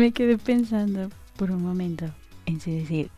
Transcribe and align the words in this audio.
Me 0.00 0.12
quedé 0.12 0.38
pensando 0.38 1.10
por 1.36 1.50
un 1.50 1.62
momento 1.62 2.06
en 2.46 2.58
si 2.58 2.74
decir 2.74 3.10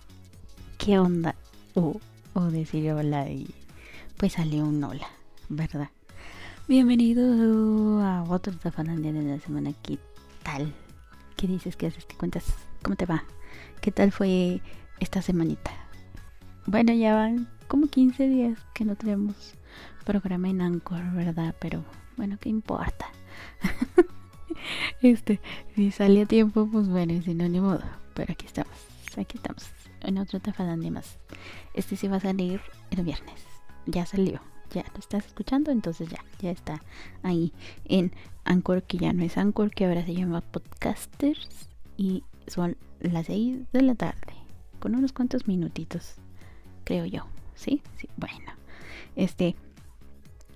qué 0.79 0.99
onda 0.99 1.37
o, 1.75 2.01
o 2.35 2.41
decir 2.47 2.91
hola 2.91 3.31
y 3.31 3.55
pues 4.17 4.33
salió 4.33 4.65
un 4.65 4.83
hola, 4.83 5.07
¿verdad? 5.49 5.91
Bienvenido 6.67 8.03
a 8.03 8.25
otro 8.25 8.53
Tafalandia 8.57 9.13
de 9.13 9.23
la 9.23 9.39
semana. 9.39 9.73
¿Qué 9.85 9.97
tal? 10.43 10.75
¿Qué 11.37 11.47
dices? 11.47 11.77
¿Qué 11.77 11.87
haces? 11.87 12.05
¿Qué 12.05 12.17
cuentas? 12.17 12.47
¿Cómo 12.83 12.97
te 12.97 13.07
va? 13.07 13.23
¿Qué 13.81 13.93
tal 13.93 14.11
fue 14.11 14.61
esta 14.99 15.23
semanita? 15.23 15.71
Bueno, 16.67 16.93
ya 16.95 17.15
van 17.15 17.49
como 17.69 17.87
15 17.87 18.27
días 18.27 18.59
que 18.75 18.85
no 18.85 18.97
tenemos 18.97 19.55
programa 20.05 20.49
en 20.49 20.61
Anchor, 20.61 21.13
¿verdad? 21.13 21.55
Pero 21.61 21.85
bueno, 22.17 22.39
¿qué 22.41 22.49
importa? 22.49 23.07
este, 25.03 25.41
si 25.75 25.91
sale 25.91 26.23
a 26.23 26.27
tiempo, 26.27 26.69
pues 26.71 26.89
bueno, 26.89 27.21
si 27.23 27.35
no, 27.35 27.49
ni 27.49 27.61
modo. 27.61 27.83
Pero 28.15 28.33
aquí 28.33 28.47
estamos, 28.47 28.73
aquí 29.17 29.37
estamos, 29.37 29.69
en 30.03 30.19
otro 30.19 30.41
Tafalandia 30.41 30.91
más. 30.91 31.19
Este 31.75 31.97
sí 31.97 32.09
va 32.09 32.17
a 32.17 32.21
salir 32.21 32.61
el 32.91 33.03
viernes. 33.03 33.43
Ya 33.87 34.07
salió, 34.07 34.41
ya 34.73 34.85
lo 34.93 35.01
estás 35.01 35.27
escuchando, 35.27 35.71
entonces 35.71 36.09
ya, 36.09 36.25
ya 36.41 36.51
está 36.51 36.83
ahí 37.23 37.53
en 37.85 38.13
Anchor, 38.45 38.83
que 38.83 38.99
ya 38.99 39.13
no 39.13 39.25
es 39.25 39.37
Anchor, 39.39 39.71
que 39.71 39.87
ahora 39.87 40.05
se 40.05 40.15
llama 40.15 40.41
Podcasters. 40.41 41.69
Y 41.97 42.25
son 42.47 42.77
las 43.01 43.27
6 43.27 43.73
de 43.73 43.83
la 43.83 43.95
tarde, 43.95 44.35
con 44.79 44.95
unos 44.95 45.13
cuantos 45.13 45.47
minutitos, 45.47 46.15
creo 46.85 47.07
yo. 47.07 47.27
¿Sí? 47.55 47.83
Sí, 47.97 48.09
bueno. 48.17 48.53
Este, 49.15 49.55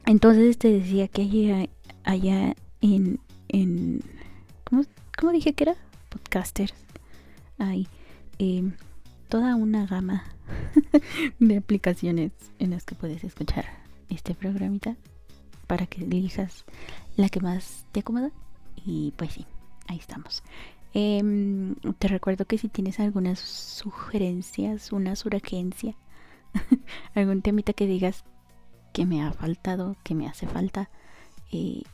entonces 0.07 0.59
te 0.59 0.71
decía 0.71 1.09
que 1.09 1.23
allá, 1.23 1.69
allá 2.05 2.55
en, 2.81 3.21
en 3.49 4.01
¿cómo, 4.65 4.85
¿cómo, 5.19 5.33
dije 5.33 5.55
que 5.55 5.65
era? 5.65 5.77
Podcasters. 6.09 6.75
Hay 7.59 7.89
eh, 8.39 8.71
toda 9.29 9.55
una 9.57 9.87
gama 9.87 10.25
de 11.39 11.57
aplicaciones 11.57 12.33
en 12.59 12.71
las 12.71 12.85
que 12.85 12.95
puedes 12.95 13.25
escuchar 13.25 13.67
este 14.09 14.35
programita 14.35 14.97
para 15.67 15.87
que 15.87 16.05
elijas 16.05 16.65
la 17.17 17.29
que 17.29 17.41
más 17.41 17.87
te 17.93 18.01
acomoda. 18.01 18.31
Y 18.85 19.13
pues 19.17 19.33
sí, 19.33 19.47
ahí 19.89 19.99
estamos. 19.99 20.43
Eh, 20.95 21.23
te 21.99 22.09
recuerdo 22.09 22.47
que 22.47 22.59
si 22.59 22.69
tienes 22.69 23.01
algunas 23.01 23.39
sugerencias, 23.39 24.93
una 24.93 25.17
surgencia, 25.17 25.95
algún 27.15 27.43
temita 27.43 27.73
que 27.73 27.87
digas 27.87 28.25
que 28.93 29.05
me 29.05 29.23
ha 29.23 29.33
faltado, 29.33 29.97
que 30.03 30.15
me 30.15 30.27
hace 30.27 30.47
falta, 30.47 30.89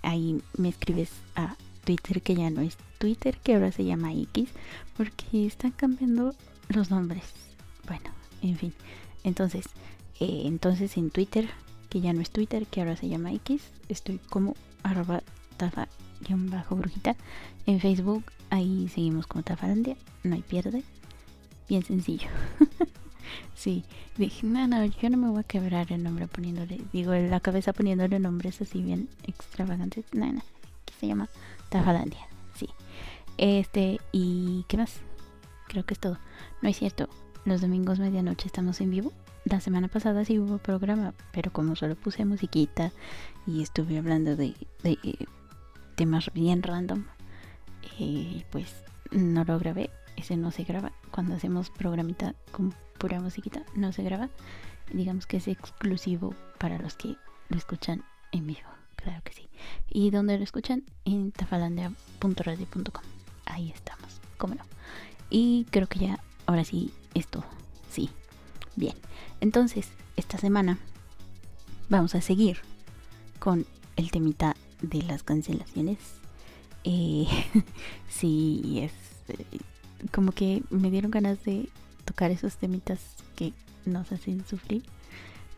ahí 0.03 0.41
me 0.57 0.69
escribes 0.69 1.11
a 1.35 1.57
Twitter, 1.85 2.23
que 2.23 2.35
ya 2.35 2.51
no 2.51 2.61
es 2.61 2.77
Twitter, 2.99 3.39
que 3.39 3.55
ahora 3.55 3.73
se 3.73 3.85
llama 3.85 4.13
X, 4.13 4.51
porque 4.97 5.47
están 5.47 5.73
cambiando 5.73 6.35
los 6.69 6.91
nombres. 6.91 7.25
Bueno, 7.87 8.11
en 8.43 8.57
fin. 8.57 8.73
Entonces, 9.25 9.67
eh, 10.21 10.43
entonces 10.45 10.97
en 10.97 11.11
Twitter, 11.11 11.49
que 11.89 12.01
ya 12.01 12.13
no 12.13 12.21
es 12.21 12.31
Twitter, 12.31 12.67
que 12.67 12.81
ahora 12.81 12.97
se 12.97 13.09
llama 13.09 13.33
X, 13.33 13.63
estoy 13.89 14.19
como 14.31 14.55
arroba 14.83 15.23
tafa-brujita. 15.59 17.17
En 17.67 17.81
Facebook, 17.81 18.25
ahí 18.51 18.89
seguimos 18.89 19.27
como 19.27 19.43
tafarandia, 19.43 19.97
no 20.23 20.35
hay 20.35 20.43
pierde. 20.43 20.83
Bien 21.69 21.85
sencillo. 21.85 22.29
sí, 23.55 23.85
dije, 24.17 24.47
no, 24.47 24.67
no, 24.67 24.85
yo 24.85 25.11
no 25.11 25.17
me 25.17 25.29
voy 25.29 25.41
a 25.41 25.45
quebrar 25.45 25.93
el 25.93 26.03
nombre 26.03 26.27
poniéndole, 26.29 26.81
digo, 26.93 27.15
la 27.15 27.41
cabeza 27.41 27.73
poniéndole 27.73 28.19
nombres 28.19 28.61
así 28.61 28.83
bien 28.83 29.09
extravagantes. 29.25 30.05
No, 30.13 30.27
no, 30.33 30.41
aquí 30.41 30.95
se 30.99 31.07
llama 31.07 31.29
Tafalandia, 31.69 32.27
sí. 32.55 32.69
Este, 33.39 34.01
¿y 34.13 34.65
qué 34.69 34.77
más? 34.77 35.01
Creo 35.69 35.85
que 35.85 35.95
es 35.95 36.01
todo. 36.01 36.19
No 36.61 36.69
es 36.69 36.77
cierto, 36.77 37.09
los 37.45 37.61
domingos 37.61 37.99
medianoche 37.99 38.47
estamos 38.47 38.81
en 38.81 38.91
vivo. 38.91 39.13
La 39.45 39.61
semana 39.61 39.89
pasada 39.89 40.25
sí 40.25 40.39
hubo 40.39 40.59
programa, 40.59 41.15
pero 41.33 41.53
como 41.53 41.75
solo 41.75 41.97
puse 41.97 42.25
musiquita 42.25 42.93
y 43.47 43.63
estuve 43.63 43.99
hablando 43.99 44.37
de, 44.37 44.55
de 44.85 44.99
temas 45.97 46.31
bien 46.33 46.63
random, 46.63 47.05
eh, 47.99 48.45
pues 48.51 48.73
no 49.11 49.45
lo 49.45 49.59
grabé. 49.59 49.91
Ese 50.23 50.37
no 50.37 50.53
se 50.53 50.63
graba. 50.63 50.93
Cuando 51.11 51.35
hacemos 51.35 51.71
programita 51.71 52.37
con 52.53 52.73
pura 52.97 53.21
musiquita, 53.21 53.65
no 53.75 53.93
se 53.93 54.05
graba. 54.05 54.31
Digamos 54.93 55.27
que 55.27 55.39
es 55.39 55.49
exclusivo 55.49 56.37
para 56.61 56.79
los 56.79 56.95
que 56.95 57.17
lo 57.49 57.57
escuchan 57.57 58.05
en 58.31 58.47
vivo. 58.47 58.69
Claro 58.95 59.21
que 59.25 59.33
sí. 59.33 59.49
Y 59.91 60.11
donde 60.11 60.39
lo 60.39 60.45
escuchan 60.45 60.85
en 61.05 61.33
tafalandia.radio.com. 61.33 63.03
Ahí 63.47 63.73
estamos. 63.73 64.21
¿Cómo? 64.39 64.55
Y 65.29 65.67
creo 65.73 65.89
que 65.89 65.99
ya, 65.99 66.21
ahora 66.47 66.63
sí, 66.63 66.95
es 67.15 67.27
todo. 67.27 67.45
Sí. 67.91 68.09
Bien. 68.77 68.95
Entonces, 69.41 69.91
esta 70.17 70.39
semana 70.39 70.79
vamos 71.89 72.15
a 72.15 72.21
seguir 72.21 72.59
con 73.41 73.67
el 73.97 74.13
temita 74.13 74.55
de 74.83 75.03
las 75.03 75.25
cancelaciones. 75.25 75.99
Eh, 76.85 77.27
sí, 78.09 78.79
es 78.83 78.93
eh, 79.37 79.59
como 80.11 80.33
que 80.33 80.63
me 80.71 80.91
dieron 80.91 81.11
ganas 81.11 81.43
de 81.45 81.69
tocar 82.05 82.31
esos 82.31 82.57
temitas 82.57 83.01
que 83.37 83.53
nos 83.85 84.11
hacen 84.13 84.45
sufrir. 84.47 84.83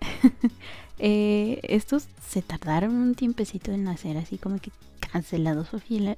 eh, 0.98 1.60
estos 1.62 2.08
se 2.26 2.42
tardaron 2.42 2.94
un 2.94 3.14
tiempecito 3.14 3.72
en 3.72 3.88
hacer 3.88 4.16
así 4.16 4.38
como 4.38 4.58
que 4.58 4.70
cancelados 5.12 5.68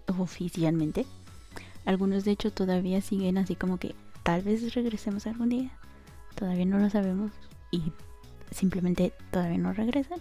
oficialmente. 0.07 1.07
Algunos 1.85 2.25
de 2.25 2.33
hecho 2.33 2.53
todavía 2.53 3.01
siguen 3.01 3.39
así 3.39 3.55
como 3.55 3.79
que 3.79 3.95
tal 4.23 4.43
vez 4.43 4.75
regresemos 4.75 5.27
algún 5.27 5.51
día. 5.51 5.71
Todavía 6.35 6.67
no 6.67 6.79
lo 6.79 6.91
sabemos 6.91 7.33
y 7.71 7.93
simplemente 8.51 9.13
todavía 9.31 9.59
no 9.59 9.73
regresan. 9.73 10.21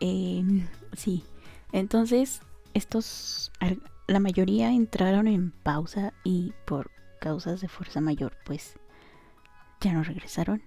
Eh, 0.00 0.44
sí, 0.96 1.24
entonces 1.72 2.40
estos, 2.74 3.52
la 4.06 4.20
mayoría 4.20 4.70
entraron 4.70 5.26
en 5.28 5.50
pausa 5.50 6.12
y 6.24 6.52
por 6.66 6.90
causas 7.20 7.60
de 7.60 7.68
fuerza 7.68 8.00
mayor 8.00 8.36
pues 8.44 8.78
ya 9.80 9.92
no 9.92 10.02
regresaron 10.02 10.62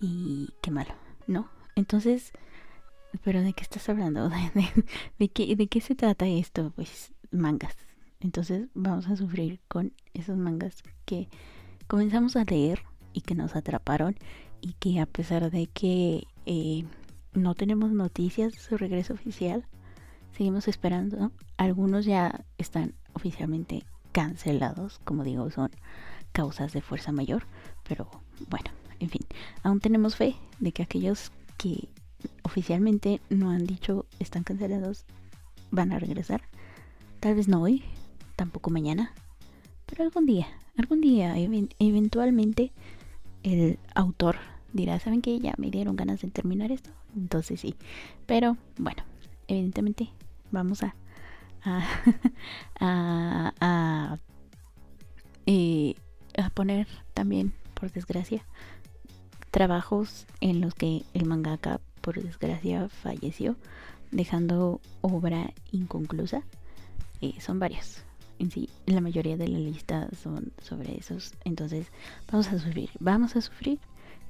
y 0.00 0.50
qué 0.60 0.70
malo, 0.70 0.94
¿no? 1.26 1.48
Entonces, 1.76 2.32
pero 3.22 3.42
¿de 3.42 3.52
qué 3.52 3.62
estás 3.62 3.88
hablando? 3.88 4.28
¿De, 5.18 5.28
qué, 5.28 5.56
¿De 5.56 5.66
qué 5.66 5.80
se 5.80 5.94
trata 5.94 6.26
esto? 6.26 6.72
Pues 6.74 7.12
mangas. 7.30 7.76
Entonces 8.20 8.68
vamos 8.74 9.06
a 9.08 9.16
sufrir 9.16 9.60
con 9.68 9.92
esos 10.14 10.36
mangas 10.36 10.82
que 11.04 11.28
comenzamos 11.86 12.36
a 12.36 12.44
leer 12.44 12.82
y 13.12 13.20
que 13.20 13.34
nos 13.34 13.56
atraparon 13.56 14.16
y 14.60 14.72
que 14.74 15.00
a 15.00 15.06
pesar 15.06 15.50
de 15.50 15.66
que 15.66 16.26
eh, 16.46 16.84
no 17.34 17.54
tenemos 17.54 17.92
noticias 17.92 18.52
de 18.52 18.58
su 18.58 18.76
regreso 18.76 19.14
oficial, 19.14 19.66
seguimos 20.36 20.68
esperando. 20.68 21.32
Algunos 21.56 22.04
ya 22.04 22.44
están 22.58 22.94
oficialmente 23.12 23.84
cancelados, 24.12 25.00
como 25.04 25.24
digo, 25.24 25.50
son 25.50 25.70
causas 26.32 26.72
de 26.72 26.80
fuerza 26.80 27.12
mayor, 27.12 27.46
pero 27.86 28.08
bueno, 28.48 28.70
en 29.00 29.08
fin, 29.08 29.22
aún 29.62 29.80
tenemos 29.80 30.16
fe 30.16 30.36
de 30.58 30.72
que 30.72 30.82
aquellos 30.82 31.32
que 31.56 31.88
oficialmente 32.42 33.20
no 33.30 33.50
han 33.50 33.66
dicho 33.66 34.06
están 34.18 34.44
cancelados 34.44 35.04
van 35.70 35.92
a 35.92 35.98
regresar. 35.98 36.42
Tal 37.20 37.34
vez 37.34 37.48
no 37.48 37.62
hoy, 37.62 37.82
tampoco 38.36 38.70
mañana, 38.70 39.12
pero 39.86 40.04
algún 40.04 40.26
día, 40.26 40.46
algún 40.76 41.00
día, 41.00 41.34
eventualmente 41.78 42.72
el 43.42 43.78
autor 43.94 44.36
dirá, 44.72 44.98
¿saben 44.98 45.22
que 45.22 45.38
Ya 45.38 45.54
me 45.56 45.70
dieron 45.70 45.96
ganas 45.96 46.20
de 46.20 46.30
terminar 46.30 46.72
esto. 46.72 46.90
Entonces 47.16 47.60
sí, 47.60 47.76
pero 48.26 48.56
bueno, 48.76 49.04
evidentemente 49.46 50.10
vamos 50.50 50.82
a 50.82 50.94
a, 52.80 53.52
a, 53.60 54.18
eh, 55.46 55.94
a, 56.36 56.50
poner 56.50 56.86
también, 57.14 57.54
por 57.74 57.90
desgracia, 57.90 58.44
trabajos 59.50 60.26
en 60.40 60.60
los 60.60 60.74
que 60.74 61.04
el 61.14 61.26
mangaka, 61.26 61.80
por 62.00 62.22
desgracia, 62.22 62.88
falleció, 62.88 63.56
dejando 64.10 64.80
obra 65.00 65.52
inconclusa. 65.72 66.42
Eh, 67.20 67.34
son 67.40 67.58
varios. 67.58 68.04
En 68.38 68.50
sí, 68.50 68.68
la 68.86 69.00
mayoría 69.00 69.36
de 69.36 69.48
la 69.48 69.58
lista 69.58 70.08
son 70.22 70.52
sobre 70.60 70.98
esos. 70.98 71.32
Entonces, 71.44 71.86
vamos 72.30 72.48
a 72.48 72.58
sufrir. 72.58 72.90
Vamos 72.98 73.36
a 73.36 73.40
sufrir. 73.40 73.78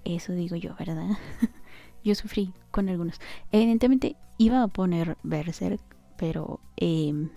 Eso 0.04 0.32
digo 0.32 0.56
yo, 0.56 0.76
¿verdad? 0.78 1.16
yo 2.04 2.14
sufrí 2.14 2.52
con 2.70 2.88
algunos. 2.88 3.18
Evidentemente, 3.50 4.16
iba 4.38 4.62
a 4.62 4.68
poner 4.68 5.16
Berserk 5.22 5.80
pero 6.16 6.60
eh, 6.76 7.28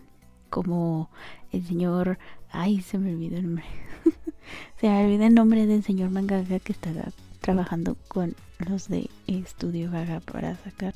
como 0.50 1.10
el 1.52 1.66
señor, 1.66 2.18
ay, 2.52 2.82
se 2.82 2.98
me 2.98 3.14
olvidó 3.14 3.38
el 3.38 3.46
nombre, 3.46 3.66
se 4.80 4.90
me 4.90 5.06
olvidó 5.06 5.26
el 5.26 5.36
nombre 5.36 5.66
del 5.66 5.84
señor 5.84 6.10
mangaka 6.10 6.60
que 6.60 6.72
estaba 6.72 7.12
trabajando 7.42 7.96
con 8.08 8.36
los 8.60 8.88
de 8.88 9.10
Estudio 9.28 9.92
Gaga 9.92 10.20
para 10.20 10.56
sacar 10.58 10.94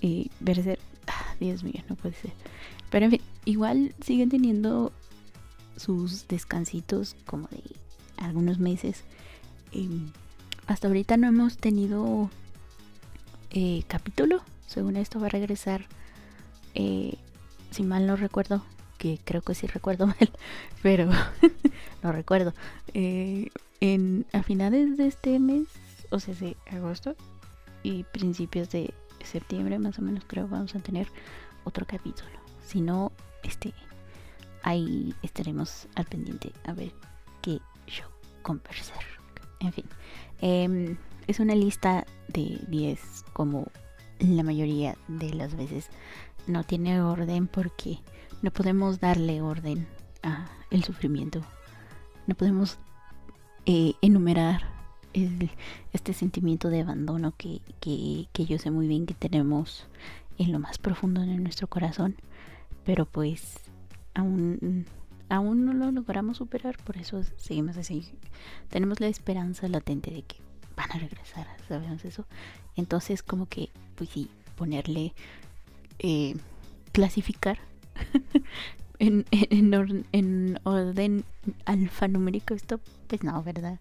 y 0.00 0.22
eh, 0.22 0.30
Berser, 0.40 0.78
ah, 1.06 1.34
Dios 1.38 1.62
mío, 1.62 1.82
no 1.88 1.96
puede 1.96 2.14
ser. 2.14 2.32
Pero 2.90 3.04
en 3.04 3.12
fin, 3.12 3.20
igual 3.44 3.94
siguen 4.00 4.30
teniendo 4.30 4.92
sus 5.76 6.26
descansitos 6.28 7.16
como 7.26 7.48
de 7.48 7.62
algunos 8.16 8.58
meses. 8.58 9.04
Em, 9.72 10.10
hasta 10.66 10.88
ahorita 10.88 11.16
no 11.16 11.28
hemos 11.28 11.56
tenido 11.56 12.30
eh, 13.50 13.82
capítulo. 13.86 14.42
Según 14.66 14.96
esto 14.96 15.20
va 15.20 15.26
a 15.26 15.30
regresar, 15.30 15.86
eh, 16.74 17.14
si 17.70 17.82
mal 17.82 18.06
no 18.06 18.16
recuerdo, 18.16 18.62
que 18.98 19.18
creo 19.24 19.42
que 19.42 19.54
sí 19.54 19.66
recuerdo 19.66 20.06
mal, 20.08 20.30
pero 20.82 21.10
no 22.02 22.12
recuerdo. 22.12 22.54
Eh, 22.94 23.48
en, 23.80 24.26
a 24.32 24.42
finales 24.42 24.96
de 24.96 25.06
este 25.06 25.38
mes, 25.38 25.66
o 26.10 26.20
sea, 26.20 26.34
de 26.34 26.56
agosto 26.70 27.16
y 27.82 28.04
principios 28.04 28.70
de 28.70 28.92
septiembre, 29.24 29.78
más 29.78 29.98
o 29.98 30.02
menos, 30.02 30.24
creo 30.26 30.48
vamos 30.48 30.74
a 30.74 30.80
tener 30.80 31.08
otro 31.64 31.86
capítulo. 31.86 32.30
Si 32.66 32.80
no, 32.80 33.12
este, 33.42 33.72
ahí 34.62 35.14
estaremos 35.22 35.88
al 35.94 36.04
pendiente 36.04 36.52
a 36.64 36.72
ver 36.72 36.92
qué 37.42 37.58
show 37.86 38.08
conversar. 38.42 39.02
En 39.60 39.72
fin, 39.72 39.84
em, 40.40 40.96
es 41.26 41.40
una 41.40 41.54
lista 41.54 42.06
de 42.28 42.60
10 42.68 43.24
como 43.32 43.66
la 44.18 44.42
mayoría 44.42 44.96
de 45.08 45.32
las 45.34 45.56
veces 45.56 45.88
no 46.50 46.64
tiene 46.64 47.00
orden 47.00 47.46
porque 47.46 48.00
no 48.42 48.50
podemos 48.50 49.00
darle 49.00 49.42
orden 49.42 49.86
a 50.22 50.48
el 50.70 50.84
sufrimiento. 50.84 51.42
No 52.26 52.34
podemos 52.34 52.78
eh, 53.66 53.94
enumerar 54.02 54.62
este 55.92 56.12
sentimiento 56.12 56.68
de 56.68 56.82
abandono 56.82 57.34
que, 57.36 57.60
que, 57.80 58.46
yo 58.46 58.58
sé 58.58 58.70
muy 58.70 58.86
bien 58.86 59.06
que 59.06 59.14
tenemos 59.14 59.86
en 60.38 60.52
lo 60.52 60.58
más 60.60 60.78
profundo 60.78 61.20
de 61.20 61.36
nuestro 61.36 61.66
corazón. 61.66 62.16
Pero 62.84 63.06
pues 63.06 63.58
aún, 64.14 64.86
aún 65.28 65.66
no 65.66 65.72
lo 65.74 65.90
logramos 65.90 66.38
superar, 66.38 66.76
por 66.84 66.96
eso 66.96 67.22
seguimos 67.36 67.76
así. 67.76 68.08
Tenemos 68.68 69.00
la 69.00 69.08
esperanza 69.08 69.68
latente 69.68 70.10
de 70.10 70.22
que 70.22 70.36
van 70.76 70.90
a 70.92 70.98
regresar, 70.98 71.46
sabemos 71.68 72.04
eso. 72.04 72.24
Entonces 72.76 73.22
como 73.22 73.46
que, 73.46 73.70
pues 73.96 74.10
sí, 74.10 74.30
ponerle, 74.56 75.14
eh, 76.02 76.34
clasificar 76.92 77.58
en, 78.98 79.26
en, 79.30 80.58
orden 80.64 81.24
alfanumérico 81.66 82.54
esto, 82.54 82.80
pues 83.06 83.22
no, 83.22 83.42
¿verdad? 83.42 83.78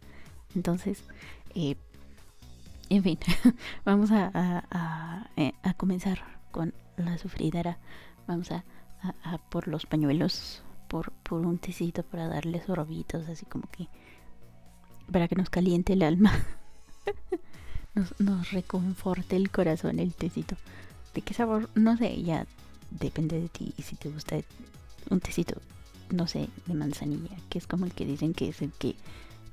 Entonces, 0.53 1.03
eh, 1.55 1.75
en 2.89 3.03
fin, 3.03 3.19
vamos 3.85 4.11
a, 4.11 4.31
a, 4.33 5.29
eh, 5.37 5.53
a, 5.63 5.73
comenzar 5.75 6.21
con 6.51 6.73
la 6.97 7.17
sufridera. 7.17 7.77
Vamos 8.27 8.51
a, 8.51 8.65
a, 9.23 9.37
por 9.37 9.69
los 9.69 9.85
pañuelos, 9.85 10.61
por, 10.89 11.13
por 11.23 11.45
un 11.45 11.57
tecito 11.57 12.03
para 12.03 12.27
darle 12.27 12.61
sorbitos, 12.61 13.29
así 13.29 13.45
como 13.45 13.69
que 13.71 13.87
para 15.09 15.29
que 15.29 15.35
nos 15.35 15.49
caliente 15.49 15.93
el 15.93 16.03
alma. 16.03 16.33
nos, 17.95 18.19
nos 18.19 18.51
reconforte 18.51 19.37
el 19.37 19.49
corazón 19.51 19.99
el 19.99 20.13
tecito. 20.13 20.57
¿De 21.13 21.21
qué 21.21 21.33
sabor? 21.33 21.69
No 21.75 21.97
sé, 21.97 22.21
ya 22.21 22.45
depende 22.91 23.39
de 23.39 23.49
ti. 23.49 23.73
Si 23.81 23.95
te 23.95 24.09
gusta 24.09 24.37
un 25.09 25.19
tecito, 25.19 25.59
no 26.09 26.27
sé, 26.27 26.47
de 26.65 26.73
manzanilla, 26.73 27.35
que 27.49 27.57
es 27.57 27.67
como 27.67 27.85
el 27.85 27.93
que 27.93 28.05
dicen 28.05 28.33
que 28.33 28.49
es 28.49 28.61
el 28.61 28.71
que 28.71 28.95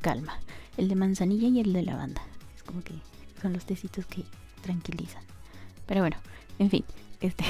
calma. 0.01 0.39
El 0.77 0.89
de 0.89 0.95
manzanilla 0.95 1.49
y 1.49 1.61
el 1.61 1.73
de 1.73 1.83
lavanda. 1.83 2.23
Es 2.55 2.63
como 2.63 2.83
que 2.83 2.95
son 3.41 3.53
los 3.53 3.65
tecitos 3.65 4.07
que 4.07 4.25
tranquilizan. 4.63 5.23
Pero 5.87 6.01
bueno, 6.01 6.17
en 6.59 6.71
fin, 6.71 6.85
este 7.21 7.45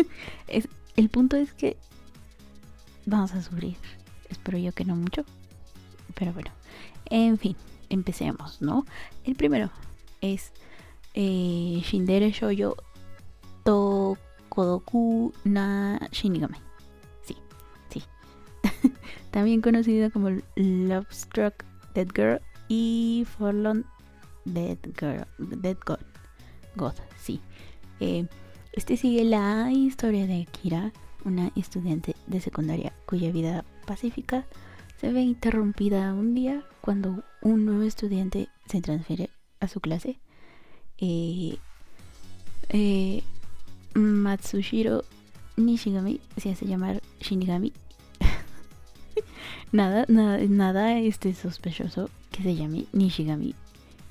es 0.48 0.68
el 0.96 1.08
punto 1.08 1.36
es 1.36 1.52
que 1.52 1.76
vamos 3.06 3.32
a 3.32 3.42
sufrir. 3.42 3.76
Espero 4.28 4.58
yo 4.58 4.72
que 4.72 4.84
no 4.84 4.96
mucho. 4.96 5.24
Pero 6.14 6.32
bueno, 6.32 6.50
en 7.06 7.38
fin, 7.38 7.56
empecemos, 7.88 8.60
¿no? 8.60 8.84
El 9.24 9.34
primero 9.34 9.70
es 10.20 10.52
eh, 11.14 11.82
Shindere 11.84 12.30
Shoujo 12.30 12.76
Tokodoku 13.64 15.32
na 15.44 15.98
Shinigami. 16.10 16.58
Sí, 17.22 17.36
sí. 17.90 18.02
También 19.30 19.60
conocido 19.60 20.10
como 20.10 20.30
Love 20.56 21.12
Struck 21.12 21.64
Dead 21.94 22.08
Girl 22.14 22.40
y 22.68 23.26
Forlorn 23.38 23.84
Dead 24.44 24.78
Girl, 24.98 25.26
Dead 25.38 25.76
God. 25.84 26.00
God, 26.76 26.94
sí. 27.18 27.40
Eh, 28.00 28.26
este 28.72 28.96
sigue 28.96 29.24
la 29.24 29.70
historia 29.70 30.26
de 30.26 30.46
Kira, 30.50 30.92
una 31.24 31.52
estudiante 31.56 32.16
de 32.26 32.40
secundaria 32.40 32.92
cuya 33.06 33.30
vida 33.30 33.64
pacífica 33.86 34.46
se 34.98 35.12
ve 35.12 35.20
interrumpida 35.20 36.14
un 36.14 36.34
día 36.34 36.64
cuando 36.80 37.22
un 37.42 37.64
nuevo 37.64 37.82
estudiante 37.82 38.48
se 38.66 38.80
transfiere 38.80 39.30
a 39.60 39.68
su 39.68 39.80
clase. 39.80 40.18
Eh, 40.98 41.58
eh, 42.68 43.22
Matsushiro 43.94 45.04
Nishigami 45.56 46.20
se 46.36 46.50
hace 46.50 46.66
llamar 46.66 47.02
Shinigami. 47.20 47.72
nada, 49.72 50.06
nada, 50.08 50.38
nada 50.48 50.98
este 50.98 51.34
sospechoso 51.34 52.08
que 52.30 52.42
se 52.42 52.54
llame 52.54 52.86
Nishigami. 52.92 53.54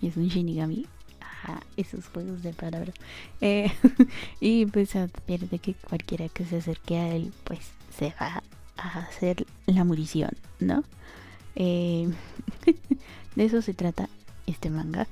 Y 0.02 0.08
es 0.08 0.18
un 0.18 0.28
Shinigami. 0.28 0.86
Ajá, 1.20 1.62
esos 1.78 2.08
juegos 2.08 2.44
de 2.44 2.54
palabras. 2.54 2.94
Eh, 3.42 3.72
y 4.40 4.66
pues 4.68 4.96
advierte 4.96 5.60
que 5.60 5.74
cualquiera 5.74 6.30
que 6.30 6.46
se 6.46 6.58
acerque 6.58 6.98
a 6.98 7.16
él, 7.16 7.34
pues 7.44 7.60
se 7.98 8.14
va 8.20 8.44
a 8.78 9.00
hacer 9.00 9.46
la 9.66 9.84
munición, 9.84 10.32
¿no? 10.60 10.84
Eh, 11.56 12.10
de 13.36 13.46
eso 13.46 13.62
se 13.62 13.74
trata 13.74 14.10
este 14.46 14.70
manga 14.70 15.08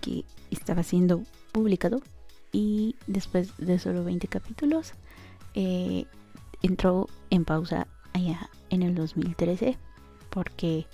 que 0.00 0.24
estaba 0.50 0.82
siendo 0.82 1.22
publicado 1.52 2.02
y 2.52 2.96
después 3.06 3.56
de 3.56 3.78
solo 3.78 4.04
20 4.04 4.28
capítulos 4.28 4.92
eh, 5.54 6.04
entró 6.62 7.08
en 7.30 7.44
pausa 7.44 7.88
allá 8.12 8.50
en 8.70 8.82
el 8.82 8.94
2013 8.94 9.78
porque 10.30 10.86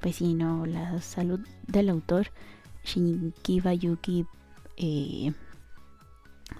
pues 0.00 0.16
si 0.16 0.34
no 0.34 0.66
la 0.66 1.00
salud 1.00 1.40
del 1.66 1.90
autor 1.90 2.28
Shinkiba 2.84 3.74
Yuki 3.74 4.26
eh, 4.76 5.32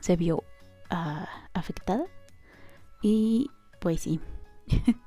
se 0.01 0.17
vio 0.17 0.45
ah, 0.91 1.27
afectada 1.55 2.05
y 3.03 3.51
pues 3.81 4.03
sí 4.03 4.21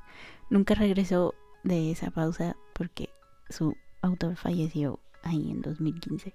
nunca 0.50 0.74
regresó 0.74 1.34
de 1.64 1.92
esa 1.92 2.12
pausa 2.12 2.56
porque 2.74 3.10
su 3.50 3.76
autor 4.02 4.36
falleció 4.36 5.00
ahí 5.24 5.52
en 5.52 5.62
2015 5.62 6.34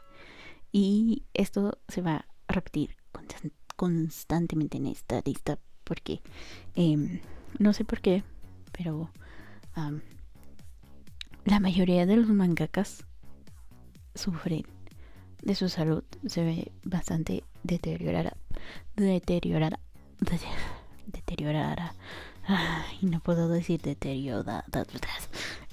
y 0.72 1.24
esto 1.34 1.78
se 1.88 2.02
va 2.02 2.24
a 2.48 2.52
repetir 2.52 2.99
constantemente 3.76 4.76
en 4.76 4.86
esta 4.86 5.20
lista 5.24 5.58
porque 5.84 6.20
em, 6.74 7.20
no 7.58 7.72
sé 7.72 7.84
por 7.84 8.00
qué, 8.00 8.22
pero 8.70 9.10
la 11.44 11.58
mayoría 11.58 12.06
de 12.06 12.16
los 12.16 12.28
mangakas 12.28 13.04
sufren 14.14 14.64
de 15.42 15.54
su 15.54 15.68
salud, 15.68 16.04
se 16.26 16.44
ve 16.44 16.72
bastante 16.84 17.44
deteriorada, 17.62 18.36
deteriorada, 18.94 19.80
deteriorada. 21.06 21.94
y 23.00 23.06
no 23.06 23.20
puedo 23.20 23.48
decir 23.48 23.80
deteriorada, 23.80 24.64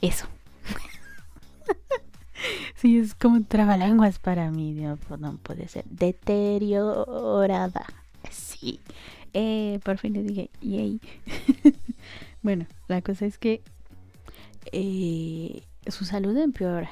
eso. 0.01 0.27
Sí, 2.77 2.99
es 2.99 3.15
como 3.15 3.43
trabalenguas 3.43 4.19
para 4.19 4.51
mí, 4.51 4.73
no, 4.73 4.99
no 5.17 5.37
puede 5.37 5.67
ser. 5.67 5.83
Deteriorada. 5.85 7.87
Sí. 8.29 8.79
Eh, 9.33 9.79
por 9.83 9.97
fin 9.97 10.13
le 10.13 10.21
dije, 10.21 10.51
yay. 10.61 11.01
bueno, 12.43 12.67
la 12.87 13.01
cosa 13.01 13.25
es 13.25 13.39
que 13.39 13.63
eh, 14.71 15.63
su 15.87 16.05
salud 16.05 16.37
empeora. 16.37 16.91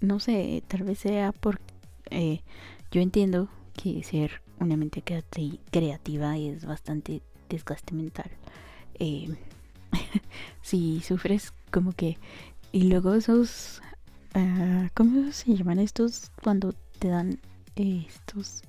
No 0.00 0.20
sé, 0.20 0.62
tal 0.68 0.84
vez 0.84 1.00
sea 1.00 1.32
por... 1.32 1.58
Eh, 2.10 2.42
yo 2.92 3.00
entiendo 3.00 3.48
que 3.74 4.04
ser 4.04 4.40
una 4.60 4.76
mente 4.76 5.02
creativa 5.72 6.38
es 6.38 6.64
bastante 6.64 7.22
desgaste 7.48 7.92
mental. 7.92 8.30
Eh, 9.00 9.34
si 10.62 11.00
sufres 11.00 11.52
como 11.72 11.90
que... 11.90 12.18
Y 12.70 12.84
luego 12.84 13.14
esos 13.14 13.82
Ah, 14.34 14.88
¿Cómo 14.94 15.32
se 15.32 15.54
llaman 15.54 15.78
estos 15.78 16.30
cuando 16.42 16.74
te 16.98 17.08
dan 17.08 17.40
estos 17.76 18.62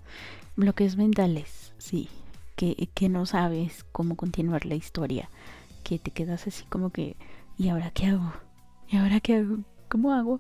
bloques 0.56 0.96
mentales? 0.96 1.74
Sí, 1.78 2.10
que, 2.56 2.89
que 2.94 3.10
no 3.10 3.25
sabes 3.25 3.86
cómo 3.92 4.16
continuar 4.16 4.66
la 4.66 4.75
historia, 4.75 5.30
que 5.84 6.00
te 6.00 6.12
quedas 6.12 6.48
así 6.48 6.63
como 6.66 6.92
que, 6.92 7.16
¿y 7.58 7.70
ahora 7.70 7.92
qué 7.92 8.08
hago? 8.08 8.34
¿Y 8.89 8.98
ahora 8.98 9.20
qué 9.20 9.36
hago? 9.36 9.58
¿Cómo 9.89 10.13
hago 10.13 10.39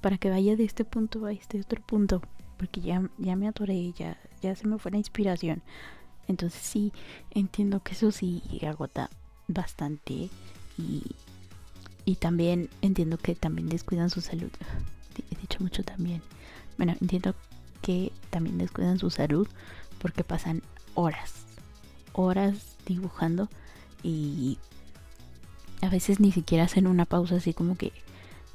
para 0.00 0.18
que 0.18 0.30
vaya 0.30 0.56
de 0.56 0.64
este 0.64 0.84
punto 0.84 1.24
a 1.26 1.32
este 1.32 1.60
otro 1.60 1.80
punto? 1.82 2.22
Porque 2.58 2.80
ya, 2.80 3.08
ya 3.18 3.36
me 3.36 3.48
atoré, 3.48 3.92
ya, 3.92 4.18
ya 4.42 4.54
se 4.54 4.66
me 4.66 4.78
fue 4.78 4.90
la 4.90 4.98
inspiración. 4.98 5.62
Entonces 6.28 6.60
sí, 6.62 6.92
entiendo 7.30 7.82
que 7.82 7.92
eso 7.92 8.12
sí 8.12 8.42
agota 8.66 9.10
bastante 9.48 10.28
y, 10.78 11.02
y 12.10 12.16
también 12.16 12.68
entiendo 12.82 13.18
que 13.18 13.36
también 13.36 13.68
descuidan 13.68 14.10
su 14.10 14.20
salud. 14.20 14.50
He 15.30 15.40
dicho 15.40 15.58
mucho 15.60 15.84
también. 15.84 16.22
Bueno, 16.76 16.96
entiendo 17.00 17.36
que 17.82 18.10
también 18.30 18.58
descuidan 18.58 18.98
su 18.98 19.10
salud 19.10 19.46
porque 20.00 20.24
pasan 20.24 20.64
horas, 20.96 21.44
horas 22.12 22.74
dibujando 22.84 23.48
y 24.02 24.58
a 25.82 25.88
veces 25.88 26.18
ni 26.18 26.32
siquiera 26.32 26.64
hacen 26.64 26.88
una 26.88 27.04
pausa 27.04 27.36
así 27.36 27.54
como 27.54 27.76
que 27.76 27.92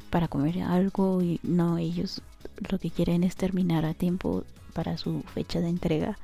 para 0.09 0.27
comer 0.27 0.61
algo 0.61 1.21
y 1.21 1.39
no, 1.41 1.77
ellos 1.77 2.21
lo 2.69 2.77
que 2.77 2.91
quieren 2.91 3.23
es 3.23 3.37
terminar 3.37 3.85
a 3.85 3.93
tiempo 3.93 4.43
para 4.73 4.97
su 4.97 5.23
fecha 5.33 5.61
de 5.61 5.69
entrega 5.69 6.17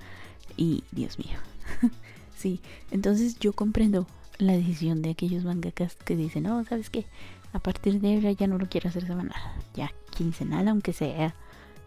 y 0.57 0.83
Dios 0.91 1.17
mío. 1.17 1.37
sí, 2.35 2.59
entonces 2.91 3.39
yo 3.39 3.53
comprendo 3.53 4.05
la 4.41 4.53
decisión 4.53 5.01
de 5.01 5.11
aquellos 5.11 5.43
mangakas 5.43 5.95
que 5.95 6.15
dicen, 6.15 6.43
no, 6.43 6.63
¿sabes 6.65 6.89
qué? 6.89 7.05
A 7.53 7.59
partir 7.59 8.01
de 8.01 8.15
ahora 8.15 8.31
ya 8.31 8.47
no 8.47 8.57
lo 8.57 8.67
quiero 8.67 8.89
hacer 8.89 9.05
semanal, 9.05 9.39
ya 9.73 9.91
quincenal 10.09 10.67
aunque 10.67 10.93
sea. 10.93 11.35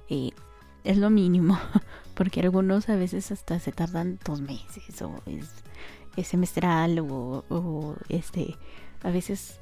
Eh, 0.09 0.31
es 0.85 0.99
lo 0.99 1.11
mínimo, 1.11 1.59
porque 2.15 2.41
algunos 2.41 2.89
a 2.89 2.97
veces 2.97 3.33
hasta 3.33 3.59
se 3.59 3.73
tardan 3.73 4.19
dos 4.25 4.41
meses 4.41 5.03
o 5.03 5.21
es, 5.27 6.27
semestral 6.27 7.01
o, 7.01 7.97
este, 8.09 8.57
a 9.03 9.11
veces 9.11 9.61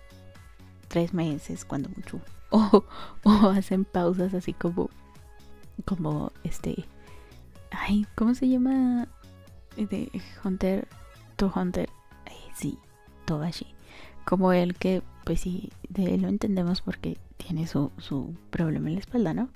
tres 0.89 1.15
meses 1.15 1.65
cuando 1.65 1.89
mucho. 1.89 2.21
O, 2.55 2.85
o 3.23 3.49
hacen 3.49 3.87
pausas 3.87 4.35
así 4.35 4.53
como, 4.53 4.91
como 5.87 6.33
este, 6.45 6.85
ay, 7.71 8.07
¿cómo 8.15 8.35
se 8.35 8.47
llama? 8.47 9.09
De 9.79 10.11
Hunter, 10.45 10.87
to 11.37 11.51
Hunter, 11.57 11.89
sí, 12.55 12.79
Togashi. 13.25 13.67
Como 14.25 14.53
el 14.53 14.75
que, 14.75 15.03
pues 15.25 15.41
sí, 15.41 15.71
de 15.89 16.15
él 16.15 16.23
lo 16.23 16.29
entendemos 16.29 16.81
porque 16.81 17.19
tiene 17.37 17.67
su, 17.67 17.91
su 17.99 18.35
problema 18.51 18.89
en 18.89 18.95
la 18.95 19.01
espalda, 19.01 19.35
¿no? 19.35 19.49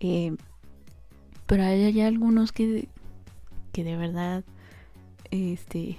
Eh, 0.00 0.36
pero 1.46 1.64
hay, 1.64 2.00
algunos 2.00 2.52
que, 2.52 2.88
que 3.72 3.84
de 3.84 3.96
verdad 3.96 4.44
este, 5.30 5.96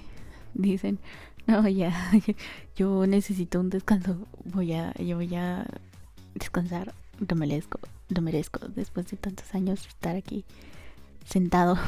dicen, 0.54 0.98
no, 1.46 1.66
ya, 1.68 2.10
yo 2.76 3.06
necesito 3.06 3.60
un 3.60 3.70
descanso, 3.70 4.26
voy 4.44 4.72
a, 4.72 4.94
yo 4.94 5.16
voy 5.16 5.34
a 5.34 5.66
descansar, 6.34 6.94
lo 7.18 7.36
merezco, 7.36 7.78
lo 8.08 8.22
merezco 8.22 8.66
después 8.68 9.10
de 9.10 9.16
tantos 9.16 9.54
años 9.54 9.86
estar 9.86 10.16
aquí 10.16 10.44
sentado 11.24 11.78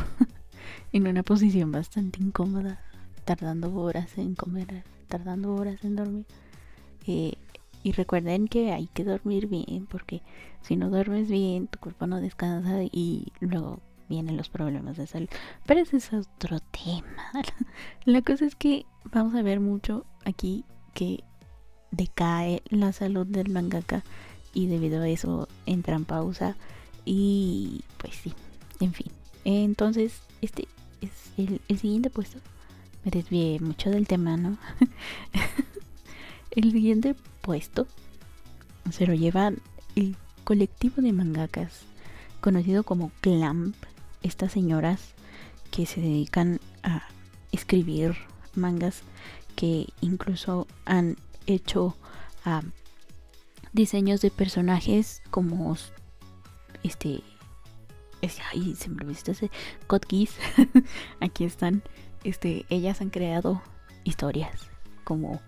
en 0.93 1.07
una 1.07 1.23
posición 1.23 1.73
bastante 1.73 2.23
incómoda, 2.23 2.81
tardando 3.25 3.75
horas 3.75 4.17
en 4.19 4.35
comer, 4.35 4.85
tardando 5.09 5.55
horas 5.55 5.85
en 5.85 5.97
dormir. 5.97 6.27
Eh, 7.07 7.35
y 7.83 7.93
recuerden 7.93 8.49
que 8.49 8.73
hay 8.73 8.87
que 8.87 9.05
dormir 9.05 9.47
bien, 9.47 9.87
porque 9.87 10.23
si 10.63 10.77
no 10.77 10.89
duermes 10.89 11.29
bien, 11.29 11.67
tu 11.67 11.79
cuerpo 11.79 12.07
no 12.07 12.21
descansa 12.21 12.83
y 12.83 13.33
luego 13.41 13.81
vienen 14.09 14.37
los 14.37 14.49
problemas 14.49 14.97
de 14.97 15.07
salud. 15.07 15.29
Pero 15.67 15.81
ese 15.81 15.99
es 15.99 16.13
otro 16.13 16.61
tema. 16.61 17.33
La 18.05 18.23
cosa 18.23 18.47
es 18.47 18.55
que 18.55 18.87
vamos 19.13 19.35
a 19.35 19.43
ver 19.43 19.61
mucho 19.61 20.07
aquí 20.25 20.65
que 20.95 21.25
decae 21.91 22.63
la 22.71 22.93
salud 22.93 23.27
del 23.27 23.51
mangaka 23.51 24.03
y 24.53 24.67
debido 24.67 25.03
a 25.03 25.09
eso 25.09 25.49
entra 25.67 25.95
en 25.95 26.05
pausa 26.05 26.57
y 27.05 27.85
pues 27.99 28.15
sí, 28.15 28.33
en 28.81 28.93
fin. 28.93 29.13
Entonces, 29.45 30.23
este 30.41 30.67
es 31.01 31.11
el, 31.37 31.61
el 31.69 31.79
siguiente 31.79 32.11
puesto. 32.11 32.39
Me 33.05 33.11
desvié 33.11 33.61
mucho 33.61 33.91
del 33.91 34.07
tema, 34.07 34.37
¿no? 34.37 34.57
El 36.51 36.73
siguiente 36.73 37.15
puesto 37.43 37.87
se 38.91 39.07
lo 39.07 39.15
lleva 39.15 39.53
el 39.97 40.17
colectivo 40.45 41.03
de 41.03 41.13
mangakas 41.13 41.83
conocido 42.41 42.85
como 42.85 43.11
Clamp. 43.21 43.75
Estas 44.23 44.53
señoras 44.53 45.15
que 45.71 45.87
se 45.87 46.01
dedican 46.01 46.61
a 46.83 47.03
escribir 47.53 48.15
mangas 48.55 49.03
que 49.57 49.89
incluso 50.01 50.67
han 50.85 51.17
hecho 51.47 51.97
diseños 53.73 54.21
de 54.21 54.31
personajes 54.31 55.23
como 55.31 55.77
este 56.83 57.23
ay, 58.53 58.75
se 58.75 58.89
me 58.89 59.03
olvidó 59.03 59.33
ese 59.33 59.51
aquí 61.21 61.45
están 61.45 61.83
este 62.25 62.67
ellas 62.69 63.01
han 63.01 63.11
creado 63.11 63.63
historias 64.05 64.69
como 65.05 65.41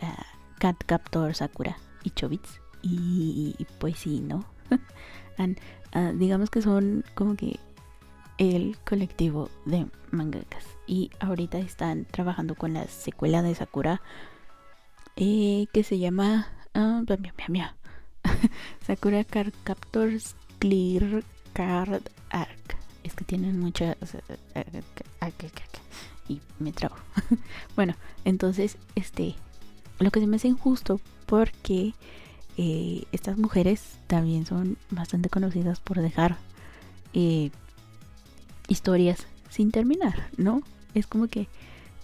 ah, 0.00 0.26
Cat 0.58 0.76
Captor 0.86 1.34
Sakura 1.34 1.76
y 2.04 2.10
Chobits. 2.10 2.60
Y, 2.80 3.56
pues 3.78 3.98
sí, 3.98 4.20
¿no? 4.20 4.44
Ah, 5.92 6.12
digamos 6.12 6.50
que 6.50 6.60
son 6.60 7.02
como 7.14 7.34
que 7.34 7.58
el 8.36 8.76
colectivo 8.86 9.48
de 9.64 9.86
mangakas. 10.10 10.64
Y 10.86 11.10
ahorita 11.20 11.58
están 11.58 12.04
trabajando 12.04 12.56
con 12.56 12.74
la 12.74 12.86
secuela 12.88 13.40
de 13.40 13.54
Sakura 13.54 14.02
eh, 15.16 15.66
que 15.72 15.84
se 15.84 15.98
llama 15.98 16.48
uh, 16.74 17.04
Sakura 18.86 19.24
Card 19.24 19.54
Captors 19.64 20.36
Clear 20.58 21.22
Card 21.52 22.02
Arc. 22.30 22.76
Es 23.02 23.14
que 23.14 23.24
tienen 23.24 23.58
muchas. 23.58 23.96
Eh, 26.28 26.34
eh, 26.34 26.40
y 26.58 26.62
me 26.62 26.72
trago. 26.72 26.96
bueno, 27.76 27.94
entonces, 28.24 28.76
este 28.94 29.34
lo 29.98 30.10
que 30.10 30.20
se 30.20 30.26
me 30.26 30.36
hace 30.36 30.48
injusto 30.48 31.00
porque 31.26 31.94
eh, 32.56 33.04
estas 33.12 33.38
mujeres 33.38 33.98
también 34.06 34.46
son 34.46 34.78
bastante 34.90 35.28
conocidas 35.28 35.80
por 35.80 36.00
dejar 36.00 36.38
eh, 37.14 37.50
historias 38.68 39.26
sin 39.50 39.70
terminar, 39.70 40.28
¿no? 40.36 40.62
Es 40.94 41.06
como 41.06 41.28
que 41.28 41.48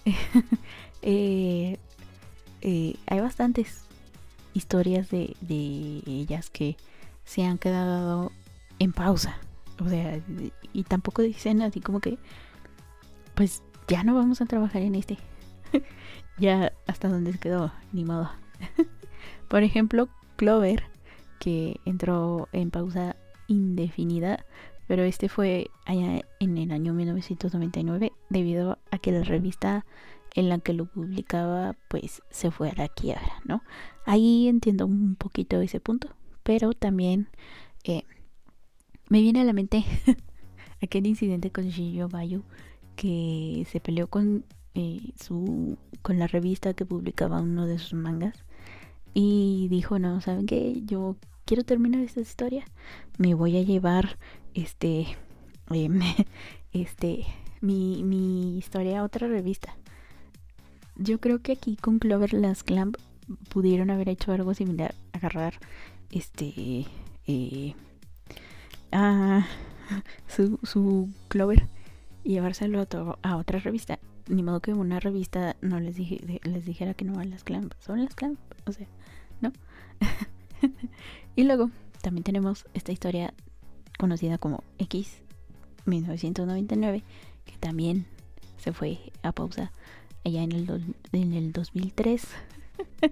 eh, 1.01 1.77
hay 2.61 3.19
bastantes 3.19 3.81
historias 4.53 5.09
de, 5.09 5.35
de, 5.41 6.03
ellas 6.05 6.49
que 6.49 6.77
se 7.25 7.43
han 7.43 7.57
quedado 7.57 8.31
en 8.79 8.93
pausa. 8.93 9.37
O 9.83 9.89
sea, 9.89 10.21
y 10.71 10.83
tampoco 10.83 11.21
dicen 11.21 11.61
así 11.61 11.81
como 11.81 11.99
que, 11.99 12.17
pues 13.33 13.61
ya 13.87 14.03
no 14.03 14.15
vamos 14.15 14.41
a 14.41 14.45
trabajar 14.45 14.81
en 14.81 14.95
este. 14.95 15.17
ya 16.37 16.73
hasta 16.87 17.09
donde 17.09 17.33
quedó, 17.37 17.71
ni 17.91 18.05
modo. 18.05 18.31
Por 19.47 19.63
ejemplo, 19.63 20.09
Clover, 20.35 20.83
que 21.39 21.79
entró 21.85 22.49
en 22.51 22.71
pausa 22.71 23.15
indefinida, 23.47 24.45
pero 24.87 25.03
este 25.03 25.29
fue 25.29 25.69
allá 25.85 26.21
en 26.39 26.57
el 26.57 26.71
año 26.71 26.93
1999 26.93 28.11
debido 28.29 28.79
a 28.91 28.97
que 28.97 29.11
la 29.11 29.23
revista 29.23 29.85
en 30.35 30.49
la 30.49 30.59
que 30.59 30.73
lo 30.73 30.85
publicaba 30.85 31.75
pues 31.87 32.21
se 32.29 32.51
fue 32.51 32.69
a 32.69 32.75
la 32.75 32.89
quiebra, 32.89 33.41
¿no? 33.45 33.63
Ahí 34.05 34.47
entiendo 34.47 34.85
un 34.85 35.15
poquito 35.15 35.61
ese 35.61 35.79
punto, 35.79 36.09
pero 36.43 36.73
también 36.73 37.29
eh, 37.83 38.03
me 39.09 39.21
viene 39.21 39.41
a 39.41 39.45
la 39.45 39.53
mente 39.53 39.83
aquel 40.81 41.07
incidente 41.07 41.51
con 41.51 41.65
Shiyo 41.69 42.09
Bayu 42.09 42.43
que 42.95 43.65
se 43.69 43.79
peleó 43.79 44.07
con 44.07 44.45
eh, 44.73 45.13
su, 45.21 45.77
con 46.01 46.19
la 46.19 46.27
revista 46.27 46.73
que 46.73 46.85
publicaba 46.85 47.41
uno 47.41 47.65
de 47.65 47.79
sus 47.79 47.93
mangas 47.93 48.43
y 49.13 49.67
dijo, 49.69 49.99
no, 49.99 50.19
¿saben 50.21 50.45
qué? 50.45 50.81
Yo 50.85 51.15
quiero 51.45 51.63
terminar 51.63 52.01
esta 52.01 52.19
historia, 52.19 52.65
me 53.17 53.33
voy 53.33 53.57
a 53.57 53.61
llevar 53.61 54.17
este, 54.53 55.07
eh, 55.71 55.89
este, 56.73 57.25
mi, 57.61 58.03
mi 58.03 58.57
historia 58.57 58.99
a 58.99 59.03
otra 59.03 59.27
revista. 59.27 59.77
Yo 60.97 61.19
creo 61.19 61.41
que 61.41 61.53
aquí 61.53 61.75
con 61.77 61.99
Clover 61.99 62.33
las 62.33 62.63
Clamp 62.63 62.97
pudieron 63.49 63.89
haber 63.89 64.09
hecho 64.09 64.31
algo 64.31 64.53
similar, 64.53 64.93
agarrar 65.13 65.59
este, 66.11 66.85
eh, 67.27 67.75
a 68.91 69.47
su, 70.27 70.59
su 70.63 71.09
Clover 71.27 71.67
llevárselo 72.25 72.85
a 73.21 73.37
otra 73.37 73.59
revista 73.59 73.99
ni 74.27 74.43
modo 74.43 74.59
que 74.59 74.73
una 74.73 74.99
revista 74.99 75.55
no 75.61 75.79
les, 75.79 75.95
dije, 75.95 76.41
les 76.43 76.65
dijera 76.65 76.93
que 76.93 77.05
no 77.05 77.19
a 77.19 77.25
las 77.25 77.43
clamp. 77.43 77.73
Son 77.79 78.03
las 78.03 78.15
clamp, 78.15 78.39
o 78.65 78.71
sea, 78.71 78.87
¿no? 79.41 79.51
y 81.35 81.43
luego 81.43 81.69
también 82.01 82.23
tenemos 82.23 82.65
esta 82.73 82.91
historia 82.91 83.33
conocida 83.97 84.37
como 84.37 84.63
X 84.79 85.21
1999, 85.85 87.03
que 87.45 87.57
también 87.57 88.05
se 88.57 88.73
fue 88.73 88.99
a 89.21 89.31
pausa 89.31 89.71
allá 90.23 90.41
en 90.41 90.51
el, 90.51 90.95
en 91.11 91.33
el 91.33 91.51
2003. 91.51 92.27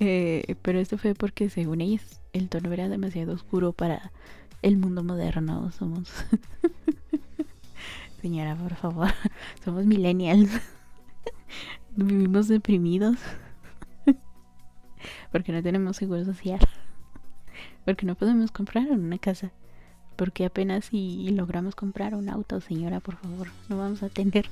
eh, 0.00 0.56
pero 0.62 0.80
esto 0.80 0.98
fue 0.98 1.14
porque 1.14 1.48
según 1.48 1.80
ellos 1.80 2.02
el 2.32 2.48
tono 2.48 2.72
era 2.72 2.88
demasiado 2.88 3.32
oscuro 3.32 3.72
para 3.72 4.10
el 4.62 4.76
mundo 4.76 5.04
moderno. 5.04 5.70
Somos 5.70 6.12
Señora, 8.20 8.54
por 8.54 8.74
favor. 8.74 9.08
Somos 9.64 9.86
millennials. 9.86 10.50
Vivimos 11.96 12.48
deprimidos. 12.48 13.16
Porque 15.32 15.52
no 15.52 15.62
tenemos 15.62 15.96
seguro 15.96 16.24
social. 16.24 16.60
Porque 17.84 18.04
no 18.04 18.14
podemos 18.14 18.50
comprar 18.50 18.90
una 18.90 19.18
casa. 19.18 19.52
Porque 20.16 20.44
apenas 20.44 20.86
si 20.86 21.30
logramos 21.30 21.74
comprar 21.74 22.14
un 22.14 22.28
auto, 22.28 22.60
señora, 22.60 23.00
por 23.00 23.16
favor, 23.16 23.48
no 23.70 23.78
vamos 23.78 24.02
a 24.02 24.10
tener 24.10 24.50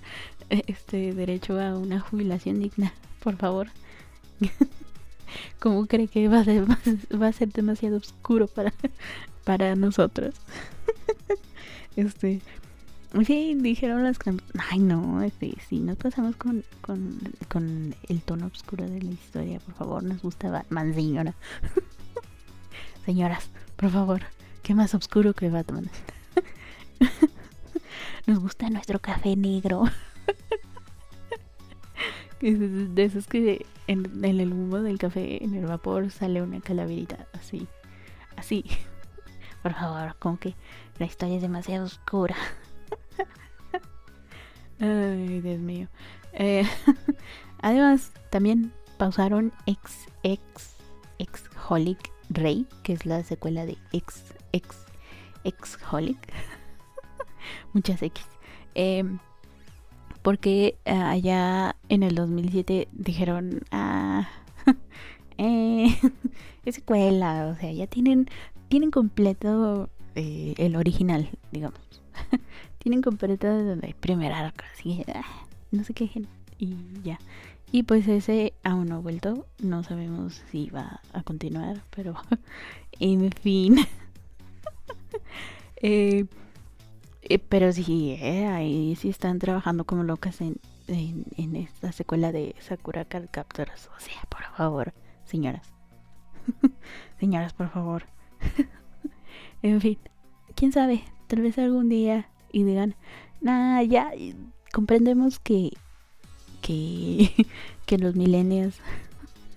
este 0.49 1.13
derecho 1.13 1.61
a 1.61 1.77
una 1.77 2.01
jubilación 2.01 2.61
digna. 2.61 2.95
Por 3.23 3.37
favor. 3.37 3.69
¿Cómo 5.59 5.87
cree 5.87 6.09
que 6.09 6.27
va 6.29 6.41
a 6.41 6.45
ser, 6.45 6.65
va 6.71 7.27
a 7.27 7.33
ser 7.33 7.53
demasiado 7.53 7.99
oscuro 7.99 8.47
para, 8.47 8.73
para 9.45 9.77
nosotros? 9.77 10.35
este, 11.97 12.41
sí, 13.25 13.57
dijeron 13.61 14.05
las 14.05 14.19
Ay, 14.71 14.79
no, 14.79 15.23
este, 15.23 15.55
sí, 15.69 15.81
nos 15.81 15.97
pasamos 15.97 16.37
con, 16.37 16.65
con, 16.81 17.19
con 17.49 17.95
el 18.09 18.23
tono 18.23 18.47
oscuro 18.47 18.89
de 18.89 19.03
la 19.03 19.11
historia, 19.11 19.61
por 19.61 19.75
favor, 19.75 20.03
nos 20.03 20.23
gusta 20.23 20.51
Batman, 20.51 20.95
señora. 20.95 21.35
Señoras, 23.05 23.51
por 23.77 23.91
favor, 23.91 24.21
¿qué 24.63 24.75
más 24.75 24.95
oscuro 24.95 25.33
que 25.33 25.49
Batman? 25.49 25.89
nos 28.27 28.39
gusta 28.39 28.69
nuestro 28.69 28.99
café 28.99 29.37
negro. 29.37 29.85
de 32.41 33.05
esos 33.05 33.27
que 33.27 33.67
en, 33.87 34.25
en, 34.25 34.41
el 34.41 34.53
humo 34.53 34.81
del 34.81 34.99
café, 34.99 35.43
en 35.43 35.55
el 35.55 35.65
vapor, 35.65 36.11
sale 36.11 36.43
una 36.43 36.61
calaverita 36.61 37.27
así. 37.33 37.67
Así. 38.37 38.65
Por 39.63 39.75
favor, 39.75 40.15
como 40.19 40.39
que 40.39 40.55
la 40.99 41.07
historia 41.07 41.37
es 41.37 41.43
demasiado 41.43 41.87
oscura. 41.87 42.37
Ay, 44.81 45.41
Dios 45.41 45.59
mío. 45.59 45.89
Eh, 46.33 46.65
además, 47.61 48.13
también 48.31 48.73
pausaron 48.97 49.53
X, 49.67 50.07
X, 50.23 50.77
X 51.19 51.45
Holic 51.69 52.13
Rey, 52.31 52.67
que 52.83 52.93
es 52.93 53.07
la 53.07 53.23
secuela 53.23 53.67
de 53.67 53.79
X, 53.93 54.35
X, 54.53 54.77
X 55.45 55.79
Holic. 55.91 56.19
Muchas 57.73 58.03
X. 58.03 58.25
Porque 60.23 60.79
eh, 60.85 60.93
allá 60.93 61.77
en 61.89 62.03
el 62.03 62.15
2007 62.15 62.89
dijeron, 62.93 63.63
ah, 63.71 64.29
eh, 65.39 65.97
secuela, 66.71 67.47
o 67.47 67.59
sea, 67.59 67.73
ya 67.73 67.87
tienen, 67.87 68.29
tienen 68.69 68.91
completo 68.91 69.89
eh, 70.15 70.55
el 70.59 70.77
original, 70.77 71.31
digamos. 71.53 71.81
Tienen 72.79 73.03
completo 73.03 73.49
el 73.49 73.95
primer 73.95 74.33
arco, 74.33 74.65
así, 74.73 75.05
ah, 75.15 75.23
no 75.71 75.85
sé 75.85 75.95
qué, 75.95 76.11
y 76.59 76.77
ya. 77.03 77.19
Y 77.71 77.83
pues 77.83 78.09
ese 78.09 78.55
aún 78.65 78.87
no 78.87 78.97
ha 78.97 79.01
vuelto, 79.01 79.47
no 79.59 79.83
sabemos 79.83 80.43
si 80.51 80.71
va 80.71 81.01
a 81.13 81.23
continuar, 81.23 81.83
pero 81.95 82.15
en 82.99 83.31
fin. 83.33 83.77
eh, 85.77 86.25
eh, 87.23 87.39
pero 87.39 87.71
sí, 87.73 88.17
eh, 88.21 88.47
ahí 88.47 88.97
sí 88.97 89.11
están 89.11 89.39
trabajando 89.39 89.85
como 89.85 90.03
locas 90.03 90.41
en, 90.41 90.57
en, 90.87 91.57
esta 91.57 91.93
secuela 91.93 92.33
de 92.33 92.57
Sakura 92.61 93.05
Card 93.05 93.29
Captors. 93.31 93.91
O 93.95 94.01
sea, 94.01 94.23
por 94.31 94.45
favor, 94.57 94.95
señoras. 95.27 95.69
señoras, 97.21 97.53
por 97.53 97.69
favor. 97.69 98.07
en 99.63 99.81
fin, 99.83 99.99
quién 100.55 100.73
sabe, 100.73 101.05
tal 101.27 101.43
vez 101.43 101.59
algún 101.59 101.91
día 101.91 102.31
y 102.53 102.65
digan, 102.65 102.95
nah, 103.41 103.83
ya 103.83 104.13
comprendemos 104.73 105.39
que, 105.39 105.73
que, 106.61 107.31
que 107.87 107.99
los 107.99 108.15
milenios 108.15 108.75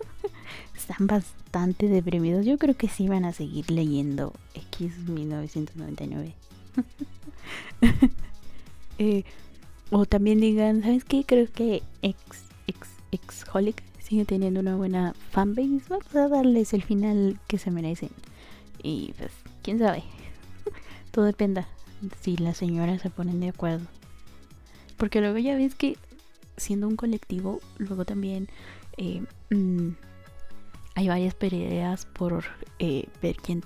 están 0.76 1.08
bastante 1.08 1.88
deprimidos. 1.88 2.46
Yo 2.46 2.58
creo 2.58 2.76
que 2.76 2.88
sí 2.88 3.08
van 3.08 3.26
a 3.26 3.34
seguir 3.34 3.70
leyendo 3.72 4.34
X 4.54 4.98
1999. 5.08 6.34
Eh, 9.04 9.24
o 9.90 10.06
también 10.06 10.40
digan, 10.40 10.84
¿sabes 10.84 11.04
qué? 11.04 11.24
Creo 11.26 11.52
que 11.52 11.82
ex, 12.04 12.44
ex, 12.68 12.88
ex 13.12 13.44
Holic 13.52 13.82
sigue 13.98 14.26
teniendo 14.26 14.60
una 14.60 14.76
buena 14.76 15.16
fanbase. 15.32 15.82
Vamos 15.90 16.16
a 16.16 16.28
darles 16.28 16.74
el 16.74 16.84
final 16.84 17.40
que 17.48 17.58
se 17.58 17.72
merecen. 17.72 18.12
Y 18.84 19.16
pues, 19.18 19.32
quién 19.64 19.80
sabe. 19.80 20.04
Todo 21.12 21.26
dependa 21.26 21.68
si 22.22 22.38
las 22.38 22.58
señoras 22.58 23.02
se 23.02 23.10
ponen 23.10 23.40
de 23.40 23.50
acuerdo. 23.50 23.86
Porque 24.98 25.22
luego 25.22 25.38
ya 25.38 25.56
ves 25.56 25.76
que 25.76 25.98
siendo 26.58 26.88
un 26.88 26.96
colectivo, 26.96 27.60
luego 27.78 28.06
también 28.06 28.48
eh, 28.98 29.24
mm, 29.50 29.90
hay 30.96 31.08
varias 31.08 31.34
peleas 31.34 32.06
por 32.06 32.44
eh, 32.80 33.08
ver 33.22 33.38
quién, 33.38 33.64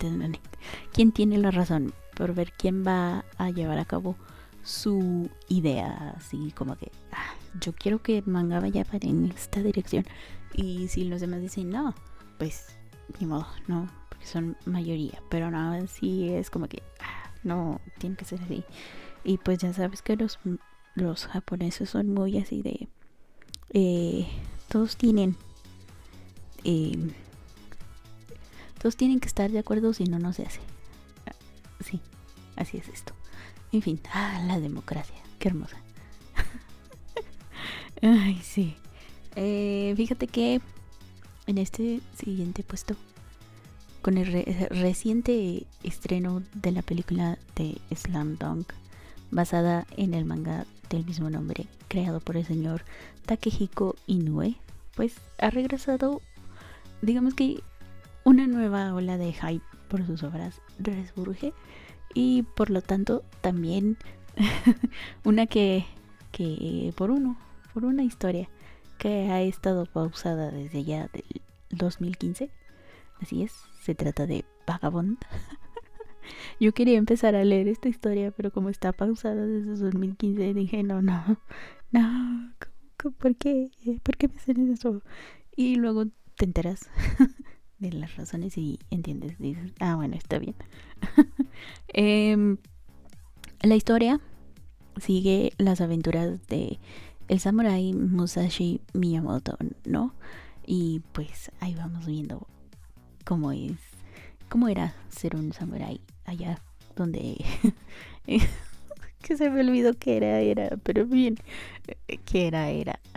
quién 0.93 1.11
tiene 1.11 1.37
la 1.37 1.51
razón 1.51 1.93
por 2.15 2.33
ver 2.33 2.51
quién 2.53 2.83
va 2.85 3.23
a 3.37 3.49
llevar 3.51 3.77
a 3.77 3.85
cabo 3.85 4.15
su 4.63 5.29
idea, 5.47 6.15
así 6.17 6.51
como 6.55 6.75
que 6.75 6.91
ah, 7.11 7.35
yo 7.61 7.73
quiero 7.73 8.01
que 8.01 8.17
el 8.17 8.25
manga 8.25 8.59
vaya 8.59 8.83
para 8.83 9.07
en 9.07 9.25
esta 9.25 9.61
dirección. 9.61 10.05
Y 10.53 10.87
si 10.87 11.03
los 11.03 11.21
demás 11.21 11.41
dicen 11.41 11.69
no, 11.69 11.93
pues 12.39 12.77
ni 13.19 13.27
modo, 13.27 13.45
no, 13.67 13.87
porque 14.09 14.25
son 14.25 14.57
mayoría. 14.65 15.21
Pero 15.29 15.51
no, 15.51 15.85
sí 15.87 16.29
es 16.29 16.49
como 16.49 16.67
que 16.67 16.81
ah, 16.99 17.24
no, 17.45 17.79
tiene 17.97 18.15
que 18.15 18.25
ser 18.25 18.41
así. 18.41 18.65
Y 19.23 19.37
pues 19.37 19.59
ya 19.59 19.73
sabes 19.73 20.01
que 20.01 20.15
los, 20.17 20.39
los 20.95 21.27
japoneses 21.27 21.89
son 21.89 22.13
muy 22.13 22.37
así 22.37 22.61
de. 22.61 22.89
Eh, 23.71 24.27
todos 24.67 24.97
tienen. 24.97 25.37
Eh, 26.63 27.11
todos 28.79 28.97
tienen 28.97 29.19
que 29.19 29.27
estar 29.27 29.49
de 29.49 29.59
acuerdo, 29.59 29.93
si 29.93 30.03
no, 30.05 30.19
no 30.19 30.33
se 30.33 30.43
hace. 30.43 30.59
Sí, 31.83 32.01
así 32.55 32.77
es 32.77 32.87
esto. 32.89 33.13
En 33.71 33.81
fin, 33.81 33.99
ah, 34.13 34.43
la 34.47 34.59
democracia, 34.59 35.17
qué 35.39 35.49
hermosa. 35.49 35.77
Ay, 38.01 38.39
sí. 38.43 38.75
Eh, 39.35 39.93
fíjate 39.97 40.27
que 40.27 40.61
en 41.47 41.57
este 41.57 42.01
siguiente 42.17 42.63
puesto, 42.63 42.95
con 44.05 44.19
el 44.19 44.45
reciente 44.69 45.65
estreno 45.81 46.43
de 46.53 46.71
la 46.71 46.83
película 46.83 47.39
de 47.55 47.81
Slam 47.95 48.37
Dunk, 48.37 48.71
basada 49.31 49.87
en 49.97 50.13
el 50.13 50.25
manga 50.25 50.67
del 50.91 51.03
mismo 51.07 51.31
nombre, 51.31 51.65
creado 51.87 52.19
por 52.19 52.37
el 52.37 52.45
señor 52.45 52.83
Takehiko 53.25 53.95
Inoue, 54.05 54.57
pues 54.95 55.15
ha 55.39 55.49
regresado, 55.49 56.21
digamos 57.01 57.33
que 57.33 57.63
una 58.23 58.45
nueva 58.45 58.93
ola 58.93 59.17
de 59.17 59.33
hype 59.33 59.65
por 59.87 60.05
sus 60.05 60.21
obras 60.21 60.61
resurge 60.77 61.51
y 62.13 62.43
por 62.43 62.69
lo 62.69 62.83
tanto 62.83 63.23
también 63.41 63.97
una 65.23 65.47
que, 65.47 65.83
que 66.31 66.93
por 66.95 67.09
uno, 67.09 67.39
por 67.73 67.85
una 67.85 68.03
historia 68.03 68.49
que 68.99 69.31
ha 69.31 69.41
estado 69.41 69.87
pausada 69.87 70.51
desde 70.51 70.83
ya 70.83 71.07
del 71.07 71.23
2015. 71.71 72.51
Así 73.19 73.43
es, 73.43 73.53
se 73.85 73.93
trata 73.93 74.25
de 74.25 74.45
Vagabond. 74.65 75.19
Yo 76.59 76.73
quería 76.73 76.97
empezar 76.97 77.35
a 77.35 77.45
leer 77.45 77.67
esta 77.67 77.87
historia, 77.87 78.31
pero 78.31 78.51
como 78.51 78.69
está 78.69 78.91
pausada 78.93 79.45
desde 79.45 79.75
2015, 79.75 80.55
dije, 80.55 80.81
no, 80.81 81.03
no, 81.03 81.39
no, 81.91 82.51
¿por 83.19 83.35
qué? 83.35 83.69
¿Por 84.01 84.17
qué 84.17 84.27
me 84.27 84.37
hacen 84.37 84.73
eso? 84.73 85.03
Y 85.55 85.75
luego 85.75 86.05
te 86.35 86.45
enteras 86.45 86.89
de 87.77 87.91
las 87.91 88.15
razones 88.15 88.57
y 88.57 88.79
entiendes, 88.89 89.37
dices, 89.37 89.71
ah, 89.79 89.95
bueno, 89.95 90.15
está 90.15 90.39
bien. 90.39 90.55
Em, 91.89 92.57
la 93.61 93.75
historia 93.75 94.19
sigue 94.97 95.53
las 95.59 95.79
aventuras 95.79 96.47
de 96.47 96.79
el 97.27 97.39
samurai 97.39 97.93
Musashi 97.93 98.81
Miyamoto, 98.93 99.57
¿no? 99.85 100.15
Y 100.65 101.01
pues 101.11 101.51
ahí 101.59 101.75
vamos 101.75 102.07
viendo 102.07 102.47
cómo 103.25 103.51
es, 103.51 103.73
cómo 104.49 104.69
era 104.69 104.93
ser 105.09 105.35
un 105.35 105.51
samurai 105.51 105.99
allá 106.25 106.61
donde 106.95 107.43
que 109.21 109.37
se 109.37 109.49
me 109.49 109.61
olvidó 109.61 109.93
que 109.93 110.17
era, 110.17 110.39
era, 110.39 110.77
pero 110.83 111.05
bien, 111.05 111.35
que 112.25 112.47
era, 112.47 112.69
era. 112.69 112.99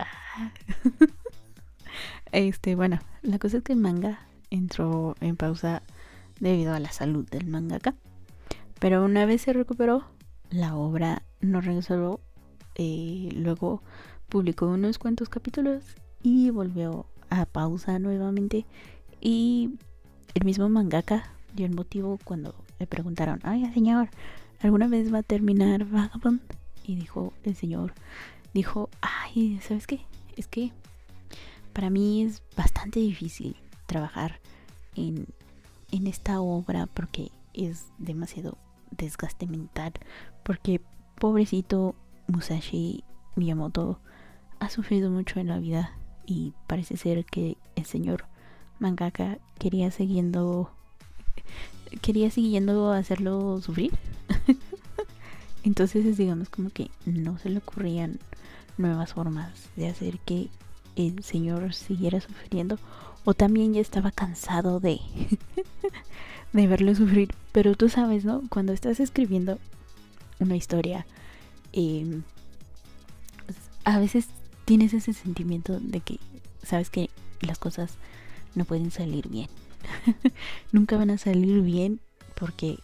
Este, 2.31 2.75
bueno, 2.75 2.99
la 3.23 3.39
cosa 3.39 3.57
es 3.57 3.63
que 3.63 3.73
el 3.73 3.79
manga 3.79 4.19
entró 4.51 5.15
en 5.19 5.35
pausa 5.35 5.81
debido 6.39 6.73
a 6.73 6.79
la 6.79 6.91
salud 6.91 7.27
del 7.27 7.47
mangaka. 7.47 7.95
Pero 8.79 9.03
una 9.03 9.25
vez 9.25 9.41
se 9.41 9.53
recuperó, 9.53 10.05
la 10.49 10.75
obra 10.75 11.23
no 11.41 11.59
regresó. 11.59 12.21
Eh, 12.75 13.29
luego 13.33 13.81
publicó 14.29 14.67
unos 14.67 14.99
cuantos 14.99 15.27
capítulos 15.27 15.83
y 16.21 16.49
volvió 16.51 17.07
a 17.29 17.45
pausa 17.45 17.97
nuevamente. 17.99 18.65
Y 19.19 19.71
el 20.33 20.45
mismo 20.45 20.69
mangaka 20.69 21.31
dio 21.55 21.65
el 21.65 21.73
motivo 21.73 22.19
cuando 22.23 22.55
le 22.79 22.87
preguntaron, 22.87 23.39
ay 23.43 23.71
señor, 23.73 24.09
¿alguna 24.61 24.87
vez 24.87 25.13
va 25.13 25.19
a 25.19 25.23
terminar 25.23 25.85
Vagabond? 25.85 26.41
y 26.85 26.95
dijo 26.95 27.33
el 27.43 27.55
señor, 27.55 27.93
dijo, 28.53 28.89
ay, 29.01 29.59
¿sabes 29.61 29.85
qué? 29.85 30.01
Es 30.35 30.47
que 30.47 30.71
para 31.73 31.89
mí 31.89 32.23
es 32.23 32.41
bastante 32.57 32.99
difícil 32.99 33.55
trabajar 33.85 34.39
en, 34.95 35.27
en 35.91 36.07
esta 36.07 36.41
obra 36.41 36.87
porque 36.87 37.31
es 37.53 37.85
demasiado 37.99 38.57
desgaste 38.91 39.45
mental, 39.45 39.93
porque 40.43 40.81
pobrecito 41.19 41.95
Musashi 42.27 43.03
Miyamoto 43.35 43.99
ha 44.59 44.69
sufrido 44.69 45.11
mucho 45.11 45.39
en 45.39 45.47
la 45.47 45.59
vida 45.59 45.93
y 46.25 46.53
parece 46.67 46.97
ser 46.97 47.25
que 47.25 47.57
el 47.75 47.85
señor 47.85 48.25
mangaka 48.79 49.37
quería 49.57 49.91
siguiendo 49.91 50.71
quería 52.01 52.29
siguiendo 52.31 52.91
hacerlo 52.91 53.61
sufrir. 53.61 53.91
Entonces 55.63 56.17
digamos 56.17 56.49
como 56.49 56.69
que 56.69 56.89
no 57.05 57.37
se 57.37 57.49
le 57.49 57.57
ocurrían 57.57 58.19
nuevas 58.77 59.13
formas 59.13 59.51
de 59.75 59.87
hacer 59.87 60.19
que 60.19 60.47
el 60.95 61.23
señor 61.23 61.73
siguiera 61.73 62.21
sufriendo 62.21 62.77
o 63.25 63.33
también 63.33 63.73
ya 63.73 63.81
estaba 63.81 64.11
cansado 64.11 64.79
de 64.79 64.99
de 66.53 66.67
verlo 66.67 66.95
sufrir. 66.95 67.33
Pero 67.51 67.75
tú 67.75 67.89
sabes 67.89 68.25
no 68.25 68.43
cuando 68.49 68.73
estás 68.73 68.99
escribiendo 68.99 69.59
una 70.39 70.55
historia 70.55 71.05
eh, 71.73 72.21
a 73.83 73.99
veces 73.99 74.27
tienes 74.65 74.93
ese 74.93 75.13
sentimiento 75.13 75.79
de 75.79 75.99
que 75.99 76.19
sabes 76.63 76.89
que 76.89 77.09
las 77.41 77.57
cosas 77.57 77.93
no 78.59 78.65
pueden 78.65 78.91
salir 78.91 79.27
bien. 79.29 79.47
Nunca 80.71 80.97
van 80.97 81.09
a 81.09 81.17
salir 81.17 81.61
bien 81.61 81.99
porque, 82.35 82.77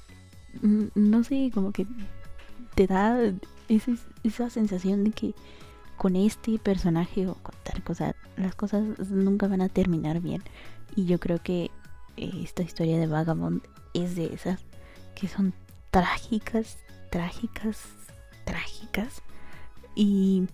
no 0.61 1.23
sé, 1.23 1.51
como 1.53 1.71
que 1.71 1.85
te 2.75 2.87
da 2.87 3.19
esa, 3.69 3.91
esa 4.23 4.49
sensación 4.49 5.03
de 5.03 5.11
que 5.11 5.35
con 5.97 6.15
este 6.15 6.57
personaje 6.59 7.27
o 7.27 7.35
con 7.35 7.55
tal 7.63 7.83
cosa, 7.83 8.15
las 8.37 8.55
cosas 8.55 8.83
nunca 9.09 9.47
van 9.47 9.61
a 9.61 9.69
terminar 9.69 10.21
bien. 10.21 10.41
Y 10.95 11.05
yo 11.05 11.19
creo 11.19 11.41
que 11.41 11.71
eh, 12.17 12.31
esta 12.43 12.63
historia 12.63 12.97
de 12.97 13.07
Vagabond 13.07 13.61
es 13.93 14.15
de 14.15 14.33
esas 14.33 14.59
que 15.15 15.27
son 15.27 15.53
trágicas, 15.91 16.77
trágicas, 17.11 17.83
trágicas. 18.45 19.21
Y 19.95 20.47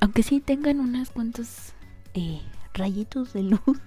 aunque 0.00 0.22
sí 0.22 0.40
tengan 0.40 0.80
unas 0.80 1.10
cuantas 1.10 1.74
eh, 2.14 2.40
rayitos 2.72 3.32
de 3.32 3.42
luz, 3.42 3.80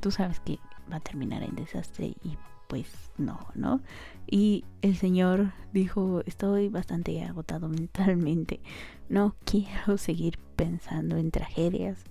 tú 0.00 0.10
sabes 0.10 0.40
que 0.40 0.58
va 0.90 0.96
a 0.96 1.00
terminar 1.00 1.42
en 1.42 1.54
desastre 1.54 2.14
y 2.22 2.36
pues 2.68 2.86
no, 3.16 3.48
¿no? 3.54 3.80
Y 4.26 4.64
el 4.82 4.96
señor 4.96 5.52
dijo, 5.72 6.22
estoy 6.26 6.68
bastante 6.68 7.24
agotado 7.24 7.68
mentalmente, 7.68 8.60
no 9.08 9.34
quiero 9.44 9.96
seguir 9.96 10.38
pensando 10.54 11.16
en 11.16 11.30
tragedias, 11.30 12.04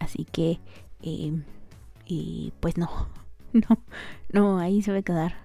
así 0.00 0.24
que, 0.24 0.58
em, 1.00 1.44
y 2.06 2.52
pues 2.60 2.76
no, 2.76 2.90
no, 3.52 3.78
no, 4.32 4.58
ahí 4.58 4.82
se 4.82 4.92
va 4.92 4.98
a 4.98 5.02
quedar 5.02 5.36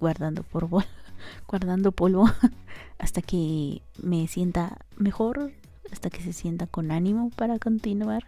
guardando 0.00 0.42
polvo, 0.42 0.82
guardando 1.48 1.92
polvo 1.92 2.28
hasta 2.98 3.22
que 3.22 3.82
me 4.02 4.26
sienta 4.26 4.78
mejor 4.96 5.52
hasta 5.92 6.10
que 6.10 6.20
se 6.20 6.32
sienta 6.32 6.66
con 6.66 6.90
ánimo 6.90 7.30
para 7.30 7.58
continuar. 7.58 8.24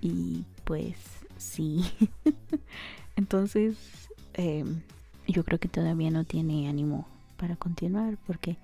Y 0.00 0.44
pues 0.64 0.96
sí. 1.38 1.84
Entonces, 3.16 3.76
em, 4.34 4.82
yo 5.26 5.44
creo 5.44 5.58
que 5.58 5.68
todavía 5.68 6.10
no 6.10 6.24
tiene 6.24 6.68
ánimo 6.68 7.08
para 7.36 7.56
continuar 7.56 8.18
porque 8.26 8.58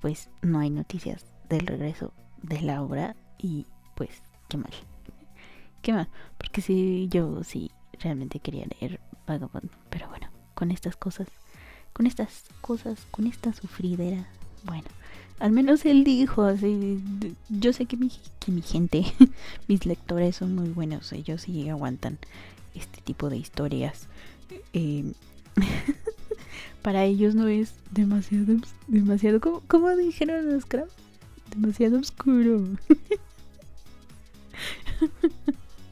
pues 0.00 0.28
no 0.42 0.58
hay 0.58 0.70
noticias 0.70 1.24
del 1.48 1.66
regreso 1.66 2.12
de 2.42 2.60
la 2.60 2.82
obra 2.82 3.16
y 3.38 3.66
pues 3.94 4.22
qué 4.48 4.56
mal. 4.56 4.72
Qué 5.82 5.92
mal, 5.92 6.08
porque 6.36 6.60
si 6.60 7.08
yo 7.08 7.42
sí 7.44 7.70
realmente 8.00 8.40
quería 8.40 8.66
leer 8.66 9.00
Vagabond, 9.26 9.70
pero 9.90 10.08
bueno, 10.08 10.28
con 10.54 10.70
estas 10.70 10.96
cosas, 10.96 11.28
con 11.92 12.06
estas 12.06 12.44
cosas, 12.60 13.06
con 13.10 13.26
esta 13.26 13.52
sufridera, 13.52 14.26
bueno, 14.64 14.88
al 15.38 15.52
menos 15.52 15.84
él 15.84 16.04
dijo 16.04 16.42
así. 16.42 17.00
Yo 17.48 17.72
sé 17.72 17.86
que 17.86 17.96
mi, 17.96 18.10
que 18.38 18.52
mi 18.52 18.62
gente, 18.62 19.04
mis 19.68 19.86
lectores 19.86 20.36
son 20.36 20.54
muy 20.54 20.68
buenos. 20.68 21.12
Ellos 21.12 21.42
sí 21.42 21.68
aguantan 21.68 22.18
este 22.74 23.00
tipo 23.00 23.30
de 23.30 23.36
historias. 23.36 24.08
Eh, 24.72 25.12
para 26.82 27.04
ellos 27.04 27.34
no 27.34 27.48
es 27.48 27.74
demasiado, 27.90 28.56
demasiado, 28.86 29.40
como, 29.40 29.60
como 29.68 29.94
dijeron 29.96 30.52
los 30.52 30.64
crap, 30.66 30.88
demasiado 31.50 31.98
oscuro. 31.98 32.64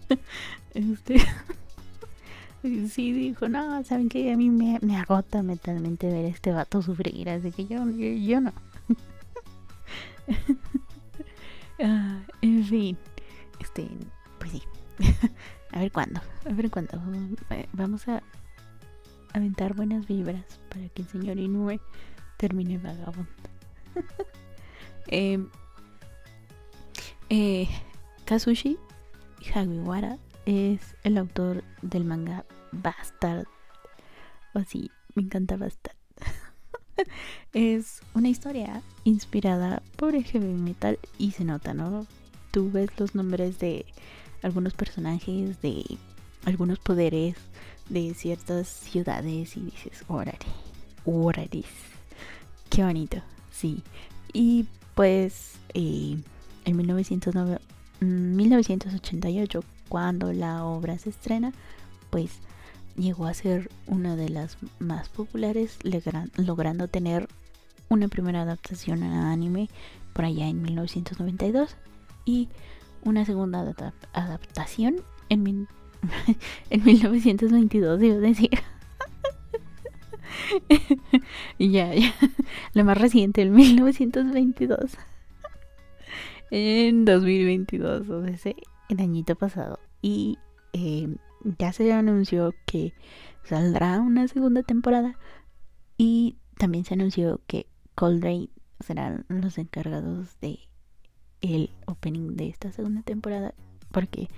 este 0.75 1.17
sí 2.89 3.13
dijo, 3.13 3.49
no, 3.49 3.83
saben 3.85 4.09
que 4.09 4.33
a 4.33 4.37
mí 4.37 4.51
me, 4.51 4.79
me, 4.83 4.97
agota 4.97 5.43
mentalmente 5.43 6.09
ver 6.09 6.25
a 6.27 6.29
este 6.29 6.53
vato 6.53 6.83
sufrir, 6.83 7.29
así 7.29 7.53
que 7.53 7.67
yo, 7.67 7.89
yo 7.89 8.41
no. 8.41 8.53
Ah, 11.79 12.23
en 12.41 12.65
fin, 12.65 12.97
este, 13.61 13.87
pues 14.39 14.51
sí. 14.51 14.63
a 15.73 15.81
ver 15.81 15.93
cuándo, 15.93 16.23
a 16.49 16.53
ver 16.55 16.71
cuándo. 16.71 16.99
Vamos 17.75 18.09
a 18.09 18.23
aventar 19.35 19.75
buenas 19.75 20.07
vibras 20.07 20.59
para 20.71 20.89
que 20.89 21.03
el 21.03 21.09
señor 21.09 21.39
Inoue 21.39 21.81
termine 22.39 22.79
vagabundo. 22.79 23.31
Em, 25.09 25.49
eh, 27.29 27.69
Kazushi 28.25 28.77
Hagiwara 29.55 30.19
es 30.47 30.97
el 31.05 31.17
autor 31.17 31.63
del 31.83 32.05
manga 32.05 32.45
Bastard. 32.73 33.47
O 34.55 34.61
sí, 34.65 34.91
me 35.15 35.23
encanta 35.23 35.57
Bastard. 35.57 35.97
es 37.53 38.01
una 38.15 38.29
historia 38.29 38.83
inspirada 39.05 39.83
por 39.97 40.15
el 40.15 40.25
heavy 40.25 40.47
metal 40.47 40.99
y 41.19 41.33
se 41.33 41.45
nota, 41.45 41.75
¿no? 41.75 42.07
Tú 42.51 42.71
ves 42.71 42.91
los 42.99 43.15
nombres 43.15 43.59
de 43.59 43.85
algunos 44.43 44.75
personajes, 44.75 45.61
de 45.63 45.85
algunos 46.45 46.79
poderes 46.79 47.37
de 47.89 48.15
ciertas 48.15 48.69
ciudades 48.69 49.57
y 49.57 49.61
dices, 49.61 50.05
órale, 50.09 50.39
órale, 51.05 51.65
qué 52.71 52.85
bonito, 52.85 53.19
sí. 53.51 53.83
Y 54.33 54.67
pues 54.95 55.55
eh, 55.75 56.17
en 56.65 56.77
1988, 56.77 59.65
cuando 59.89 60.33
la 60.33 60.65
obra 60.65 60.99
se 60.99 61.11
estrena, 61.11 61.53
pues 62.11 62.41
llegó 62.97 63.27
a 63.27 63.35
ser 63.35 63.71
una 63.87 64.17
de 64.17 64.29
las 64.29 64.59
más 64.79 65.09
populares, 65.09 65.79
logrando 66.37 66.89
tener 66.89 67.29
una 67.89 68.09
primera 68.09 68.43
adaptación 68.43 69.03
a 69.03 69.33
anime 69.33 69.69
por 70.13 70.25
allá 70.25 70.49
en 70.49 70.63
1992 70.63 71.77
y 72.25 72.49
una 73.05 73.25
segunda 73.25 73.75
adaptación 74.13 74.97
en, 75.29 75.69
en 76.71 76.85
1922, 76.85 78.01
debo 78.01 78.21
decir. 78.21 78.51
ya, 81.59 81.95
ya, 81.95 82.15
la 82.73 82.85
más 82.85 82.99
reciente, 82.99 83.43
en 83.43 83.53
1922. 83.53 84.97
en 86.51 87.05
2022, 87.05 88.09
o 88.09 88.37
sea, 88.37 88.55
el 88.89 89.01
añito 89.01 89.37
pasado. 89.37 89.79
Y 90.03 90.39
eh, 90.73 91.09
ya 91.59 91.73
se 91.73 91.93
anunció 91.93 92.55
que 92.67 92.95
saldrá 93.45 94.01
una 94.01 94.29
segunda 94.29 94.63
temporada 94.63 95.19
y 95.97 96.37
también 96.59 96.85
se 96.85 96.95
anunció 96.95 97.41
que 97.47 97.67
Coldrain 97.95 98.51
serán 98.81 99.25
los 99.29 99.59
encargados 99.59 100.39
de 100.41 100.59
el 101.41 101.71
opening 101.87 102.37
de 102.37 102.49
esta 102.49 102.73
segunda 102.73 103.03
temporada 103.03 103.55
porque 103.93 104.29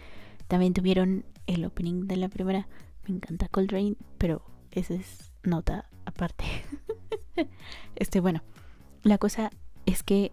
también 0.46 0.74
tuvieron 0.74 1.24
el 1.46 1.64
opening 1.64 2.06
de 2.06 2.16
la 2.16 2.28
primera 2.28 2.68
me 3.06 3.16
encanta 3.16 3.48
Coldrain 3.48 3.96
pero 4.18 4.42
esa 4.70 4.94
es 4.94 5.32
nota 5.42 5.88
aparte 6.04 6.44
este 7.96 8.20
bueno 8.20 8.42
la 9.02 9.18
cosa 9.18 9.50
es 9.86 10.02
que 10.02 10.32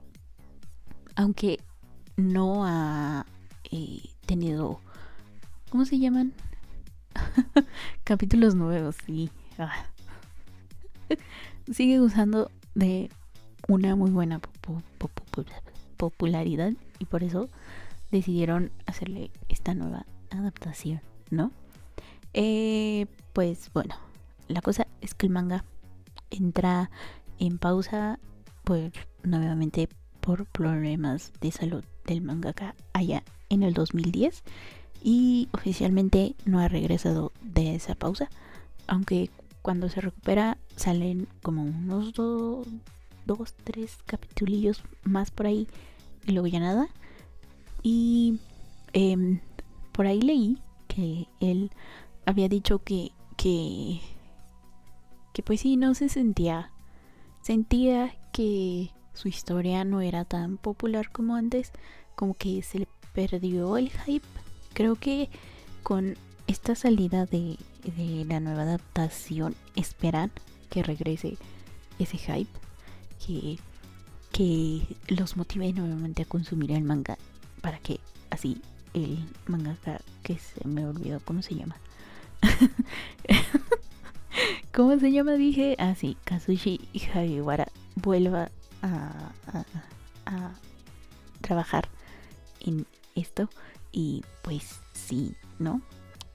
aunque 1.16 1.60
no 2.18 2.66
ha 2.66 3.26
eh, 3.72 4.02
tenido 4.26 4.82
¿cómo 5.70 5.86
se 5.86 6.00
llaman? 6.00 6.34
Capítulos 8.04 8.56
nuevos, 8.56 8.96
sí. 9.06 9.30
Ah. 9.58 9.86
Sigue 11.72 12.00
usando 12.00 12.52
de 12.74 13.10
una 13.68 13.96
muy 13.96 14.12
buena 14.12 14.40
popularidad 15.98 16.74
y 17.00 17.06
por 17.06 17.24
eso 17.24 17.50
decidieron 18.12 18.72
hacerle 18.86 19.32
esta 19.50 19.74
nueva 19.74 20.06
adaptación, 20.30 21.02
¿no? 21.32 21.52
Eh, 22.34 23.08
pues 23.34 23.72
bueno, 23.74 23.96
la 24.48 24.62
cosa 24.62 24.88
es 25.02 25.14
que 25.14 25.26
el 25.26 25.32
manga 25.32 25.66
entra 26.30 26.90
en 27.40 27.58
pausa 27.58 28.20
pues 28.64 28.92
nuevamente 29.24 29.90
por 30.22 30.46
problemas 30.46 31.32
de 31.40 31.52
salud 31.52 31.84
del 32.06 32.22
mangaka 32.22 32.76
allá 32.94 33.24
en 33.50 33.64
el 33.64 33.74
2010 33.74 34.44
y 35.08 35.50
oficialmente 35.52 36.36
no 36.46 36.60
ha 36.60 36.68
regresado 36.68 37.32
de 37.44 37.76
esa 37.76 37.94
pausa, 37.94 38.28
aunque 38.88 39.30
cuando 39.62 39.88
se 39.88 40.02
recupera 40.02 40.58
salen 40.76 41.28
como 41.44 41.62
unos 41.62 42.12
dos, 42.14 42.68
dos 43.28 43.54
tres 43.64 44.00
capitulillos 44.08 44.82
más 45.04 45.30
por 45.30 45.46
ahí 45.46 45.68
y 46.26 46.32
luego 46.32 46.48
ya 46.48 46.60
nada. 46.60 46.88
Y 47.84 48.40
em, 48.94 49.42
por 49.92 50.08
ahí 50.08 50.20
leí 50.22 50.58
que 50.88 51.28
él 51.40 51.70
había 52.26 52.50
dicho 52.50 52.80
que, 52.80 53.12
que, 53.38 54.02
que 55.34 55.44
pues 55.44 55.62
sí, 55.62 55.78
no 55.78 55.94
se 55.94 56.10
sentía, 56.10 56.72
sentía 57.44 58.18
que 58.34 58.90
su 59.14 59.28
historia 59.28 59.86
no 59.86 60.02
era 60.02 60.26
tan 60.26 60.58
popular 60.58 61.12
como 61.12 61.36
antes, 61.36 61.72
como 62.16 62.34
que 62.34 62.64
se 62.64 62.80
le 62.80 62.88
perdió 63.14 63.78
el 63.78 63.92
hype. 63.92 64.45
Creo 64.76 64.96
que 64.96 65.30
con 65.82 66.16
esta 66.46 66.76
salida 66.76 67.26
de, 67.26 67.58
de 67.98 68.26
la 68.26 68.40
nueva 68.40 68.62
adaptación 68.62 69.56
esperan 69.76 70.32
que 70.70 70.84
regrese 70.84 71.38
ese 71.98 72.18
hype, 72.20 72.52
que, 73.26 73.58
que 74.32 74.96
los 75.08 75.38
motive 75.38 75.74
nuevamente 75.74 76.22
a 76.22 76.26
consumir 76.26 76.72
el 76.72 76.84
manga 76.84 77.18
para 77.62 77.80
que 77.80 78.00
así 78.30 78.62
el 78.94 79.18
mangaka 79.48 80.02
que 80.24 80.38
se 80.38 80.68
me 80.68 80.86
olvidó 80.86 81.20
cómo 81.22 81.42
se 81.42 81.56
llama. 81.56 81.78
¿Cómo 84.74 85.00
se 85.00 85.12
llama? 85.12 85.34
Dije, 85.34 85.76
así, 85.80 86.18
ah, 86.20 86.22
Kazushi 86.26 86.82
Hagiwara 87.14 87.68
vuelva 87.96 88.52
a, 88.82 89.32
a, 90.26 90.52
trabajar 91.42 91.88
en 92.60 92.86
esto 93.16 93.50
y 93.96 94.24
pues 94.44 94.82
sí, 94.92 95.36
¿no? 95.58 95.82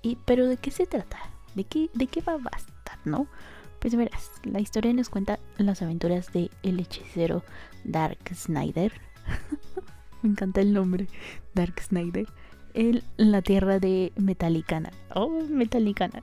Y, 0.02 0.16
pero 0.24 0.48
¿de 0.48 0.56
qué 0.56 0.70
se 0.70 0.86
trata? 0.86 1.18
¿De 1.54 1.64
qué, 1.64 1.90
¿De 1.92 2.06
qué 2.06 2.22
va 2.22 2.32
a 2.32 2.38
bastar, 2.38 2.98
no? 3.04 3.26
Pues 3.80 3.94
verás, 3.94 4.30
la 4.44 4.60
historia 4.60 4.94
nos 4.94 5.10
cuenta 5.10 5.38
las 5.58 5.82
aventuras 5.82 6.32
de 6.32 6.50
el 6.62 6.80
hechicero 6.80 7.44
Dark 7.84 8.18
Snyder. 8.34 8.92
Me 10.22 10.30
encanta 10.30 10.62
el 10.62 10.72
nombre, 10.72 11.06
Dark 11.54 11.78
Snyder. 11.82 12.26
En 12.72 13.02
la 13.18 13.42
tierra 13.42 13.78
de 13.78 14.12
Metalicana. 14.16 14.90
Oh, 15.14 15.28
Metalicana. 15.28 16.22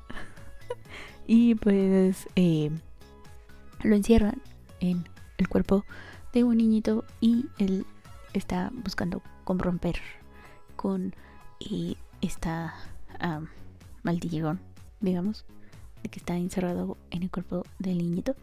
y 1.28 1.54
pues 1.54 2.28
eh, 2.36 2.72
lo 3.84 3.96
encierran 3.96 4.42
en 4.80 5.08
el 5.38 5.48
cuerpo 5.50 5.86
de 6.34 6.44
un 6.44 6.58
niñito 6.58 7.06
y 7.22 7.46
él 7.60 7.86
está 8.34 8.72
buscando 8.74 9.22
romper 9.46 10.00
con 10.76 11.14
eh, 11.60 11.96
esta 12.22 12.74
um, 13.24 13.48
digamos, 15.00 15.46
de 16.04 16.10
que 16.10 16.20
está 16.20 16.38
encerrado 16.38 16.98
en 17.12 17.24
el 17.24 17.32
cuerpo 17.32 17.64
del 17.80 17.98
niñito. 17.98 18.36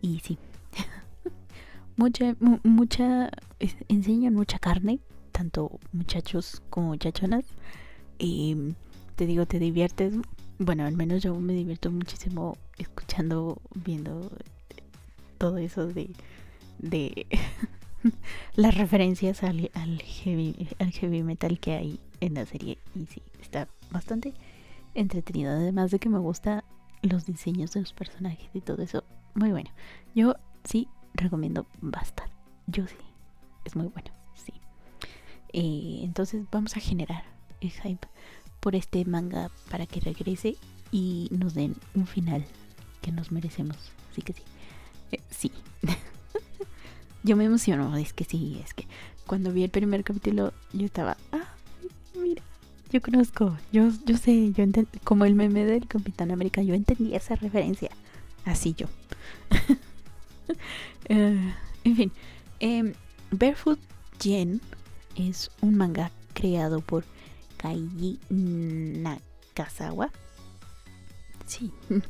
Y 0.00 0.20
sí, 0.20 0.38
mucha, 1.96 2.36
mucha, 2.62 3.30
enseñan 3.88 4.34
mucha 4.34 4.58
carne, 4.58 5.00
tanto 5.32 5.78
muchachos 5.92 6.62
como 6.70 6.88
muchachonas. 6.88 7.44
Y 8.18 8.74
te 9.16 9.26
digo, 9.26 9.46
te 9.46 9.58
diviertes. 9.58 10.14
Bueno, 10.58 10.84
al 10.84 10.96
menos 10.96 11.22
yo 11.22 11.34
me 11.34 11.52
divierto 11.52 11.90
muchísimo 11.90 12.56
escuchando, 12.78 13.60
viendo 13.74 14.30
todo 15.38 15.58
eso 15.58 15.86
de 15.86 16.10
las 18.56 18.76
referencias 18.76 19.42
al, 19.42 19.70
heavy, 20.02 20.68
al 20.78 20.92
heavy 20.92 21.22
metal 21.22 21.58
que 21.58 21.74
hay 21.74 22.00
en 22.20 22.34
la 22.34 22.46
serie. 22.46 22.78
Y 22.94 23.06
sí, 23.06 23.22
está 23.40 23.68
bastante 23.90 24.34
entretenido. 24.94 25.52
Además 25.52 25.90
de 25.90 25.98
que 25.98 26.08
me 26.08 26.18
gusta 26.18 26.64
los 27.02 27.26
diseños 27.26 27.72
de 27.72 27.80
los 27.80 27.92
personajes 27.92 28.48
y 28.54 28.60
todo 28.60 28.82
eso. 28.82 29.04
Muy 29.34 29.50
bueno. 29.50 29.70
Yo 30.14 30.34
sí 30.64 30.88
recomiendo 31.14 31.66
basta. 31.80 32.24
Yo 32.66 32.86
sí. 32.86 32.96
Es 33.64 33.76
muy 33.76 33.86
bueno. 33.88 34.10
Sí. 34.34 34.52
Eh, 35.52 36.00
entonces 36.02 36.44
vamos 36.50 36.76
a 36.76 36.80
generar 36.80 37.24
el 37.60 37.70
hype 37.70 38.08
por 38.60 38.74
este 38.74 39.04
manga 39.04 39.50
para 39.70 39.86
que 39.86 40.00
regrese 40.00 40.56
y 40.90 41.28
nos 41.30 41.54
den 41.54 41.76
un 41.94 42.06
final 42.06 42.44
que 43.00 43.12
nos 43.12 43.32
merecemos. 43.32 43.76
Así 44.10 44.22
que 44.22 44.32
sí. 44.32 44.42
Eh, 45.12 45.20
sí. 45.30 45.52
yo 47.24 47.36
me 47.36 47.44
emociono. 47.44 47.96
Es 47.96 48.12
que 48.12 48.22
sí. 48.22 48.60
Es 48.64 48.72
que 48.74 48.86
cuando 49.26 49.52
vi 49.52 49.64
el 49.64 49.70
primer 49.70 50.04
capítulo 50.04 50.52
yo 50.72 50.86
estaba... 50.86 51.16
Ah, 51.32 51.54
mira 52.14 52.42
yo 52.94 53.02
conozco, 53.02 53.56
yo, 53.72 53.90
yo 54.06 54.16
sé, 54.16 54.52
yo 54.52 54.64
como 55.02 55.24
el 55.24 55.34
meme 55.34 55.64
del 55.64 55.88
Capitán 55.88 56.30
América, 56.30 56.62
yo 56.62 56.74
entendí 56.74 57.16
esa 57.16 57.34
referencia. 57.34 57.90
Así 58.44 58.74
yo. 58.74 58.86
Eh, 61.06 61.54
en 61.84 61.96
fin, 61.96 62.12
em, 62.60 62.94
Barefoot 63.30 63.78
Gen 64.18 64.62
es 65.16 65.50
un 65.60 65.74
manga 65.74 66.10
creado 66.32 66.80
por 66.80 67.04
Kaiji 67.58 68.18
Nakazawa. 68.30 70.10
Sí, 71.46 71.72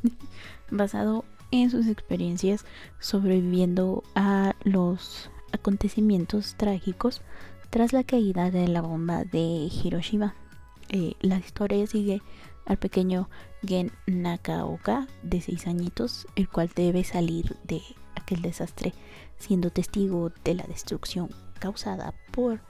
basado 0.71 1.25
en 1.63 1.71
sus 1.71 1.87
experiencias 1.87 2.65
sobreviviendo 2.99 4.03
a 4.17 4.57
los 4.65 5.31
acontecimientos 5.53 6.57
trágicos 6.57 7.23
tras 7.71 7.93
la 7.93 8.03
caída 8.03 8.51
de 8.51 8.67
la 8.67 8.81
bomba 8.81 9.23
de 9.25 9.71
Hiroshima. 9.71 10.35
Eh, 10.89 11.15
la 11.21 11.39
historia 11.39 11.87
sigue 11.87 12.23
al 12.67 12.77
pequeño 12.79 13.29
Gen 13.65 13.93
Nakaoka 14.07 15.07
de 15.23 15.41
6 15.41 15.69
añitos, 15.69 16.27
el 16.35 16.49
cual 16.49 16.71
debe 16.75 17.05
salir 17.05 17.57
de 17.63 17.83
aquel 18.17 18.43
desastre 18.43 18.93
siendo 19.39 19.71
testigo 19.71 20.33
de 20.43 20.55
la 20.55 20.65
destrucción 20.65 21.31
causada 21.61 22.15
por 22.33 22.61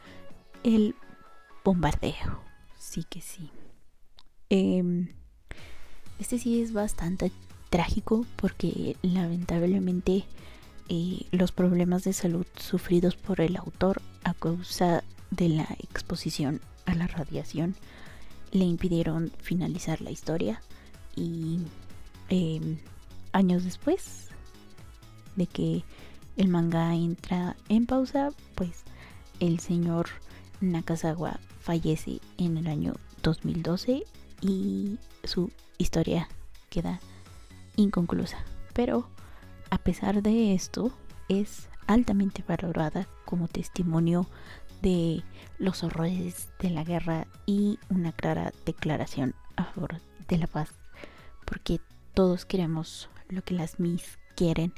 el 0.62 0.94
bombardeo. 1.64 2.42
Sí 2.78 3.04
que 3.04 3.22
sí. 3.22 3.50
Em, 4.50 5.08
este 6.18 6.38
sí 6.38 6.60
es 6.60 6.74
bastante 6.74 7.32
trágico 7.74 8.24
porque 8.36 8.96
lamentablemente 9.02 10.26
eh, 10.88 11.26
los 11.32 11.50
problemas 11.50 12.04
de 12.04 12.12
salud 12.12 12.46
sufridos 12.54 13.16
por 13.16 13.40
el 13.40 13.56
autor 13.56 14.00
a 14.22 14.32
causa 14.32 15.02
de 15.32 15.48
la 15.48 15.66
exposición 15.80 16.60
a 16.86 16.94
la 16.94 17.08
radiación 17.08 17.74
le 18.52 18.64
impidieron 18.64 19.32
finalizar 19.42 20.02
la 20.02 20.12
historia 20.12 20.62
y 21.16 21.62
em, 22.28 22.78
años 23.32 23.64
después 23.64 24.28
de 25.34 25.48
que 25.48 25.82
el 26.36 26.46
manga 26.46 26.94
entra 26.94 27.56
en 27.68 27.86
pausa, 27.86 28.30
pues 28.54 28.84
el 29.40 29.58
señor 29.58 30.10
Nakazawa 30.60 31.40
fallece 31.58 32.20
en 32.38 32.56
el 32.56 32.68
año 32.68 32.94
2012 33.24 34.04
y 34.42 34.96
su 35.24 35.50
historia 35.76 36.28
queda 36.70 37.00
inconclusa. 37.76 38.38
Pero 38.72 39.08
a 39.70 39.78
pesar 39.78 40.22
de 40.22 40.54
esto, 40.54 40.92
es 41.28 41.68
altamente 41.86 42.44
valorada 42.46 43.08
como 43.24 43.48
testimonio 43.48 44.26
de 44.82 45.22
los 45.58 45.82
horrores 45.82 46.48
de 46.58 46.70
la 46.70 46.84
guerra 46.84 47.26
y 47.46 47.78
una 47.88 48.12
clara 48.12 48.52
declaración 48.66 49.34
a 49.56 49.64
favor 49.64 50.00
de 50.28 50.38
la 50.38 50.46
paz, 50.46 50.70
porque 51.46 51.80
todos 52.12 52.44
queremos 52.44 53.08
lo 53.28 53.42
que 53.42 53.54
las 53.54 53.80
Mis 53.80 54.18
quieren 54.36 54.72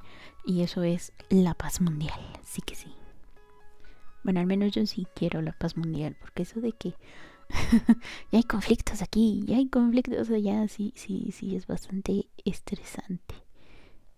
y 0.44 0.62
eso 0.62 0.82
es 0.82 1.12
la 1.28 1.54
paz 1.54 1.80
mundial, 1.80 2.20
sí 2.44 2.62
que 2.62 2.74
sí. 2.74 2.94
Bueno, 4.22 4.40
al 4.40 4.46
menos 4.46 4.72
yo 4.72 4.86
sí 4.86 5.06
quiero 5.14 5.42
la 5.42 5.52
paz 5.52 5.76
mundial, 5.76 6.16
porque 6.20 6.42
eso 6.42 6.60
de 6.60 6.72
que 6.72 6.94
ya 8.32 8.38
hay 8.38 8.44
conflictos 8.44 9.02
aquí, 9.02 9.42
ya 9.46 9.56
hay 9.56 9.68
conflictos 9.68 10.30
allá, 10.30 10.66
sí, 10.68 10.92
sí, 10.96 11.30
sí, 11.32 11.56
es 11.56 11.66
bastante 11.66 12.26
estresante. 12.44 13.34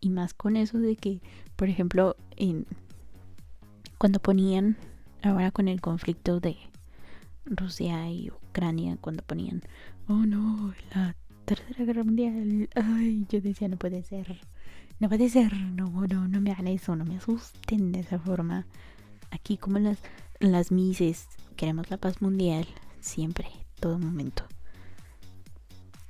Y 0.00 0.10
más 0.10 0.34
con 0.34 0.56
eso 0.56 0.78
de 0.78 0.96
que, 0.96 1.20
por 1.56 1.68
ejemplo, 1.68 2.16
en 2.36 2.66
cuando 3.98 4.20
ponían 4.20 4.76
ahora 5.22 5.50
con 5.50 5.66
el 5.68 5.80
conflicto 5.80 6.38
de 6.40 6.56
Rusia 7.44 8.08
y 8.10 8.30
Ucrania, 8.30 8.96
cuando 9.00 9.22
ponían, 9.22 9.62
oh 10.06 10.24
no, 10.24 10.72
la 10.94 11.16
tercera 11.44 11.84
guerra 11.84 12.04
mundial, 12.04 12.68
ay, 12.74 13.26
yo 13.28 13.40
decía, 13.40 13.68
no 13.68 13.76
puede 13.76 14.02
ser, 14.02 14.40
no 15.00 15.08
puede 15.08 15.28
ser, 15.28 15.52
no, 15.54 15.90
no, 16.06 16.28
no 16.28 16.40
me 16.40 16.52
hagan 16.52 16.68
eso, 16.68 16.94
no 16.94 17.04
me 17.04 17.16
asusten 17.16 17.92
de 17.92 18.00
esa 18.00 18.18
forma. 18.18 18.66
Aquí 19.30 19.56
como 19.56 19.78
las, 19.78 19.98
las 20.38 20.70
mises, 20.70 21.26
queremos 21.56 21.90
la 21.90 21.96
paz 21.96 22.22
mundial, 22.22 22.66
siempre, 23.00 23.48
todo 23.80 23.98
momento. 23.98 24.44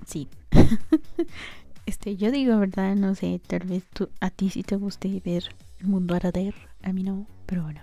Sí. 0.07 0.29
este, 1.87 2.17
yo 2.17 2.31
digo, 2.31 2.59
¿verdad? 2.59 2.97
No 2.97 3.15
sé, 3.15 3.41
tal 3.47 3.67
vez 3.67 3.85
tú, 3.93 4.09
a 4.21 4.31
ti 4.31 4.51
sí 4.51 4.63
te 4.63 4.77
guste 4.77 5.21
ver 5.25 5.45
el 5.81 5.87
mundo 5.87 6.15
arder 6.15 6.55
a 6.83 6.93
mí 6.93 7.03
no, 7.03 7.27
pero 7.47 7.63
bueno, 7.63 7.81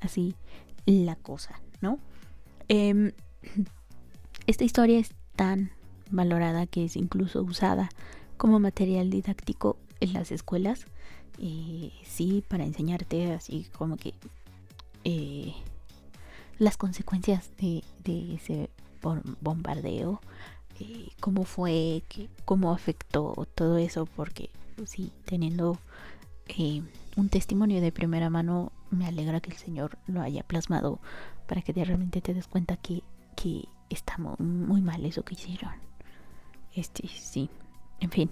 así 0.00 0.34
la 0.86 1.16
cosa, 1.16 1.60
¿no? 1.80 1.98
Em, 2.68 3.12
esta 4.46 4.64
historia 4.64 4.98
es 4.98 5.10
tan 5.36 5.70
valorada 6.10 6.66
que 6.66 6.84
es 6.84 6.96
incluso 6.96 7.42
usada 7.42 7.88
como 8.36 8.60
material 8.60 9.10
didáctico 9.10 9.76
en 10.00 10.12
las 10.12 10.32
escuelas. 10.32 10.86
Eh, 11.38 11.92
sí, 12.04 12.44
para 12.46 12.64
enseñarte 12.64 13.32
así 13.32 13.66
como 13.72 13.96
que 13.96 14.14
eh, 15.04 15.54
las 16.62 16.76
consecuencias 16.76 17.50
de, 17.58 17.82
ese 18.34 18.70
bombardeo, 19.40 20.20
eh, 20.78 21.08
cómo 21.18 21.44
fue, 21.44 22.04
que, 22.08 22.28
cómo 22.44 22.72
afectó 22.72 23.34
todo 23.56 23.78
eso, 23.78 24.06
porque 24.06 24.48
sí, 24.84 25.12
teniendo 25.24 25.78
un 27.16 27.28
testimonio 27.30 27.80
de 27.80 27.90
primera 27.90 28.30
mano, 28.30 28.70
me 28.90 29.06
alegra 29.06 29.40
que 29.40 29.50
el 29.50 29.56
Señor 29.56 29.98
lo 30.06 30.20
haya 30.20 30.44
plasmado 30.44 31.00
para 31.48 31.62
que 31.62 31.72
realmente 31.72 32.20
te 32.20 32.32
des 32.32 32.46
cuenta 32.46 32.76
que, 32.76 33.02
que 33.34 33.64
está 33.90 34.16
muy 34.18 34.82
mal 34.82 35.04
eso 35.04 35.24
que 35.24 35.34
hicieron. 35.34 35.72
Este, 36.76 37.08
sí. 37.08 37.50
En 37.98 38.10
fin. 38.10 38.30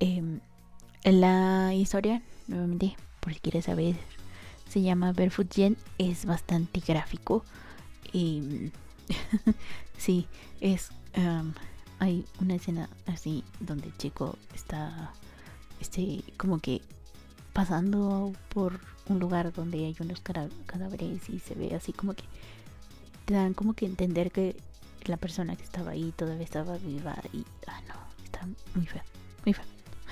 Em, 0.00 0.40
la 1.04 1.72
historia, 1.72 2.20
nuevamente, 2.48 2.96
por 3.20 3.32
si 3.32 3.38
quieres 3.38 3.66
saber, 3.66 3.94
se 4.68 4.82
llama 4.82 5.12
Barefoot 5.12 5.52
Jen. 5.52 5.76
Es 5.98 6.26
bastante 6.26 6.80
gráfico. 6.80 7.44
Em, 8.12 8.70
sí, 9.98 10.26
es. 10.60 10.90
hay 11.98 12.24
una 12.40 12.54
escena 12.56 12.88
así 13.06 13.44
donde 13.60 13.88
el 13.88 13.96
chico 13.96 14.36
está. 14.54 15.12
Este, 15.80 16.22
como 16.36 16.58
que 16.60 16.80
pasando 17.52 18.32
por 18.48 18.80
un 19.06 19.18
lugar 19.18 19.52
donde 19.52 19.84
hay 19.84 19.96
unos 20.00 20.20
cadáveres 20.20 21.28
y 21.28 21.38
se 21.38 21.54
ve 21.54 21.74
así 21.74 21.92
como 21.92 22.14
que 22.14 22.24
te 23.24 23.34
dan 23.34 23.54
como 23.54 23.74
que 23.74 23.86
entender 23.86 24.30
que 24.30 24.56
la 25.04 25.16
persona 25.16 25.56
que 25.56 25.62
estaba 25.62 25.92
ahí 25.92 26.12
todavía 26.16 26.44
estaba 26.44 26.78
viva 26.78 27.16
y 27.32 27.44
ah 27.66 27.80
no, 27.88 27.94
está 28.24 28.46
muy 28.74 28.86
feo, 28.86 29.02
muy 29.44 29.52
feo. 29.52 29.64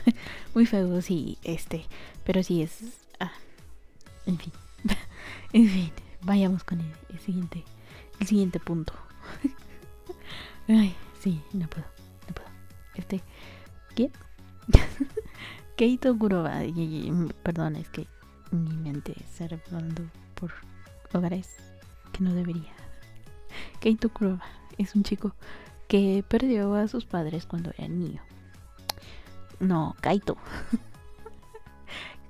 muy 0.54 0.66
feo, 0.66 1.00
sí, 1.02 1.38
este, 1.44 1.84
pero 2.24 2.42
sí 2.42 2.62
es 2.62 3.01
en 4.26 4.38
fin. 4.38 4.52
en 5.52 5.68
fin, 5.68 5.92
vayamos 6.22 6.64
con 6.64 6.80
el, 6.80 7.20
siguiente 7.20 7.64
el 8.20 8.26
siguiente 8.26 8.60
punto. 8.60 8.92
Ay, 10.68 10.94
sí, 11.20 11.42
no 11.52 11.68
puedo, 11.68 11.86
no 12.28 12.34
puedo. 12.34 12.48
Este, 12.94 13.20
¿quién? 13.94 14.12
Keito 15.76 16.16
Kuroba, 16.16 16.60
perdón, 17.42 17.76
es 17.76 17.88
que 17.88 18.06
mi 18.50 18.76
mente 18.76 19.14
está 19.18 19.48
revolando 19.48 20.02
por 20.34 20.52
lugares 21.12 21.56
que 22.12 22.22
no 22.22 22.34
debería. 22.34 22.72
Keito 23.80 24.10
Kuroba 24.10 24.42
es 24.78 24.94
un 24.94 25.02
chico 25.02 25.34
que 25.88 26.24
perdió 26.26 26.74
a 26.74 26.88
sus 26.88 27.04
padres 27.04 27.46
cuando 27.46 27.70
era 27.76 27.88
niño. 27.88 28.22
No, 29.60 29.96
Kaito. 30.00 30.36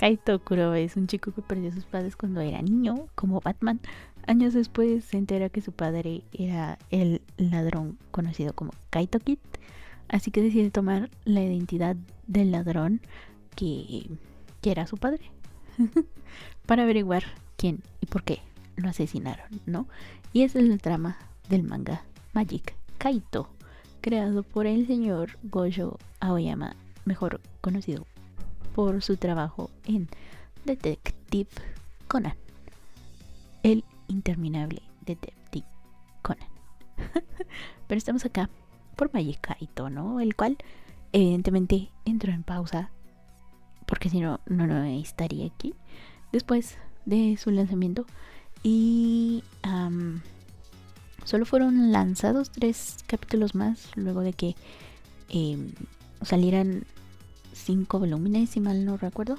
Kaito 0.02 0.40
Kuroba 0.40 0.80
es 0.80 0.96
un 0.96 1.06
chico 1.06 1.30
que 1.30 1.42
perdió 1.42 1.70
a 1.70 1.72
sus 1.72 1.84
padres 1.84 2.16
cuando 2.16 2.40
era 2.40 2.60
niño, 2.60 3.06
como 3.14 3.40
Batman. 3.40 3.78
Años 4.26 4.52
después 4.52 5.04
se 5.04 5.16
entera 5.16 5.48
que 5.48 5.60
su 5.60 5.70
padre 5.70 6.24
era 6.32 6.76
el 6.90 7.22
ladrón 7.36 7.98
conocido 8.10 8.52
como 8.52 8.72
Kaito 8.90 9.20
Kid, 9.20 9.38
así 10.08 10.32
que 10.32 10.42
decide 10.42 10.72
tomar 10.72 11.08
la 11.24 11.40
identidad 11.40 11.94
del 12.26 12.50
ladrón 12.50 13.00
que, 13.54 14.10
que 14.60 14.72
era 14.72 14.88
su 14.88 14.96
padre 14.96 15.30
para 16.66 16.82
averiguar 16.82 17.22
quién 17.56 17.80
y 18.00 18.06
por 18.06 18.24
qué 18.24 18.40
lo 18.74 18.88
asesinaron, 18.88 19.46
¿no? 19.66 19.86
Y 20.32 20.42
esa 20.42 20.58
es 20.58 20.66
la 20.66 20.78
trama 20.78 21.16
del 21.48 21.62
manga 21.62 22.02
Magic 22.32 22.74
Kaito, 22.98 23.50
creado 24.00 24.42
por 24.42 24.66
el 24.66 24.84
señor 24.88 25.38
Gojo 25.44 26.00
Aoyama, 26.18 26.74
mejor 27.04 27.40
conocido 27.60 28.04
por 28.74 29.02
su 29.02 29.16
trabajo 29.16 29.70
en 29.84 30.08
Detective 30.64 31.50
Conan, 32.08 32.36
el 33.62 33.84
interminable 34.08 34.82
Detective 35.04 35.66
Conan. 36.22 36.48
Pero 37.86 37.98
estamos 37.98 38.24
acá 38.24 38.48
por 38.96 39.12
Magic 39.12 39.40
Kaito, 39.40 39.90
¿no? 39.90 40.20
El 40.20 40.36
cual 40.36 40.56
evidentemente 41.12 41.90
entró 42.04 42.32
en 42.32 42.42
pausa 42.42 42.90
porque 43.86 44.08
si 44.08 44.20
no, 44.20 44.40
no, 44.46 44.66
no 44.66 44.84
estaría 44.84 45.46
aquí 45.46 45.74
después 46.32 46.78
de 47.04 47.36
su 47.36 47.50
lanzamiento 47.50 48.06
y 48.62 49.42
Solo 51.24 51.46
fueron 51.46 51.92
lanzados 51.92 52.50
tres 52.50 52.96
capítulos 53.06 53.54
más 53.54 53.96
luego 53.96 54.22
de 54.22 54.32
que 54.32 54.56
em, 55.28 55.72
salieran 56.22 56.84
cinco 57.52 57.98
volúmenes, 57.98 58.50
si 58.50 58.60
mal 58.60 58.84
no 58.84 58.96
recuerdo. 58.96 59.38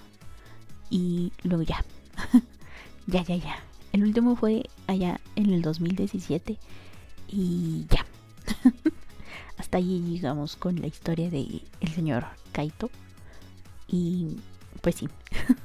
Y 0.89 1.31
luego 1.43 1.63
ya. 1.63 1.83
ya, 3.07 3.23
ya, 3.23 3.35
ya. 3.35 3.55
El 3.91 4.03
último 4.03 4.35
fue 4.35 4.69
allá 4.87 5.19
en 5.35 5.49
el 5.51 5.61
2017. 5.61 6.57
Y 7.29 7.85
ya. 7.89 8.05
Hasta 9.57 9.77
allí 9.77 10.01
llegamos 10.01 10.55
con 10.55 10.79
la 10.79 10.87
historia 10.87 11.29
de 11.29 11.61
el 11.79 11.89
señor 11.89 12.25
Kaito. 12.51 12.89
Y 13.87 14.37
pues 14.81 14.95
sí. 14.95 15.09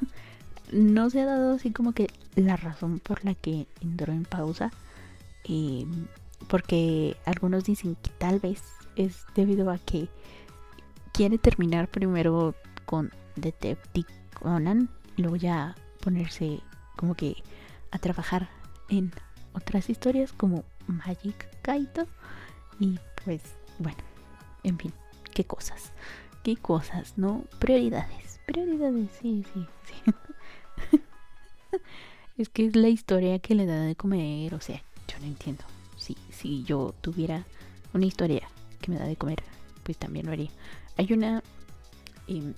no 0.73 1.11
se 1.11 1.23
ha 1.23 1.27
dado 1.27 1.55
así 1.55 1.71
como 1.73 1.93
que 1.93 2.09
la 2.37 2.57
razón 2.57 2.99
por 2.99 3.25
la 3.25 3.35
que 3.35 3.67
entró 3.81 4.13
en 4.13 4.25
pausa 4.25 4.71
porque 6.49 7.17
algunos 7.25 7.65
dicen 7.65 7.97
que 8.03 8.11
tal 8.11 8.39
vez 8.39 8.63
es 8.97 9.25
debido 9.35 9.71
a 9.71 9.79
que 9.79 10.09
quiere 11.19 11.37
terminar 11.37 11.89
primero 11.89 12.55
con 12.87 13.11
Detective 13.35 14.07
Conan 14.35 14.89
y 15.17 15.23
luego 15.23 15.35
ya 15.35 15.75
ponerse 16.01 16.61
como 16.95 17.17
que 17.17 17.43
a 17.91 17.99
trabajar 17.99 18.49
en 18.89 19.11
otras 19.53 19.91
historias 19.91 20.33
como 20.33 20.65
Magic 20.87 21.61
Kaito 21.63 22.07
y 22.79 23.01
pues 23.25 23.43
bueno, 23.81 23.99
en 24.63 24.79
fin, 24.79 24.93
qué 25.35 25.43
cosas, 25.43 25.91
qué 26.45 26.57
cosas, 26.57 27.15
¿no? 27.17 27.43
Prioridades, 27.59 28.39
prioridades, 28.47 29.11
sí, 29.21 29.45
sí, 29.53 29.67
sí. 29.87 30.15
es 32.39 32.49
que 32.49 32.65
es 32.65 32.77
la 32.77 32.91
historia 32.91 33.41
que 33.41 33.57
le 33.57 33.67
da 33.67 33.81
de 33.83 33.97
comer, 33.97 34.55
o 34.55 34.61
sea, 34.61 34.81
yo 35.09 35.19
no 35.19 35.27
entiendo. 35.27 35.65
Si, 35.97 36.17
si 36.31 36.63
yo 36.63 36.95
tuviera 37.01 37.45
una 37.93 38.07
historia 38.07 38.49
que 38.81 38.93
me 38.93 38.99
da 38.99 39.07
de 39.07 39.17
comer, 39.17 39.43
pues 39.83 39.99
también 39.99 40.27
lo 40.27 40.33
haría. 40.33 40.51
Hay 40.99 41.13
una 41.13 41.43
em, 42.27 42.55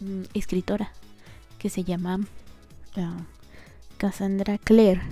mm, 0.00 0.22
escritora 0.34 0.92
que 1.58 1.70
se 1.70 1.84
llama 1.84 2.20
ah, 2.96 3.18
Cassandra 3.96 4.58
Clare 4.58 5.02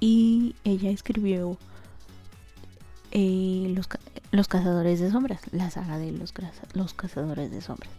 y 0.00 0.54
ella 0.64 0.90
escribió 0.90 1.56
eh, 3.10 3.72
los, 3.74 3.88
los, 4.30 4.48
Cazadores 4.48 5.00
de 5.00 5.10
Sombras, 5.10 5.40
la 5.52 5.70
saga 5.70 5.96
de 5.96 6.12
los, 6.12 6.34
los 6.74 6.92
Cazadores 6.92 7.50
de 7.50 7.62
Sombras. 7.62 7.90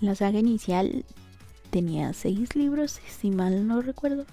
La 0.00 0.14
saga 0.14 0.38
inicial 0.38 1.04
tenía 1.70 2.14
seis 2.14 2.56
libros, 2.56 3.00
si 3.06 3.30
mal 3.30 3.66
no 3.66 3.82
recuerdo. 3.82 4.24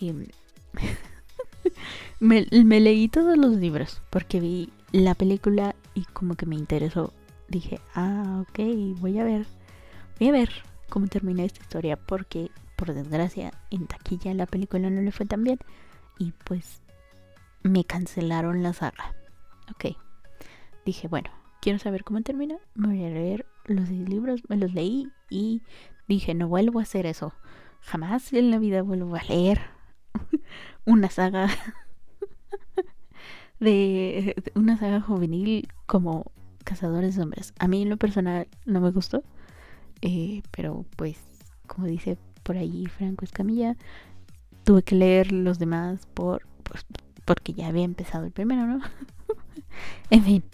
Me, 2.20 2.80
leí 2.80 3.08
todos 3.08 3.36
los 3.36 3.56
libros 3.56 4.00
porque 4.10 4.40
vi 4.40 4.70
la 4.90 5.14
película 5.14 5.76
y 5.94 6.04
como 6.06 6.34
que 6.34 6.46
me 6.46 6.56
interesó. 6.56 7.12
Dije, 7.48 7.80
ah, 7.94 8.42
ok, 8.42 8.58
voy 9.00 9.18
a 9.18 9.24
ver, 9.24 9.46
voy 10.18 10.28
a 10.28 10.32
ver 10.32 10.50
cómo 10.88 11.06
termina 11.06 11.44
esta 11.44 11.60
historia 11.60 11.96
porque 11.96 12.50
por 12.76 12.94
desgracia 12.94 13.52
en 13.70 13.86
taquilla 13.86 14.34
la 14.34 14.46
película 14.46 14.90
no 14.90 15.02
le 15.02 15.12
fue 15.12 15.26
tan 15.26 15.44
bien 15.44 15.58
y 16.18 16.32
pues 16.44 16.82
me 17.62 17.84
cancelaron 17.84 18.62
la 18.62 18.72
saga. 18.72 19.14
Ok, 19.70 19.96
dije, 20.84 21.08
bueno, 21.08 21.30
quiero 21.60 21.78
saber 21.78 22.04
cómo 22.04 22.22
termina, 22.22 22.56
me 22.74 22.88
voy 22.88 23.04
a 23.04 23.10
leer 23.10 23.46
los 23.66 23.88
libros, 23.88 24.42
me 24.48 24.56
los 24.56 24.74
leí 24.74 25.08
y 25.30 25.62
dije, 26.08 26.34
no 26.34 26.48
vuelvo 26.48 26.80
a 26.80 26.82
hacer 26.82 27.06
eso. 27.06 27.32
Jamás 27.80 28.32
en 28.32 28.50
la 28.50 28.58
vida 28.58 28.82
vuelvo 28.82 29.16
a 29.16 29.22
leer 29.22 29.60
una 30.84 31.10
saga 31.10 31.48
de 33.60 34.34
una 34.54 34.76
saga 34.76 35.00
juvenil 35.00 35.68
como 35.92 36.32
Cazadores 36.64 37.16
de 37.16 37.22
Hombres. 37.22 37.52
A 37.58 37.68
mí 37.68 37.82
en 37.82 37.90
lo 37.90 37.98
personal 37.98 38.48
no 38.64 38.80
me 38.80 38.90
gustó, 38.90 39.22
eh, 40.00 40.40
pero 40.50 40.86
pues 40.96 41.18
como 41.66 41.86
dice 41.86 42.16
por 42.42 42.56
ahí 42.56 42.86
Franco 42.86 43.26
Escamilla, 43.26 43.76
tuve 44.64 44.84
que 44.84 44.94
leer 44.94 45.32
los 45.32 45.58
demás 45.58 46.06
por, 46.14 46.46
pues, 46.62 46.86
porque 47.26 47.52
ya 47.52 47.66
había 47.66 47.84
empezado 47.84 48.24
el 48.24 48.32
primero, 48.32 48.64
¿no? 48.66 48.80
en 50.10 50.24
fin, 50.24 50.44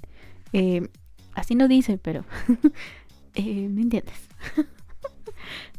eh, 0.54 0.88
así 1.34 1.54
no 1.54 1.68
dice, 1.68 1.98
pero 1.98 2.24
eh, 3.36 3.68
¿me 3.68 3.82
entiendes? 3.82 4.28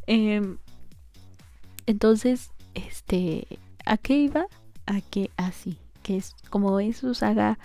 Em, 0.07 0.57
Entonces, 1.85 2.51
este, 2.75 3.45
¿a 3.85 3.97
qué 3.97 4.19
iba? 4.19 4.45
A 4.85 5.01
que 5.01 5.31
así, 5.35 5.77
que 6.01 6.15
es 6.15 6.33
como 6.49 6.79
es 6.79 6.95
su 6.95 7.13
saga 7.13 7.59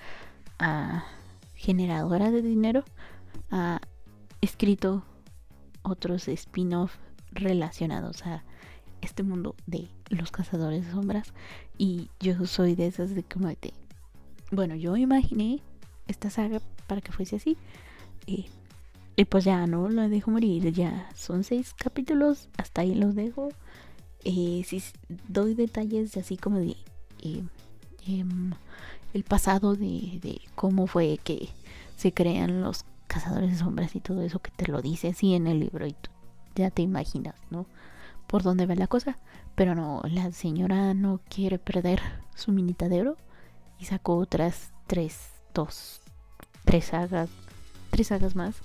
ah, 0.59 1.05
generadora 1.65 2.31
de 2.31 2.43
dinero, 2.43 2.85
ha 3.51 3.81
escrito 4.43 5.03
otros 5.83 6.29
spin-off 6.29 6.97
relacionados 7.33 8.25
a 8.27 8.45
este 9.01 9.23
mundo 9.23 9.55
de 9.67 9.89
los 10.11 10.31
cazadores 10.31 10.85
de 10.85 10.93
sombras. 10.93 11.33
Y 11.79 12.11
yo 12.21 12.47
soy 12.47 12.75
de 12.75 12.87
esas 12.87 13.15
de 13.15 13.23
como 13.23 13.49
de 13.49 13.73
bueno 14.51 14.75
yo 14.77 14.97
imaginé 14.97 15.61
esta 16.07 16.29
saga 16.29 16.61
para 16.87 17.01
que 17.01 17.13
fuese 17.13 17.37
así. 17.37 17.57
Y, 18.27 18.47
y 19.17 19.25
pues 19.25 19.45
ya 19.45 19.67
no 19.67 19.89
la 19.89 20.09
dejo 20.09 20.31
morir. 20.31 20.71
Ya 20.73 21.09
son 21.15 21.45
seis 21.45 21.75
capítulos 21.75 22.49
hasta 22.59 22.83
ahí 22.83 22.95
los 22.95 23.15
dejo. 23.15 23.49
Eh, 24.25 24.63
si 24.67 24.83
doy 25.29 25.55
detalles 25.55 26.13
de 26.13 26.21
así 26.21 26.37
como 26.37 26.59
de 26.59 26.77
eh, 27.23 27.43
em, 28.07 28.53
el 29.15 29.25
pasado 29.25 29.75
de, 29.75 30.19
de 30.23 30.41
cómo 30.55 30.87
fue 30.87 31.19
que 31.25 31.49
se 31.97 32.13
crean 32.13 32.61
los 32.61 32.85
cazadores 33.07 33.53
de 33.53 33.59
sombras 33.59 33.95
y 33.95 34.01
todo 34.01 34.23
eso 34.23 34.41
que 34.41 34.51
te 34.51 34.67
lo 34.67 34.83
dice 34.83 35.09
así 35.09 35.35
en 35.35 35.47
el 35.47 35.61
libro 35.61 35.87
y 35.87 35.93
tú 35.93 36.11
ya 36.55 36.71
te 36.71 36.83
imaginas, 36.83 37.35
¿no? 37.51 37.67
Por 38.27 38.43
dónde 38.43 38.67
va 38.67 38.75
la 38.75 38.87
cosa. 38.87 39.17
Pero 39.55 39.75
no, 39.75 40.03
la 40.05 40.33
señora 40.33 40.95
no 40.95 41.21
quiere 41.29 41.59
perder 41.59 42.01
su 42.35 42.51
minitadero 42.53 43.17
y 43.79 43.85
sacó 43.85 44.17
otras 44.17 44.73
tres, 44.87 45.31
dos, 45.53 46.01
tres 46.65 46.87
sagas, 46.87 47.29
tres 47.91 48.09
sagas 48.09 48.35
más 48.35 48.57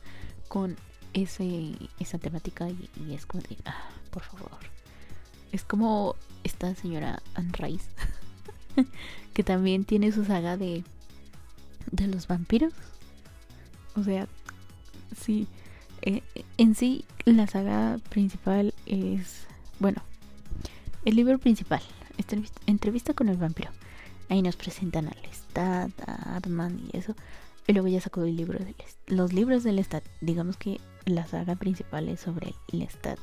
con 0.47 0.77
ese, 1.13 1.75
esa 1.99 2.17
temática 2.17 2.67
y, 2.69 3.13
es 3.13 3.25
como 3.25 3.43
de, 3.43 3.57
ah, 3.65 3.89
por 4.09 4.23
favor. 4.23 4.57
Es 5.51 5.63
como 5.63 6.15
esta 6.43 6.73
señora 6.75 7.21
Anne 7.35 7.51
Rice, 7.53 7.89
que 9.33 9.43
también 9.43 9.85
tiene 9.85 10.11
su 10.11 10.25
saga 10.25 10.57
de, 10.57 10.83
de 11.91 12.07
los 12.07 12.27
vampiros. 12.27 12.73
O 13.95 14.03
sea, 14.03 14.27
sí, 15.19 15.47
eh, 16.01 16.21
en 16.57 16.75
sí, 16.75 17.05
la 17.25 17.47
saga 17.47 17.99
principal 18.09 18.73
es, 18.85 19.45
bueno, 19.79 20.01
el 21.05 21.15
libro 21.15 21.37
principal, 21.39 21.81
entrevista, 22.65 23.13
con 23.13 23.29
el 23.29 23.37
vampiro. 23.37 23.71
Ahí 24.29 24.41
nos 24.41 24.55
presentan 24.55 25.07
al 25.07 25.17
Lestat, 25.23 25.91
a 26.07 26.35
Armand 26.35 26.89
y 26.93 26.97
eso. 26.97 27.15
Y 27.67 27.73
luego 27.73 27.87
ya 27.87 28.01
sacó 28.01 28.23
el 28.23 28.35
libro 28.35 28.59
del 28.59 28.75
los 29.07 29.33
libros 29.33 29.63
del 29.63 29.77
Lestat. 29.77 30.03
Digamos 30.21 30.57
que 30.57 30.79
la 31.05 31.25
saga 31.25 31.55
principal 31.55 32.09
es 32.09 32.19
sobre 32.19 32.53
el 32.71 32.79
Lestat. 32.79 33.19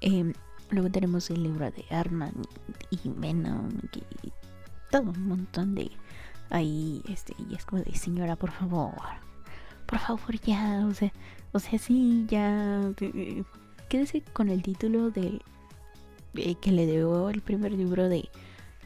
Em, 0.00 0.34
luego 0.70 0.90
tenemos 0.90 1.30
el 1.30 1.42
libro 1.42 1.70
de 1.70 1.84
Armand 1.90 2.46
y 2.90 2.98
Venom 3.04 3.70
todo 4.90 5.02
un 5.02 5.28
montón 5.28 5.74
de 5.74 5.90
ahí 6.50 7.02
este 7.08 7.34
y 7.38 7.54
es 7.54 7.64
como 7.64 7.82
de 7.82 7.94
señora 7.94 8.36
por 8.36 8.52
favor 8.52 8.94
por 9.86 9.98
favor 9.98 10.40
ya 10.40 10.86
o 10.86 10.94
sea 10.94 11.12
o 11.56 11.58
sea, 11.58 11.78
sí, 11.78 12.26
ya. 12.28 12.92
Quédese 13.88 14.20
con 14.34 14.50
el 14.50 14.62
título 14.62 15.10
de. 15.10 15.40
que 16.60 16.70
le 16.70 16.86
dio 16.86 17.30
el 17.30 17.40
primer 17.40 17.72
libro 17.72 18.10
de 18.10 18.28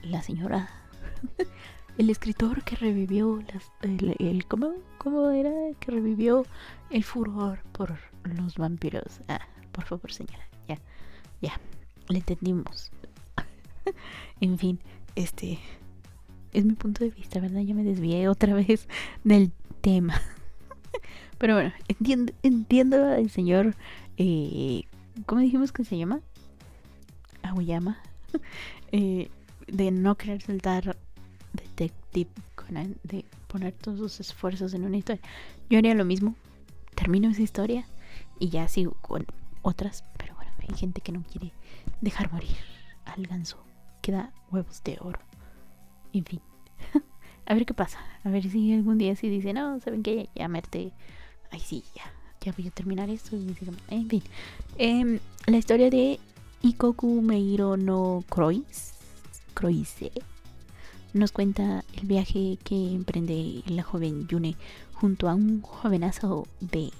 La 0.05 0.23
señora. 0.23 0.71
el 1.99 2.11
escritor 2.11 2.63
que 2.63 2.77
revivió 2.77 3.43
las, 3.53 3.73
el, 3.83 4.47
¿cómo, 4.47 4.75
¿cómo, 4.99 5.31
era? 5.31 5.51
Que 5.81 5.91
revivió 5.91 6.47
el 6.91 7.03
furor 7.03 7.59
por 7.73 7.99
los 8.23 8.57
vampiros. 8.57 9.21
Ah, 9.27 9.41
por 9.73 9.87
favor, 9.87 10.13
señora. 10.13 10.47
Ya, 10.69 10.79
ya. 11.43 11.61
Le 12.07 12.19
entendimos. 12.19 12.93
en 14.41 14.59
fin, 14.59 14.79
este. 15.17 15.59
Es 16.53 16.65
mi 16.65 16.73
punto 16.75 17.05
de 17.05 17.11
vista, 17.11 17.41
¿verdad? 17.41 17.61
Ya 17.61 17.75
me 17.75 17.85
desvié 17.85 18.29
otra 18.29 18.55
vez 18.55 18.89
del 19.25 19.53
tema. 19.81 20.21
Pero 21.39 21.55
bueno, 21.55 21.73
entiendo, 21.89 22.33
entiendo 22.43 23.07
al 23.07 23.31
señor. 23.31 23.75
Eh, 24.17 24.83
¿Cómo 25.27 25.41
dijimos 25.41 25.73
que 25.73 25.85
se 25.85 25.97
llama? 25.97 26.21
Aoyama. 27.43 28.03
eh, 28.93 29.29
de 29.67 29.91
no 29.91 30.17
querer 30.17 30.43
soltar 30.43 30.97
Detective 31.53 32.31
Conan, 32.55 32.97
de 33.05 33.25
poner 33.47 33.73
todos 33.73 33.99
sus 33.99 34.21
esfuerzos 34.21 34.75
en 34.75 34.85
una 34.85 34.97
historia. 34.97 35.23
Yo 35.69 35.79
haría 35.79 35.95
lo 35.95 36.05
mismo. 36.05 36.35
Termino 36.95 37.31
esa 37.31 37.43
historia 37.43 37.87
y 38.39 38.49
ya 38.51 38.69
sigo 38.69 38.93
con 39.01 39.27
otras. 39.63 40.05
Pero 40.19 40.35
bueno, 40.35 40.51
hay 40.61 40.77
gente 40.77 41.01
que 41.01 41.13
no 41.13 41.23
quiere 41.23 41.53
dejar 42.01 42.33
morir 42.33 42.57
al 43.05 43.27
ganso. 43.27 43.57
Queda 44.03 44.33
huevos 44.51 44.83
de 44.85 44.99
oro. 45.01 45.30
En 46.13 46.25
fin. 46.25 46.41
a 47.47 47.55
ver 47.55 47.67
qué 47.67 47.75
pasa. 47.75 47.99
A 48.25 48.31
ver 48.31 48.49
si 48.49 48.73
algún 48.73 48.99
día 48.99 49.17
sí 49.17 49.29
dice, 49.29 49.53
no, 49.53 49.81
¿saben 49.81 50.03
qué? 50.03 50.29
Ya 50.35 50.49
merte 50.49 50.93
Ay, 51.51 51.61
sí, 51.61 51.85
ya. 51.95 52.03
Ya 52.41 52.53
voy 52.57 52.69
a 52.69 52.71
terminar 52.71 53.11
esto. 53.11 53.37
En 53.89 54.09
fin. 54.09 54.23
Em, 54.79 55.19
la 55.47 55.59
historia 55.59 55.91
de 55.91 56.19
Ikoku 56.63 57.21
Meiro 57.21 57.77
no 57.77 58.25
Croix. 58.29 58.95
Croise. 59.55 60.13
Nos 61.13 61.33
cuenta 61.33 61.85
el 62.01 62.07
viaje 62.07 62.57
que 62.63 62.93
emprende 62.93 63.63
la 63.67 63.83
joven 63.83 64.29
Yune 64.29 64.57
junto 64.95 65.29
a 65.29 65.35
un 65.35 65.61
jovenazo 65.61 66.47
de, 66.61 66.93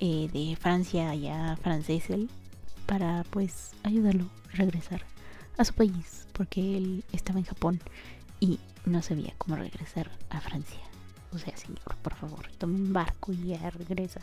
eh, 0.00 0.28
de 0.32 0.56
Francia, 0.56 1.14
ya 1.14 1.56
francés 1.60 2.04
para 2.86 3.24
pues 3.30 3.72
ayudarlo 3.82 4.26
a 4.52 4.56
regresar 4.56 5.02
a 5.56 5.64
su 5.64 5.74
país, 5.74 6.26
porque 6.32 6.76
él 6.76 7.04
estaba 7.12 7.38
en 7.38 7.44
Japón 7.44 7.80
y 8.44 8.60
no 8.84 9.00
sabía 9.00 9.34
cómo 9.38 9.56
regresar 9.56 10.10
a 10.28 10.38
Francia. 10.40 10.80
O 11.32 11.38
sea, 11.38 11.56
señor, 11.56 11.96
por 12.02 12.14
favor, 12.14 12.46
tome 12.58 12.74
un 12.74 12.92
barco 12.92 13.32
y 13.32 13.48
ya 13.48 13.70
regresa. 13.70 14.20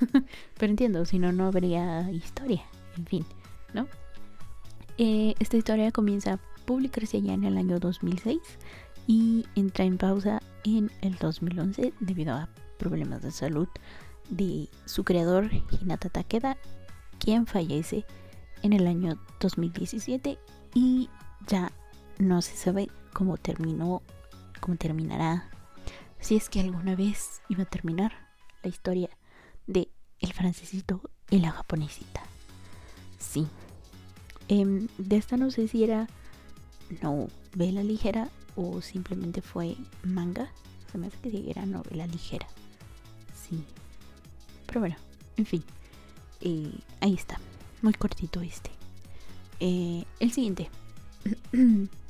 Pero 0.58 0.70
entiendo, 0.70 1.04
si 1.04 1.18
no, 1.18 1.32
no 1.32 1.48
habría 1.48 2.10
historia. 2.10 2.62
En 2.96 3.06
fin, 3.06 3.26
¿no? 3.74 3.86
Eh, 4.96 5.34
esta 5.38 5.58
historia 5.58 5.92
comienza 5.92 6.34
a 6.34 6.40
publicarse 6.64 7.20
ya 7.20 7.34
en 7.34 7.44
el 7.44 7.58
año 7.58 7.78
2006 7.78 8.40
y 9.06 9.44
entra 9.54 9.84
en 9.84 9.98
pausa 9.98 10.40
en 10.64 10.90
el 11.02 11.16
2011 11.16 11.92
debido 12.00 12.34
a 12.34 12.48
problemas 12.78 13.22
de 13.22 13.32
salud 13.32 13.68
de 14.30 14.68
su 14.86 15.04
creador 15.04 15.50
Hinata 15.70 16.08
Takeda, 16.08 16.56
quien 17.18 17.46
fallece 17.46 18.06
en 18.62 18.72
el 18.72 18.86
año 18.86 19.18
2017 19.40 20.38
y 20.74 21.10
ya 21.46 21.72
no 22.18 22.40
se 22.40 22.56
sabe 22.56 22.88
cómo 23.12 23.36
terminó, 23.36 24.02
cómo 24.60 24.76
terminará 24.76 25.48
si 26.22 26.36
es 26.36 26.48
que 26.48 26.60
alguna 26.60 26.94
vez 26.94 27.42
iba 27.48 27.64
a 27.64 27.66
terminar 27.66 28.12
la 28.62 28.70
historia 28.70 29.10
de 29.66 29.88
el 30.20 30.32
francesito 30.32 31.02
y 31.30 31.40
la 31.40 31.50
japonesita. 31.50 32.22
Sí. 33.18 33.46
Em, 34.48 34.86
de 34.98 35.16
esta 35.16 35.36
no 35.36 35.50
sé 35.50 35.66
si 35.66 35.82
era 35.82 36.08
novela 37.00 37.82
ligera 37.82 38.30
o 38.54 38.80
simplemente 38.80 39.42
fue 39.42 39.76
manga. 40.04 40.50
Se 40.90 40.98
me 40.98 41.08
hace 41.08 41.16
que 41.18 41.50
era 41.50 41.66
novela 41.66 42.06
ligera. 42.06 42.46
Sí. 43.34 43.64
Pero 44.66 44.80
bueno, 44.80 44.96
en 45.36 45.46
fin. 45.46 45.64
Eh, 46.40 46.72
ahí 47.00 47.14
está. 47.14 47.40
Muy 47.82 47.94
cortito 47.94 48.40
este. 48.42 48.70
Eh, 49.58 50.04
el 50.20 50.32
siguiente. 50.32 50.70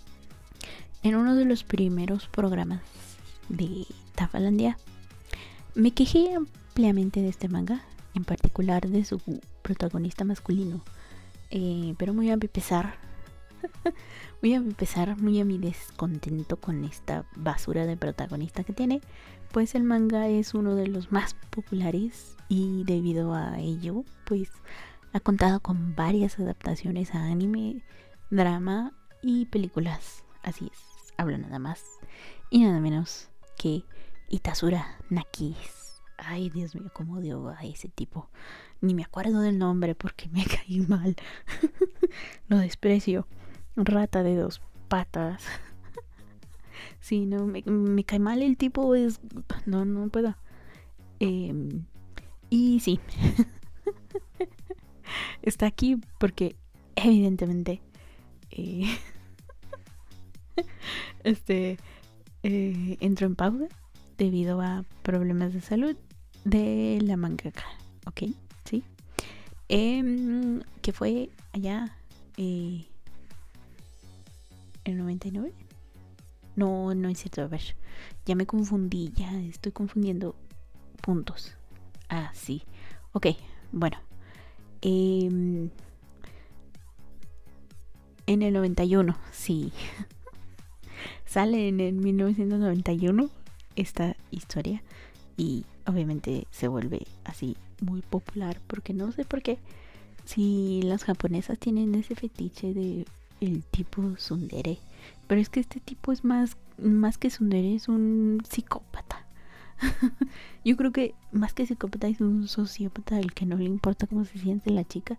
en 1.03 1.17
uno 1.17 1.35
de 1.35 1.45
los 1.45 1.65
primeros 1.65 2.29
programas 2.29 2.83
de 3.49 3.87
Tafalandia. 4.15 4.79
Me 5.75 5.93
quejé 5.93 6.35
ampliamente 6.35 7.21
de 7.21 7.29
este 7.29 7.49
manga, 7.49 7.83
en 8.15 8.25
particular 8.25 8.89
de 8.89 9.05
su 9.05 9.21
protagonista 9.63 10.25
masculino, 10.25 10.83
eh, 11.51 11.95
pero 11.99 12.15
muy 12.15 12.31
a 12.31 12.37
mi 12.37 12.49
pesar, 12.49 12.95
muy 14.43 14.55
a 14.55 14.61
mi 14.61 14.75
muy 15.19 15.41
a 15.41 15.45
mi 15.45 15.59
descontento 15.59 16.57
con 16.57 16.85
esta 16.85 17.25
basura 17.37 17.87
de 17.87 17.97
protagonista 17.97 18.65
que 18.65 18.73
tiene, 18.73 19.01
pues 19.53 19.75
el 19.75 19.85
manga 19.85 20.29
es 20.29 20.55
uno 20.55 20.75
de 20.75 20.89
los 20.89 21.13
más 21.13 21.35
populares 21.51 22.37
y 22.49 22.85
debido 22.85 23.35
a 23.35 23.59
ello, 23.59 24.05
pues 24.25 24.51
ha 25.13 25.21
contado 25.21 25.61
con 25.61 25.95
varias 25.95 26.39
adaptaciones 26.39 27.15
a 27.15 27.25
anime, 27.25 27.83
drama 28.31 28.93
y 29.23 29.47
películas. 29.47 30.25
Así 30.43 30.71
es, 30.73 30.92
hablo 31.17 31.39
nada 31.39 31.59
más 31.59 31.83
y 32.51 32.65
nada 32.65 32.81
menos 32.81 33.29
que 33.57 33.85
Itasura 34.29 34.99
Nakis. 35.11 36.01
Ay, 36.17 36.51
Dios 36.51 36.75
mío, 36.75 36.91
cómo 36.93 37.19
odio 37.19 37.49
a 37.49 37.65
ese 37.65 37.89
tipo. 37.89 38.29
Ni 38.81 38.95
me 38.95 39.03
acuerdo 39.03 39.41
del 39.41 39.59
nombre 39.59 39.95
porque 39.95 40.29
me 40.29 40.45
caí 40.47 40.81
mal. 40.81 41.17
Lo 42.49 42.59
desprecio. 42.59 43.27
Rata 43.77 44.23
de 44.23 44.37
dos 44.37 44.61
patas. 44.89 45.45
sí, 47.01 47.27
no, 47.27 47.47
me, 47.47 48.05
cae 48.05 48.19
mal 48.19 48.43
el 48.43 48.57
tipo. 48.57 48.95
Es. 48.95 49.21
No, 49.67 49.85
no 49.85 50.09
puedo. 50.09 50.37
Em, 51.21 51.85
y 52.51 52.81
sí. 52.81 53.01
Está 55.43 55.67
aquí 55.67 56.01
porque 56.19 56.57
evidentemente, 56.97 57.83
eh, 58.51 58.87
este 61.25 61.79
eh, 62.43 62.97
entró 63.01 63.27
en 63.27 63.37
pausa 63.37 63.67
debido 64.19 64.61
a 64.61 64.85
problemas 65.03 65.53
de 65.53 65.61
salud 65.61 65.97
de 66.45 66.99
la 67.03 67.17
mangaka, 67.17 67.65
¿ok? 68.07 68.23
Sí. 68.65 68.85
Em, 69.69 70.61
que 70.81 70.93
fue 70.93 71.31
allá 71.53 71.97
eh, 72.37 72.85
en 74.85 74.99
99. 74.99 75.53
No, 76.57 76.95
no 76.95 77.09
es 77.09 77.19
cierto, 77.19 77.43
a 77.43 77.47
ver. 77.47 77.77
Ya 78.27 78.35
me 78.35 78.47
confundí, 78.47 79.13
ya 79.15 79.33
estoy 79.41 79.73
confundiendo 79.73 80.35
puntos. 81.01 81.55
Ah, 82.09 82.31
sí. 82.35 82.63
Ok, 83.13 83.29
bueno. 83.71 83.99
Em, 84.83 85.71
en 88.27 88.43
el 88.43 88.53
91, 88.53 89.17
sí. 89.33 89.73
Sale 91.33 91.67
en 91.67 91.81
el 91.81 91.95
1991 91.95 93.31
esta 93.75 94.17
historia 94.31 94.83
y 95.39 95.65
obviamente 95.87 96.47
se 96.51 96.69
vuelve 96.69 97.07
así 97.25 97.57
muy 97.81 98.03
popular 98.03 98.61
porque 98.67 98.93
no 98.93 99.13
sé 99.13 99.25
por 99.25 99.41
qué 99.41 99.59
si 100.27 100.83
las 100.83 101.05
japonesas 101.05 101.59
tienen 101.59 101.95
ese 101.95 102.17
fetiche 102.17 102.75
de 102.75 103.07
el 103.41 103.65
tipo 103.65 104.15
sundere 104.19 104.79
pero 105.27 105.41
es 105.41 105.49
que 105.49 105.61
este 105.61 105.81
tipo 105.81 106.13
es 106.13 106.23
más 106.23 106.59
más 106.77 107.17
que 107.17 107.31
sundere 107.31 107.77
es 107.77 107.89
un 107.89 108.43
psicópata. 108.47 109.27
Yo 110.67 110.77
creo 110.77 110.93
que 110.93 111.15
más 111.33 111.55
que 111.55 111.65
psicópata 111.65 112.09
es 112.09 112.21
un 112.21 112.47
sociópata 112.47 113.17
al 113.17 113.33
que 113.33 113.47
no 113.47 113.57
le 113.57 113.65
importa 113.65 114.07
cómo 114.07 114.27
se 114.27 114.39
siente 114.39 114.71
la 114.71 114.85
chica. 114.85 115.17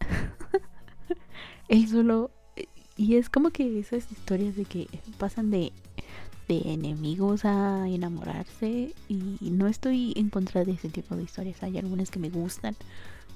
Él 1.68 1.86
solo 1.86 2.32
y 2.98 3.16
es 3.16 3.30
como 3.30 3.50
que 3.50 3.78
esas 3.78 4.10
historias 4.12 4.56
de 4.56 4.66
que 4.66 4.88
pasan 5.16 5.50
de 5.50 5.72
de 6.48 6.62
enemigos 6.72 7.44
a 7.44 7.86
enamorarse 7.88 8.94
y 9.08 9.36
no 9.42 9.66
estoy 9.66 10.14
en 10.16 10.30
contra 10.30 10.64
de 10.64 10.72
ese 10.72 10.88
tipo 10.88 11.14
de 11.14 11.22
historias. 11.22 11.62
Hay 11.62 11.76
algunas 11.76 12.10
que 12.10 12.18
me 12.18 12.30
gustan. 12.30 12.74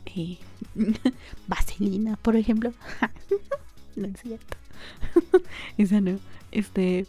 Eh, 0.06 0.38
Vaselina, 1.46 2.16
por 2.16 2.36
ejemplo. 2.36 2.72
no 3.96 4.06
es 4.06 4.20
cierto. 4.20 4.56
Esa 5.78 6.00
no. 6.00 6.18
Este. 6.50 7.06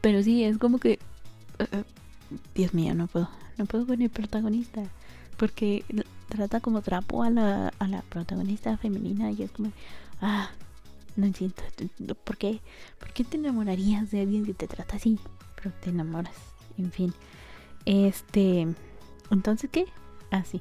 Pero 0.00 0.22
sí, 0.22 0.44
es 0.44 0.58
como 0.58 0.78
que. 0.78 0.98
Uh, 1.58 1.82
Dios 2.54 2.74
mío, 2.74 2.94
no 2.94 3.06
puedo. 3.06 3.28
No 3.56 3.66
puedo 3.66 3.86
con 3.86 4.02
el 4.02 4.10
protagonista. 4.10 4.82
Porque 5.36 5.84
trata 6.28 6.60
como 6.60 6.82
trapo 6.82 7.22
a 7.22 7.30
la, 7.30 7.68
a 7.78 7.88
la 7.88 8.02
protagonista 8.02 8.76
femenina 8.76 9.30
y 9.30 9.42
es 9.42 9.50
como. 9.50 9.72
Ah, 10.20 10.50
no 11.16 11.26
entiendo. 11.26 11.54
¿Por 12.24 12.36
qué? 12.36 12.60
¿Por 12.98 13.12
qué 13.12 13.24
te 13.24 13.36
enamorarías 13.36 14.10
de 14.10 14.20
alguien 14.20 14.44
que 14.44 14.54
te 14.54 14.66
trata 14.66 14.96
así? 14.96 15.18
Pero 15.56 15.72
te 15.80 15.90
enamoras. 15.90 16.36
En 16.78 16.90
fin. 16.90 17.12
Este. 17.84 18.66
Entonces, 19.30 19.70
¿qué? 19.70 19.86
Ah, 20.30 20.44
sí. 20.44 20.60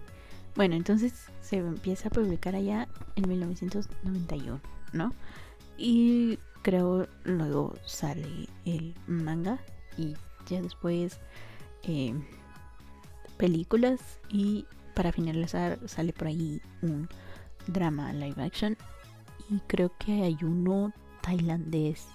Bueno, 0.55 0.75
entonces 0.75 1.13
se 1.41 1.57
empieza 1.57 2.09
a 2.09 2.11
publicar 2.11 2.55
allá 2.55 2.87
en 3.15 3.27
1991, 3.27 4.61
¿no? 4.93 5.13
Y 5.77 6.37
creo 6.61 7.07
luego 7.23 7.75
sale 7.85 8.47
el 8.65 8.93
manga 9.07 9.59
y 9.97 10.15
ya 10.47 10.61
después 10.61 11.19
eh, 11.83 12.13
películas 13.37 13.99
y 14.29 14.65
para 14.93 15.11
finalizar 15.11 15.79
sale 15.87 16.13
por 16.13 16.27
ahí 16.27 16.61
un 16.81 17.09
drama 17.67 18.13
live 18.13 18.41
action 18.43 18.77
y 19.49 19.59
creo 19.67 19.91
que 19.97 20.23
hay 20.23 20.37
uno 20.41 20.93
tailandés. 21.21 22.07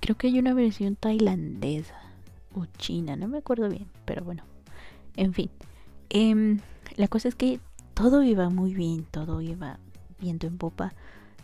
Creo 0.00 0.16
que 0.16 0.28
hay 0.28 0.38
una 0.38 0.54
versión 0.54 0.96
tailandesa 0.96 1.96
o 2.54 2.66
china, 2.78 3.16
no 3.16 3.28
me 3.28 3.38
acuerdo 3.38 3.68
bien, 3.68 3.86
pero 4.04 4.24
bueno. 4.24 4.44
En 5.16 5.32
fin, 5.32 5.50
em, 6.10 6.60
la 6.96 7.08
cosa 7.08 7.28
es 7.28 7.34
que 7.34 7.60
todo 7.94 8.22
iba 8.22 8.50
muy 8.50 8.74
bien, 8.74 9.06
todo 9.10 9.40
iba 9.40 9.78
viento 10.20 10.46
en 10.46 10.58
popa. 10.58 10.94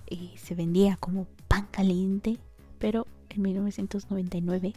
Y 0.08 0.32
se 0.36 0.54
vendía 0.54 0.96
como 0.96 1.26
pan 1.48 1.66
caliente, 1.70 2.38
pero 2.78 3.06
en 3.30 3.42
1999 3.42 4.74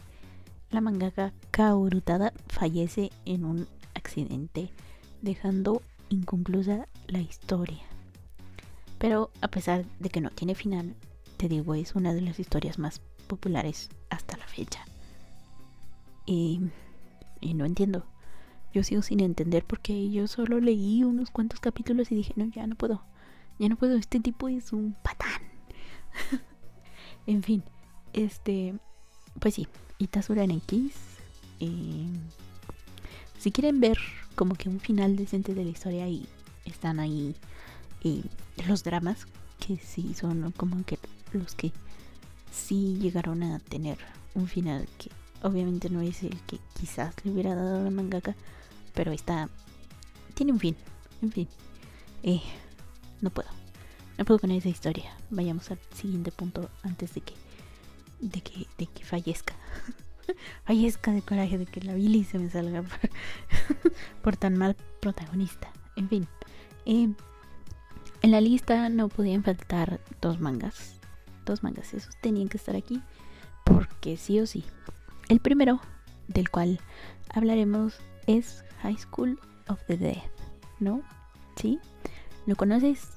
la 0.70 0.80
mangaka 0.80 1.32
Kaoru 1.50 2.02
fallece 2.48 3.10
en 3.24 3.44
un 3.44 3.66
accidente, 3.94 4.70
dejando 5.22 5.82
inconclusa 6.08 6.88
la 7.06 7.20
historia. 7.20 7.95
Pero 8.98 9.30
a 9.40 9.48
pesar 9.48 9.84
de 9.98 10.08
que 10.08 10.20
no 10.20 10.30
tiene 10.30 10.54
final, 10.54 10.94
te 11.36 11.48
digo, 11.48 11.74
es 11.74 11.94
una 11.94 12.14
de 12.14 12.22
las 12.22 12.38
historias 12.38 12.78
más 12.78 13.00
populares 13.26 13.90
hasta 14.10 14.36
la 14.36 14.46
fecha. 14.46 14.84
Y, 16.24 16.60
no 17.54 17.64
entiendo. 17.64 18.04
Yo 18.72 18.82
sigo 18.82 19.02
sin 19.02 19.20
entender 19.20 19.64
porque 19.64 20.10
yo 20.10 20.26
solo 20.26 20.60
leí 20.60 21.02
unos 21.04 21.30
cuantos 21.30 21.60
capítulos 21.60 22.10
y 22.10 22.16
dije, 22.16 22.32
no, 22.36 22.46
ya 22.46 22.66
no 22.66 22.74
puedo. 22.74 23.02
Ya 23.58 23.68
no 23.68 23.76
puedo, 23.76 23.96
este 23.96 24.20
tipo 24.20 24.48
es 24.48 24.72
un 24.72 24.94
patán. 25.02 25.40
en 27.26 27.42
fin, 27.42 27.62
este, 28.12 28.74
pues 29.40 29.54
sí, 29.54 29.66
Itasura 29.98 30.44
en 30.44 30.50
X. 30.50 30.92
Eh, 31.60 32.06
si 33.38 33.50
quieren 33.50 33.80
ver 33.80 33.98
como 34.34 34.54
que 34.56 34.68
un 34.68 34.80
final 34.80 35.16
decente 35.16 35.54
de 35.54 35.64
la 35.64 35.70
historia 35.70 36.08
y 36.08 36.26
están 36.66 37.00
ahí 37.00 37.34
y 38.02 38.24
los 38.66 38.84
dramas 38.84 39.26
que 39.64 39.76
sí 39.78 40.14
son 40.14 40.52
como 40.52 40.84
que 40.84 40.98
los 41.32 41.54
que 41.54 41.72
sí 42.52 42.98
llegaron 43.00 43.42
a 43.42 43.58
tener 43.58 43.98
un 44.34 44.48
final 44.48 44.88
que 44.98 45.10
obviamente 45.42 45.90
no 45.90 46.00
es 46.00 46.22
el 46.22 46.40
que 46.42 46.58
quizás 46.78 47.14
le 47.24 47.32
hubiera 47.32 47.54
dado 47.54 47.84
la 47.84 47.90
mangaka, 47.90 48.34
pero 48.94 49.12
está 49.12 49.48
tiene 50.34 50.52
un 50.52 50.60
fin, 50.60 50.76
en 51.22 51.32
fin. 51.32 51.48
Eh, 52.22 52.42
no 53.20 53.30
puedo. 53.30 53.48
No 54.18 54.24
puedo 54.24 54.38
con 54.38 54.50
esa 54.50 54.68
historia. 54.68 55.10
Vayamos 55.30 55.70
al 55.70 55.78
siguiente 55.94 56.30
punto 56.30 56.70
antes 56.82 57.14
de 57.14 57.20
que 57.22 57.34
de 58.20 58.40
que 58.40 58.66
de 58.78 58.86
que 58.86 59.04
fallezca. 59.04 59.54
fallezca 60.64 61.12
de 61.12 61.22
coraje 61.22 61.58
de 61.58 61.66
que 61.66 61.80
la 61.80 61.94
Billy 61.94 62.24
se 62.24 62.38
me 62.38 62.50
salga 62.50 62.82
por, 62.82 63.10
por 64.22 64.36
tan 64.36 64.56
mal 64.58 64.76
protagonista. 65.00 65.70
En 65.96 66.08
fin. 66.08 66.28
Eh, 66.84 67.08
en 68.26 68.32
la 68.32 68.40
lista 68.40 68.88
no 68.88 69.08
podían 69.08 69.44
faltar 69.44 70.00
dos 70.20 70.40
mangas. 70.40 70.98
Dos 71.44 71.62
mangas, 71.62 71.94
esos 71.94 72.16
tenían 72.20 72.48
que 72.48 72.56
estar 72.56 72.74
aquí 72.74 73.00
porque 73.64 74.16
sí 74.16 74.40
o 74.40 74.46
sí. 74.46 74.64
El 75.28 75.38
primero, 75.38 75.80
del 76.26 76.50
cual 76.50 76.80
hablaremos, 77.32 78.00
es 78.26 78.64
High 78.82 78.98
School 78.98 79.38
of 79.68 79.80
the 79.86 79.96
Dead, 79.96 80.24
¿no? 80.80 81.02
¿Sí? 81.54 81.78
¿Lo 82.46 82.56
conoces? 82.56 83.10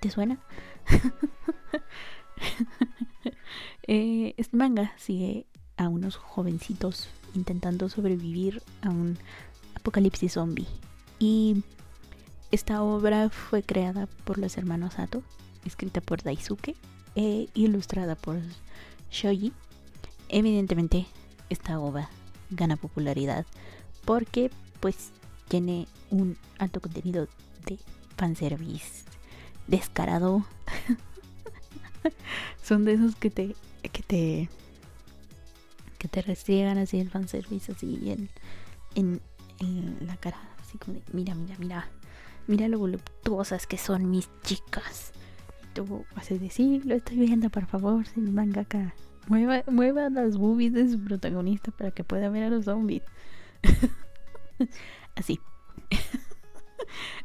¿Te 0.00 0.08
suena? 0.08 0.38
eh, 3.88 4.34
este 4.36 4.56
manga 4.56 4.92
sigue 4.98 5.46
a 5.76 5.88
unos 5.88 6.14
jovencitos 6.14 7.08
intentando 7.34 7.88
sobrevivir 7.88 8.62
a 8.82 8.90
un 8.90 9.18
apocalipsis 9.74 10.34
zombie. 10.34 10.68
Y 11.18 11.64
esta 12.50 12.82
obra 12.82 13.30
fue 13.30 13.62
creada 13.62 14.06
por 14.24 14.38
los 14.38 14.56
hermanos 14.56 14.94
Sato, 14.94 15.22
escrita 15.64 16.00
por 16.00 16.22
Daisuke 16.22 16.74
e 17.14 17.48
ilustrada 17.54 18.16
por 18.16 18.38
Shoji. 19.10 19.52
Evidentemente, 20.28 21.06
esta 21.48 21.78
obra 21.78 22.08
gana 22.50 22.76
popularidad 22.76 23.46
porque 24.04 24.50
pues 24.80 25.10
tiene 25.48 25.86
un 26.10 26.36
alto 26.58 26.80
contenido 26.80 27.28
de 27.66 27.78
fanservice 28.16 29.04
descarado. 29.66 30.44
Son 32.62 32.84
de 32.84 32.94
esos 32.94 33.14
que 33.14 33.30
te 33.30 33.54
que 33.92 34.02
te 34.02 34.48
que 35.98 36.08
te 36.08 36.22
restriegan 36.22 36.78
así 36.78 36.98
el 36.98 37.10
fanservice 37.10 37.72
así 37.72 38.10
en, 38.10 38.30
en, 38.94 39.20
en 39.58 40.06
la 40.06 40.16
cara, 40.16 40.38
así 40.60 40.78
como 40.78 40.94
de 40.94 41.02
mira, 41.12 41.34
mira, 41.34 41.56
mira 41.58 41.90
mira 42.46 42.68
lo 42.68 42.78
voluptuosas 42.78 43.66
que 43.66 43.78
son 43.78 44.10
mis 44.10 44.30
chicas. 44.42 45.12
Y 45.62 45.74
tú 45.74 46.04
vas 46.14 46.30
a 46.30 46.34
decir, 46.34 46.84
lo 46.86 46.94
estoy 46.94 47.18
viendo, 47.18 47.50
por 47.50 47.66
favor, 47.66 48.06
sin 48.06 48.32
mangaka. 48.34 48.94
Mueva, 49.28 49.62
mueva 49.68 50.10
las 50.10 50.36
boobies 50.36 50.72
de 50.72 50.88
su 50.88 51.02
protagonista 51.02 51.70
para 51.70 51.90
que 51.90 52.04
pueda 52.04 52.28
ver 52.30 52.44
a 52.44 52.50
los 52.50 52.64
zombies. 52.64 53.02
Así. 55.14 55.40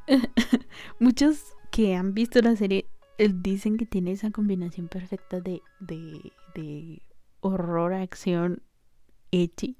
Muchos 0.99 1.53
que 1.72 1.95
han 1.95 2.13
visto 2.13 2.41
la 2.41 2.55
serie 2.55 2.88
eh, 3.18 3.32
dicen 3.34 3.78
que 3.78 3.86
tiene 3.86 4.11
esa 4.11 4.32
combinación 4.32 4.88
perfecta 4.88 5.39
de, 5.39 5.61
de, 5.80 6.32
de 6.53 7.01
horror, 7.41 7.93
acción, 7.93 8.61
echi. 9.32 9.78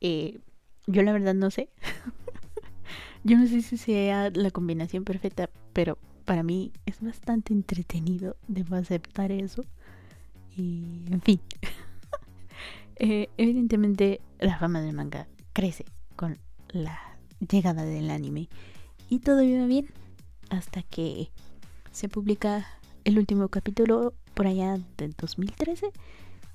Eh, 0.00 0.40
yo 0.86 1.02
la 1.02 1.12
verdad 1.12 1.34
no 1.34 1.50
sé. 1.50 1.70
Yo 3.24 3.38
no 3.38 3.46
sé 3.46 3.62
si 3.62 3.76
sea 3.76 4.30
la 4.30 4.50
combinación 4.50 5.04
perfecta, 5.04 5.48
pero 5.72 5.98
para 6.24 6.42
mí 6.42 6.72
es 6.86 7.00
bastante 7.00 7.52
entretenido, 7.52 8.36
debo 8.48 8.76
aceptar 8.76 9.32
eso. 9.32 9.64
Y, 10.56 11.04
en 11.10 11.20
fin, 11.22 11.40
eh, 12.96 13.28
evidentemente 13.36 14.20
la 14.38 14.58
fama 14.58 14.80
del 14.80 14.94
manga 14.94 15.26
crece 15.52 15.84
con 16.16 16.38
la 16.68 16.98
llegada 17.50 17.84
del 17.84 18.10
anime 18.10 18.48
y 19.08 19.18
todo 19.20 19.42
iba 19.42 19.66
bien 19.66 19.86
hasta 20.50 20.82
que 20.82 21.30
se 21.90 22.08
publica 22.08 22.66
el 23.04 23.18
último 23.18 23.48
capítulo 23.48 24.14
por 24.34 24.46
allá 24.46 24.78
del 24.96 25.12
2013 25.12 25.90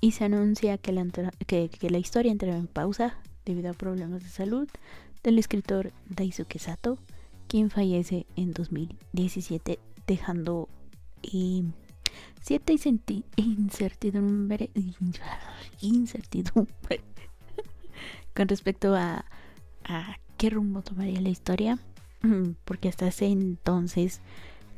y 0.00 0.12
se 0.12 0.24
anuncia 0.24 0.78
que 0.78 0.92
la, 0.92 1.06
que, 1.46 1.90
la 1.90 1.98
historia 1.98 2.32
entraba 2.32 2.56
en 2.56 2.66
pausa 2.66 3.18
debido 3.44 3.70
a 3.70 3.74
problemas 3.74 4.22
de 4.22 4.28
salud 4.28 4.68
del 5.22 5.38
escritor 5.38 5.92
Daisuke 6.08 6.58
Sato, 6.58 6.98
quien 7.48 7.70
fallece 7.70 8.26
en 8.36 8.52
2017 8.52 9.78
dejando 10.06 10.68
eh, 11.22 11.62
cierta 12.40 12.72
incertidumbre, 13.36 14.70
incertidumbre 15.80 17.00
con 18.34 18.48
respecto 18.48 18.94
a, 18.94 19.24
qué 20.36 20.50
rumbo 20.50 20.82
tomaría 20.82 21.20
la 21.20 21.28
historia, 21.28 21.78
porque 22.64 22.88
hasta 22.88 23.08
ese 23.08 23.26
entonces 23.26 24.20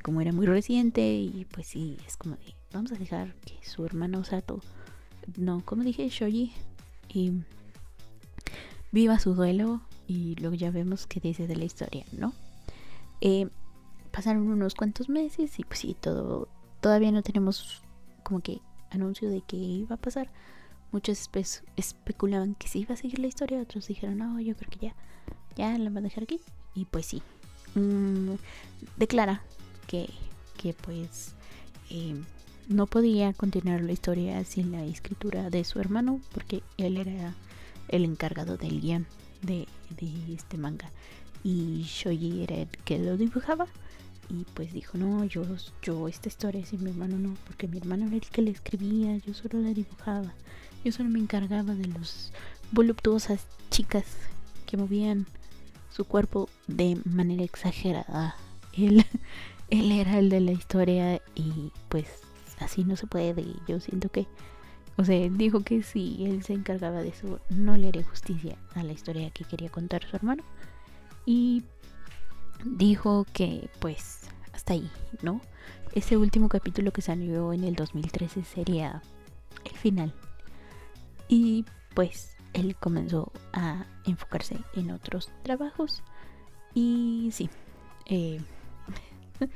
como 0.02 0.20
era 0.20 0.32
muy 0.32 0.46
reciente 0.46 1.14
y 1.14 1.46
pues 1.52 1.68
sí, 1.68 1.96
es 2.06 2.16
como 2.16 2.34
de, 2.36 2.54
vamos 2.72 2.90
a 2.90 2.96
dejar 2.96 3.34
que 3.36 3.54
su 3.64 3.84
hermano 3.86 4.24
Sato, 4.24 4.60
no, 5.36 5.64
como 5.64 5.84
dije, 5.84 6.08
Shoji, 6.08 6.52
y 7.08 7.32
viva 8.90 9.20
su 9.20 9.34
duelo 9.34 9.82
y 10.12 10.34
luego 10.36 10.54
ya 10.54 10.70
vemos 10.70 11.06
qué 11.06 11.20
dice 11.20 11.46
de 11.46 11.56
la 11.56 11.64
historia, 11.64 12.04
¿no? 12.12 12.34
Eh, 13.22 13.48
pasaron 14.10 14.50
unos 14.50 14.74
cuantos 14.74 15.08
meses 15.08 15.58
y 15.58 15.64
pues 15.64 15.80
sí, 15.80 15.96
todo, 15.98 16.48
todavía 16.80 17.10
no 17.10 17.22
tenemos 17.22 17.82
como 18.22 18.40
que 18.40 18.60
anuncio 18.90 19.30
de 19.30 19.40
qué 19.40 19.56
iba 19.56 19.94
a 19.96 20.00
pasar. 20.00 20.28
Muchos 20.90 21.30
especulaban 21.76 22.54
que 22.54 22.68
sí 22.68 22.80
iba 22.80 22.92
a 22.92 22.98
seguir 22.98 23.20
la 23.20 23.26
historia, 23.26 23.62
otros 23.62 23.86
dijeron, 23.88 24.18
no, 24.18 24.38
yo 24.38 24.54
creo 24.54 24.70
que 24.70 24.86
ya, 24.86 24.94
ya 25.56 25.78
la 25.78 25.88
va 25.88 26.00
a 26.00 26.02
dejar 26.02 26.24
aquí. 26.24 26.40
Y 26.74 26.84
pues 26.84 27.06
sí, 27.06 27.22
mm, 27.74 28.32
declara 28.98 29.42
que, 29.86 30.10
pues 30.84 31.34
eh, 31.90 32.14
no 32.68 32.86
podía 32.86 33.32
continuar 33.32 33.80
la 33.80 33.92
historia 33.92 34.44
sin 34.44 34.72
la 34.72 34.84
escritura 34.84 35.48
de 35.48 35.64
su 35.64 35.80
hermano 35.80 36.20
porque 36.32 36.62
él 36.76 36.98
era 36.98 37.34
el 37.88 38.04
encargado 38.04 38.56
del 38.56 38.80
guion 38.80 39.06
de, 39.42 39.66
este 40.32 40.56
manga. 40.56 40.90
Y 41.44 41.82
Shoji 41.82 42.44
era 42.44 42.56
el 42.56 42.68
que 42.68 42.98
lo 42.98 43.16
dibujaba 43.16 43.66
y 44.28 44.44
pues 44.54 44.72
dijo 44.72 44.96
no 44.96 45.24
yo 45.24 45.44
yo 45.82 46.06
esta 46.06 46.28
historia 46.28 46.64
sin 46.64 46.84
mi 46.84 46.90
hermano 46.90 47.18
no 47.18 47.34
porque 47.44 47.66
mi 47.66 47.78
hermano 47.78 48.06
era 48.06 48.14
el 48.14 48.22
que 48.22 48.40
le 48.40 48.52
escribía 48.52 49.16
yo 49.18 49.34
solo 49.34 49.60
la 49.60 49.74
dibujaba. 49.74 50.32
Yo 50.84 50.92
solo 50.92 51.08
me 51.08 51.18
encargaba 51.18 51.74
de 51.74 51.86
los 51.86 52.32
voluptuosas 52.70 53.46
chicas 53.70 54.04
que 54.66 54.76
movían 54.76 55.26
su 55.90 56.04
cuerpo 56.04 56.48
de 56.66 56.98
manera 57.04 57.44
exagerada. 57.44 58.36
Él 58.72 59.04
él 59.72 59.90
era 59.90 60.18
el 60.18 60.28
de 60.28 60.40
la 60.40 60.52
historia 60.52 61.22
y 61.34 61.72
pues 61.88 62.06
así 62.60 62.84
no 62.84 62.94
se 62.96 63.06
puede. 63.06 63.42
Yo 63.66 63.80
siento 63.80 64.10
que, 64.10 64.26
o 64.96 65.04
sea, 65.04 65.16
él 65.16 65.38
dijo 65.38 65.60
que 65.60 65.82
si 65.82 66.24
él 66.26 66.42
se 66.42 66.52
encargaba 66.52 67.02
de 67.02 67.08
eso, 67.08 67.40
no 67.48 67.76
le 67.76 67.88
haría 67.88 68.04
justicia 68.04 68.56
a 68.74 68.82
la 68.82 68.92
historia 68.92 69.30
que 69.30 69.44
quería 69.44 69.70
contar 69.70 70.04
su 70.04 70.16
hermano. 70.16 70.42
Y 71.24 71.64
dijo 72.64 73.26
que 73.32 73.70
pues 73.80 74.20
hasta 74.52 74.74
ahí, 74.74 74.90
¿no? 75.22 75.40
Ese 75.94 76.16
último 76.16 76.48
capítulo 76.48 76.92
que 76.92 77.02
salió 77.02 77.52
en 77.52 77.64
el 77.64 77.74
2013 77.74 78.44
sería 78.44 79.02
el 79.64 79.76
final. 79.76 80.12
Y 81.28 81.64
pues 81.94 82.36
él 82.52 82.76
comenzó 82.76 83.32
a 83.52 83.86
enfocarse 84.04 84.58
en 84.74 84.90
otros 84.90 85.30
trabajos. 85.42 86.02
Y 86.74 87.30
sí, 87.32 87.48
eh, 88.06 88.40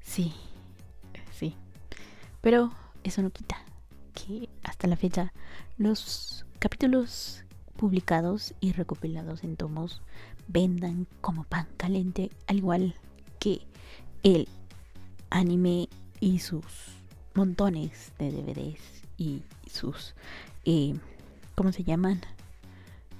sí, 0.00 0.34
sí. 1.32 1.54
Pero 2.42 2.72
eso 3.04 3.22
no 3.22 3.30
quita 3.30 3.61
que 4.12 4.48
hasta 4.62 4.86
la 4.86 4.96
fecha 4.96 5.32
los 5.78 6.44
capítulos 6.58 7.44
publicados 7.76 8.54
y 8.60 8.72
recopilados 8.72 9.44
en 9.44 9.56
tomos 9.56 10.02
vendan 10.48 11.06
como 11.20 11.44
pan 11.44 11.66
caliente, 11.76 12.30
al 12.46 12.58
igual 12.58 12.94
que 13.38 13.62
el 14.22 14.48
anime 15.30 15.88
y 16.20 16.38
sus 16.38 16.64
montones 17.34 18.12
de 18.18 18.30
DVDs 18.30 18.80
y 19.16 19.42
sus, 19.70 20.14
eh, 20.64 20.94
¿cómo 21.54 21.72
se 21.72 21.84
llaman? 21.84 22.20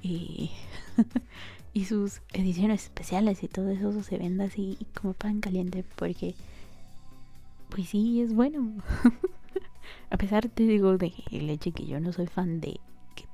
Eh, 0.03 0.51
y 1.73 1.85
sus 1.87 2.21
ediciones 2.33 2.85
especiales 2.85 3.43
y 3.43 3.49
todo 3.49 3.71
eso 3.71 4.03
se 4.03 4.19
vende 4.19 4.45
así 4.45 4.79
como 5.01 5.15
pan 5.15 5.41
caliente 5.41 5.85
porque 5.97 6.35
pues 7.71 7.89
sí 7.89 8.21
es 8.21 8.35
bueno 8.35 8.75
a 10.11 10.17
pesar 10.17 10.49
te 10.49 10.65
digo 10.65 10.97
de 10.99 11.13
leche 11.31 11.73
que 11.73 11.87
yo 11.87 12.01
no 12.01 12.13
soy 12.13 12.27
fan 12.27 12.61
de 12.61 12.81
que 13.15 13.27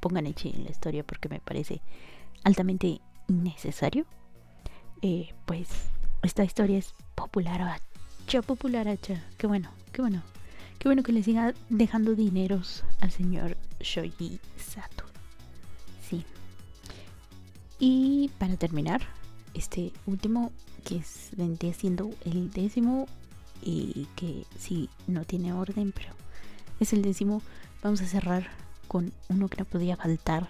pongan 0.00 0.24
leche 0.24 0.50
en 0.54 0.64
la 0.64 0.70
historia 0.70 1.04
porque 1.04 1.28
me 1.28 1.40
parece 1.40 1.82
altamente 2.44 3.00
innecesario 3.28 4.06
eh, 5.02 5.34
pues 5.44 5.68
esta 6.22 6.44
historia 6.44 6.78
es 6.78 6.94
popular 7.14 7.80
ya 8.28 8.42
popular 8.42 8.88
hacha 8.88 9.24
qué 9.38 9.46
bueno 9.46 9.70
qué 9.92 10.02
bueno. 10.02 10.22
Qué 10.82 10.88
bueno 10.88 11.04
que 11.04 11.12
le 11.12 11.22
siga 11.22 11.54
dejando 11.68 12.16
dineros 12.16 12.82
al 13.00 13.12
señor 13.12 13.56
Shoji 13.78 14.40
Sato. 14.56 15.04
Sí. 16.08 16.24
Y 17.78 18.32
para 18.38 18.56
terminar, 18.56 19.00
este 19.54 19.92
último, 20.06 20.50
que 20.84 20.96
es, 20.96 21.28
vendría 21.36 21.72
siendo 21.72 22.10
el 22.24 22.50
décimo, 22.50 23.06
y 23.62 24.08
que 24.16 24.44
sí, 24.58 24.90
no 25.06 25.24
tiene 25.24 25.52
orden, 25.52 25.92
pero 25.92 26.14
es 26.80 26.92
el 26.92 27.02
décimo, 27.02 27.42
vamos 27.82 28.00
a 28.00 28.06
cerrar 28.06 28.48
con 28.88 29.12
uno 29.28 29.48
que 29.48 29.58
no 29.58 29.64
podía 29.64 29.96
faltar. 29.96 30.48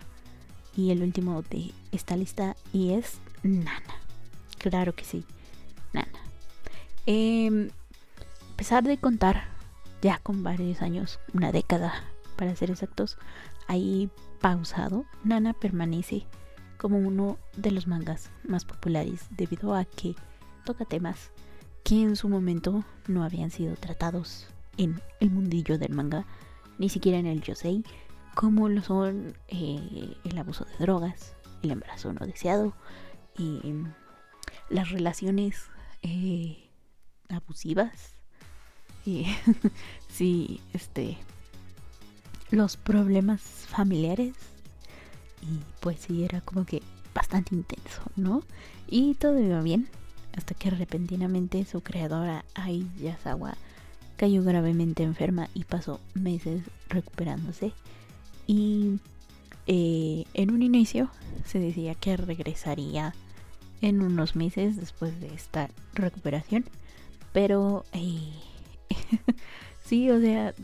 Y 0.74 0.90
el 0.90 1.02
último 1.02 1.42
de 1.42 1.72
esta 1.92 2.16
lista, 2.16 2.56
y 2.72 2.92
es 2.94 3.18
Nana. 3.42 3.94
Claro 4.58 4.94
que 4.94 5.04
sí, 5.04 5.24
Nana. 5.92 6.08
Em, 7.04 7.68
a 8.52 8.56
pesar 8.56 8.82
de 8.84 8.96
contar 8.96 9.44
ya 10.00 10.18
con 10.18 10.42
varios 10.42 10.80
años, 10.80 11.20
una 11.34 11.52
década 11.52 11.92
para 12.36 12.56
ser 12.56 12.70
exactos, 12.70 13.18
ahí 13.68 14.10
pausado, 14.40 15.04
Nana 15.24 15.52
permanece 15.52 16.26
como 16.78 16.98
uno 16.98 17.38
de 17.56 17.70
los 17.70 17.86
mangas 17.86 18.30
más 18.44 18.64
populares 18.64 19.26
debido 19.30 19.74
a 19.74 19.84
que 19.84 20.16
toca 20.64 20.84
temas 20.84 21.30
que 21.84 22.02
en 22.02 22.16
su 22.16 22.28
momento 22.28 22.84
no 23.08 23.24
habían 23.24 23.50
sido 23.50 23.74
tratados 23.76 24.46
en 24.76 25.00
el 25.20 25.30
mundillo 25.30 25.78
del 25.78 25.92
manga, 25.92 26.26
ni 26.78 26.88
siquiera 26.88 27.18
en 27.18 27.26
el 27.26 27.42
yosei, 27.42 27.84
como 28.34 28.68
lo 28.68 28.82
son 28.82 29.34
eh, 29.48 30.16
el 30.24 30.38
abuso 30.38 30.64
de 30.64 30.76
drogas, 30.78 31.34
el 31.62 31.72
embarazo 31.72 32.12
no 32.12 32.26
deseado, 32.26 32.74
y 33.36 33.60
las 34.68 34.90
relaciones 34.90 35.66
eh, 36.02 36.70
abusivas, 37.28 38.14
y 39.04 39.26
sí, 40.08 40.60
este, 40.72 41.18
los 42.50 42.76
problemas 42.76 43.40
familiares 43.40 44.34
y 45.42 45.60
pues 45.80 46.00
sí, 46.00 46.24
era 46.24 46.40
como 46.40 46.64
que 46.64 46.82
bastante 47.14 47.54
intenso, 47.54 48.02
¿no? 48.16 48.42
Y 48.86 49.14
todo 49.14 49.38
iba 49.38 49.60
bien, 49.60 49.88
hasta 50.36 50.54
que 50.54 50.70
repentinamente 50.70 51.64
su 51.64 51.82
creadora, 51.82 52.44
Ai 52.54 52.86
Yasawa, 52.98 53.56
cayó 54.16 54.42
gravemente 54.42 55.02
enferma 55.02 55.48
y 55.54 55.64
pasó 55.64 56.00
meses 56.14 56.62
recuperándose. 56.88 57.72
Y 58.46 58.98
eh, 59.66 60.24
en 60.34 60.50
un 60.50 60.62
inicio 60.62 61.10
se 61.44 61.58
decía 61.58 61.94
que 61.94 62.16
regresaría 62.16 63.14
en 63.80 64.00
unos 64.02 64.36
meses 64.36 64.76
después 64.76 65.20
de 65.20 65.34
esta 65.34 65.68
recuperación. 65.94 66.64
Pero 67.32 67.84
eh, 67.92 68.32
sí, 69.84 70.10
o 70.10 70.20
sea, 70.20 70.54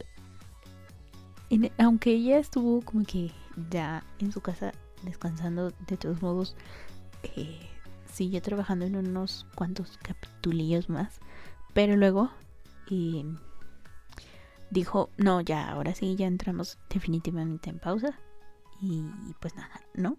aunque 1.78 2.12
ella 2.12 2.38
estuvo 2.38 2.82
como 2.82 3.04
que 3.04 3.30
ya 3.70 4.04
en 4.18 4.32
su 4.32 4.40
casa 4.40 4.72
descansando, 5.02 5.72
de 5.86 5.96
todos 5.96 6.22
modos, 6.22 6.54
eh, 7.22 7.58
sigue 8.10 8.40
trabajando 8.40 8.86
en 8.86 8.96
unos 8.96 9.46
cuantos 9.54 9.98
capitulillos 9.98 10.88
más. 10.88 11.20
Pero 11.74 11.96
luego 11.96 12.30
dijo, 14.70 15.10
no, 15.16 15.40
ya, 15.40 15.70
ahora 15.70 15.94
sí, 15.94 16.16
ya 16.16 16.26
entramos 16.26 16.78
definitivamente 16.90 17.70
en 17.70 17.78
pausa. 17.78 18.18
Y 18.80 19.02
pues 19.40 19.54
nada, 19.56 19.80
¿no? 19.94 20.18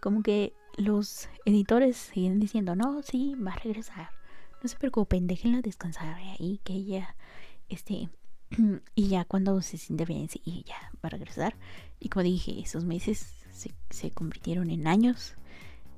Como 0.00 0.22
que 0.22 0.52
los 0.76 1.28
editores 1.44 1.96
siguen 1.96 2.40
diciendo, 2.40 2.74
no, 2.74 3.02
sí, 3.02 3.34
va 3.36 3.52
a 3.52 3.56
regresar. 3.56 4.10
no 4.62 4.68
se 4.68 4.76
preocupen, 4.76 5.26
déjenla 5.26 5.60
descansar 5.60 6.14
ahí, 6.14 6.60
que 6.64 6.72
ella, 6.72 7.16
este, 7.68 8.08
y 8.94 9.08
ya 9.08 9.24
cuando 9.24 9.60
se 9.62 9.78
siente 9.78 10.04
bien, 10.04 10.28
sí, 10.28 10.64
ya 10.66 10.90
va 10.96 11.08
a 11.08 11.10
regresar. 11.10 11.56
Y 12.00 12.08
como 12.08 12.24
dije, 12.24 12.60
esos 12.60 12.84
meses 12.84 13.34
se, 13.50 13.74
se 13.90 14.10
convirtieron 14.10 14.70
en 14.70 14.86
años 14.86 15.36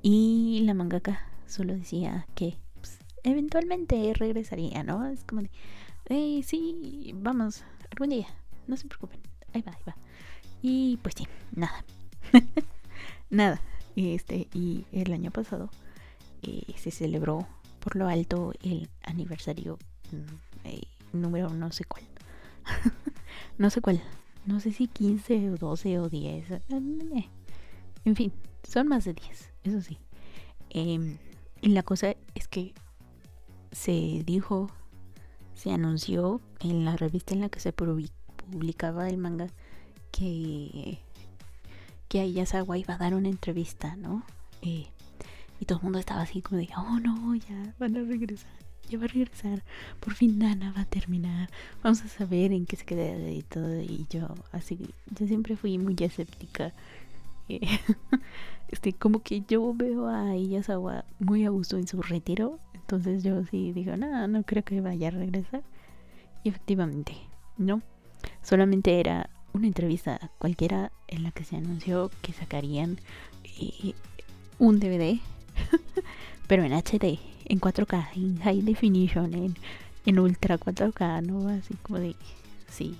y 0.01 0.61
la 0.65 0.73
mangaka 0.73 1.21
solo 1.45 1.73
decía 1.73 2.27
que 2.35 2.57
pues, 2.75 2.99
eventualmente 3.23 4.13
regresaría, 4.13 4.83
¿no? 4.83 5.05
Es 5.07 5.23
como 5.23 5.41
de, 5.41 5.49
hey, 6.09 6.43
sí, 6.43 7.11
vamos, 7.15 7.63
algún 7.91 8.09
día, 8.09 8.27
no 8.67 8.77
se 8.77 8.87
preocupen, 8.87 9.19
ahí 9.53 9.61
va, 9.61 9.71
ahí 9.71 9.83
va. 9.87 9.95
Y 10.61 10.97
pues 10.97 11.15
sí, 11.17 11.27
nada, 11.53 11.83
nada. 13.29 13.61
Este, 13.95 14.47
y 14.53 14.85
el 14.91 15.11
año 15.11 15.31
pasado 15.31 15.71
eh, 16.43 16.61
se 16.75 16.91
celebró 16.91 17.47
por 17.79 17.95
lo 17.95 18.07
alto 18.07 18.53
el 18.61 18.89
aniversario 19.03 19.79
mm, 20.11 20.67
eh, 20.67 20.81
número 21.13 21.49
no 21.49 21.71
sé 21.71 21.83
cuál. 21.85 22.03
no 23.57 23.69
sé 23.69 23.81
cuál. 23.81 24.01
No 24.45 24.59
sé 24.59 24.71
si 24.71 24.87
15 24.87 25.51
o 25.51 25.55
12 25.57 25.99
o 25.99 26.09
10. 26.09 26.51
Eh, 26.51 26.61
en 28.05 28.15
fin, 28.15 28.31
son 28.63 28.87
más 28.87 29.05
de 29.05 29.13
10, 29.13 29.51
eso 29.67 29.81
sí. 29.81 29.97
Em, 30.69 31.17
y 31.61 31.69
la 31.69 31.83
cosa 31.83 32.15
es 32.35 32.47
que 32.47 32.73
se 33.71 34.23
dijo, 34.25 34.69
se 35.53 35.71
anunció 35.71 36.41
en 36.59 36.85
la 36.85 36.95
revista 36.97 37.33
en 37.33 37.41
la 37.41 37.49
que 37.49 37.59
se 37.59 37.73
publicaba 37.73 39.09
el 39.09 39.17
manga 39.17 39.47
que, 40.11 40.99
que 42.07 42.19
Ayasawa 42.19 42.77
iba 42.77 42.95
a 42.95 42.97
dar 42.97 43.13
una 43.13 43.29
entrevista, 43.29 43.95
¿no? 43.95 44.23
Eh, 44.61 44.87
y 45.59 45.65
todo 45.65 45.79
el 45.79 45.83
mundo 45.83 45.99
estaba 45.99 46.21
así 46.21 46.41
como 46.41 46.59
de, 46.59 46.69
oh 46.77 46.99
no, 46.99 47.35
ya 47.35 47.73
van 47.79 47.97
a 47.97 48.03
regresar, 48.03 48.51
ya 48.89 48.99
va 48.99 49.05
a 49.05 49.07
regresar, 49.07 49.63
por 49.99 50.13
fin 50.13 50.37
Nana 50.37 50.71
va 50.71 50.81
a 50.81 50.85
terminar, 50.85 51.49
vamos 51.83 52.01
a 52.03 52.07
saber 52.07 52.51
en 52.51 52.65
qué 52.65 52.75
se 52.75 52.85
queda 52.85 53.29
y 53.29 53.41
todo. 53.41 53.81
Y 53.81 54.05
yo, 54.09 54.27
así, 54.51 54.77
yo 55.17 55.27
siempre 55.27 55.55
fui 55.55 55.77
muy 55.77 55.95
escéptica. 55.99 56.73
este, 58.69 58.93
como 58.93 59.21
que 59.21 59.43
yo 59.47 59.73
veo 59.73 60.07
a 60.07 60.35
Iyasawa 60.35 61.05
muy 61.19 61.45
a 61.45 61.49
gusto 61.49 61.77
en 61.77 61.87
su 61.87 62.01
retiro, 62.01 62.59
entonces 62.73 63.23
yo 63.23 63.43
sí 63.45 63.73
digo, 63.73 63.97
no, 63.97 64.27
no 64.27 64.43
creo 64.43 64.63
que 64.63 64.81
vaya 64.81 65.09
a 65.09 65.11
regresar. 65.11 65.63
Y 66.43 66.49
efectivamente, 66.49 67.13
no, 67.57 67.81
solamente 68.41 68.99
era 68.99 69.29
una 69.53 69.67
entrevista 69.67 70.31
cualquiera 70.37 70.91
en 71.07 71.23
la 71.23 71.31
que 71.31 71.43
se 71.43 71.57
anunció 71.57 72.11
que 72.21 72.33
sacarían 72.33 72.99
eh, 73.59 73.93
un 74.59 74.79
DVD, 74.79 75.19
pero 76.47 76.63
en 76.63 76.73
HD, 76.73 77.19
en 77.45 77.59
4K, 77.59 78.07
en 78.15 78.39
High 78.39 78.61
Definition, 78.61 79.33
en, 79.33 79.55
en 80.05 80.19
Ultra 80.19 80.57
4K, 80.57 81.25
¿no? 81.25 81.49
Así 81.49 81.73
como 81.81 81.99
de, 81.99 82.15
sí, 82.69 82.95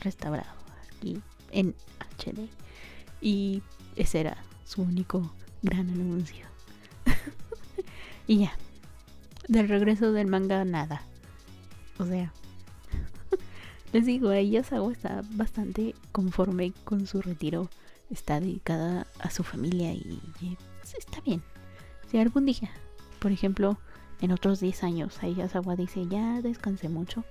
restaurado 0.00 0.50
aquí 0.96 1.18
en 1.50 1.74
HD. 2.18 2.48
Y 3.20 3.62
ese 3.96 4.20
era 4.20 4.36
su 4.64 4.82
único 4.82 5.32
gran 5.62 5.88
anuncio. 5.90 6.46
y 8.26 8.40
ya, 8.40 8.52
del 9.48 9.68
regreso 9.68 10.12
del 10.12 10.26
manga, 10.26 10.64
nada. 10.64 11.02
O 11.98 12.06
sea, 12.06 12.32
les 13.92 14.06
digo, 14.06 14.32
ella 14.32 14.64
Sawa 14.64 14.92
está 14.92 15.22
bastante 15.32 15.94
conforme 16.12 16.72
con 16.84 17.06
su 17.06 17.22
retiro. 17.22 17.68
Está 18.10 18.40
dedicada 18.40 19.06
a 19.20 19.30
su 19.30 19.42
familia 19.42 19.92
y, 19.92 20.20
está 20.98 21.20
bien. 21.22 21.42
Si 22.10 22.18
algún 22.18 22.44
día, 22.44 22.70
por 23.20 23.32
ejemplo, 23.32 23.78
en 24.20 24.32
otros 24.32 24.60
10 24.60 24.84
años, 24.84 25.18
ella 25.22 25.48
dice, 25.76 26.06
ya 26.06 26.42
descansé 26.42 26.88
mucho. 26.90 27.24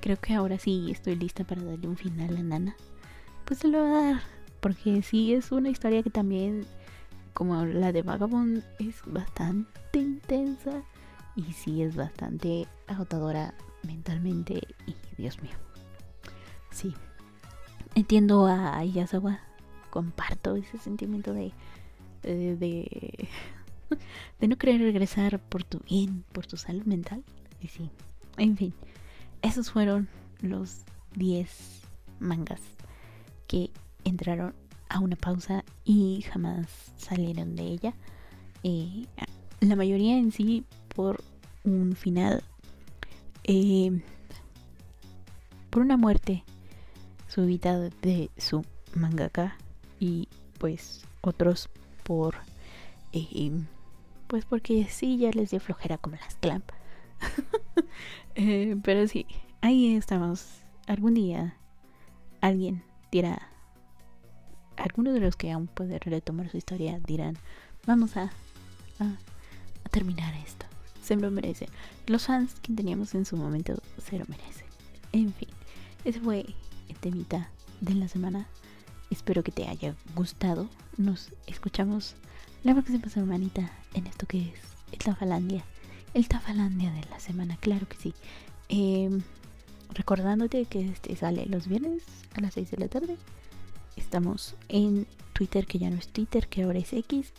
Creo 0.00 0.18
que 0.18 0.34
ahora 0.34 0.58
sí 0.58 0.88
estoy 0.90 1.16
lista 1.16 1.44
para 1.44 1.62
darle 1.62 1.88
un 1.88 1.96
final 1.96 2.36
a 2.36 2.42
Nana. 2.42 2.76
Pues 3.44 3.60
se 3.60 3.68
lo 3.68 3.80
va 3.80 3.98
a 3.98 4.02
dar. 4.02 4.33
Porque 4.64 5.02
sí 5.02 5.34
es 5.34 5.52
una 5.52 5.68
historia 5.68 6.02
que 6.02 6.08
también, 6.08 6.64
como 7.34 7.66
la 7.66 7.92
de 7.92 8.00
Vagabond, 8.00 8.64
es 8.78 9.02
bastante 9.04 9.98
intensa. 9.98 10.82
Y 11.36 11.52
sí 11.52 11.82
es 11.82 11.94
bastante 11.96 12.66
agotadora 12.86 13.52
mentalmente. 13.82 14.62
Y 14.86 14.94
Dios 15.18 15.42
mío. 15.42 15.52
Sí. 16.70 16.94
Entiendo 17.94 18.46
a 18.46 18.82
Yasawa. 18.82 19.40
Comparto 19.90 20.56
ese 20.56 20.78
sentimiento 20.78 21.34
de, 21.34 21.52
de, 22.22 22.56
de, 24.40 24.48
no 24.48 24.56
querer 24.56 24.80
regresar 24.80 25.40
por 25.40 25.62
tu 25.62 25.80
bien, 25.80 26.24
por 26.32 26.46
tu 26.46 26.56
salud 26.56 26.84
mental. 26.86 27.22
Y 27.60 27.68
sí. 27.68 27.90
En 28.38 28.56
fin. 28.56 28.72
Esos 29.42 29.70
fueron 29.70 30.08
los 30.40 30.86
10 31.16 31.82
mangas 32.18 32.62
que 33.46 33.70
entraron 34.04 34.54
a 34.88 35.00
una 35.00 35.16
pausa 35.16 35.64
y 35.84 36.22
jamás 36.30 36.66
salieron 36.96 37.56
de 37.56 37.64
ella. 37.64 37.94
Eh, 38.62 39.06
la 39.60 39.76
mayoría 39.76 40.16
en 40.16 40.32
sí 40.32 40.64
por 40.94 41.22
un 41.64 41.94
final. 41.96 42.42
Eh, 43.44 44.00
por 45.70 45.82
una 45.82 45.96
muerte 45.96 46.44
subida 47.28 47.78
de 47.78 48.30
su 48.38 48.64
mangaka 48.94 49.56
y 49.98 50.28
pues 50.58 51.04
otros 51.20 51.68
por 52.04 52.36
eh, 53.12 53.50
pues 54.28 54.44
porque 54.44 54.86
sí 54.88 55.18
ya 55.18 55.30
les 55.30 55.50
dio 55.50 55.58
flojera 55.58 55.98
como 55.98 56.14
las 56.16 56.36
clamp 56.36 56.70
pero 58.84 59.08
sí 59.08 59.26
ahí 59.62 59.96
estamos 59.96 60.46
algún 60.86 61.14
día 61.14 61.56
alguien 62.40 62.84
dirá 63.10 63.53
alguno 64.76 65.12
de 65.12 65.20
los 65.20 65.36
que 65.36 65.52
aún 65.52 65.66
puede 65.66 65.98
retomar 65.98 66.50
su 66.50 66.56
historia 66.56 67.00
dirán 67.00 67.36
vamos 67.86 68.16
a, 68.16 68.30
a, 68.98 69.16
terminar 69.90 70.34
esto 70.34 70.66
se 71.02 71.16
lo 71.16 71.30
merece 71.30 71.68
los 72.06 72.26
fans 72.26 72.54
que 72.60 72.72
teníamos 72.72 73.14
en 73.14 73.24
su 73.24 73.36
momento 73.36 73.74
se 74.02 74.18
lo 74.18 74.24
merecen 74.26 74.66
en 75.12 75.32
fin 75.32 75.48
ese 76.04 76.20
fue 76.20 76.44
el 76.88 76.96
temita 76.96 77.48
de 77.80 77.94
la 77.94 78.08
semana. 78.08 78.46
Espero 79.10 79.42
que 79.42 79.52
te 79.52 79.66
haya 79.66 79.94
gustado. 80.14 80.68
Nos 80.98 81.30
escuchamos 81.46 82.14
la 82.62 82.74
próxima 82.74 83.08
semanita 83.08 83.70
en 83.94 84.06
esto 84.06 84.26
que 84.26 84.50
es 84.50 84.60
el 84.92 84.98
Tafalandia. 84.98 85.64
El 86.12 86.28
Tafalandia 86.28 86.92
de 86.92 87.04
la 87.08 87.20
semana, 87.20 87.56
claro 87.56 87.88
que 87.88 87.96
sí. 87.96 88.14
Em, 88.68 89.22
recordándote 89.94 90.66
que 90.66 90.88
este 90.90 91.16
sale 91.16 91.46
los 91.46 91.68
viernes 91.68 92.02
a 92.34 92.42
las 92.42 92.52
6 92.52 92.70
de 92.72 92.76
la 92.76 92.88
tarde. 92.88 93.16
Estamos 94.14 94.54
en 94.68 95.08
Twitter, 95.32 95.66
que 95.66 95.80
ya 95.80 95.90
no 95.90 95.96
es 95.96 96.06
Twitter, 96.06 96.46
que 96.46 96.62
ahora 96.62 96.78
es 96.78 96.92
X. 96.92 97.32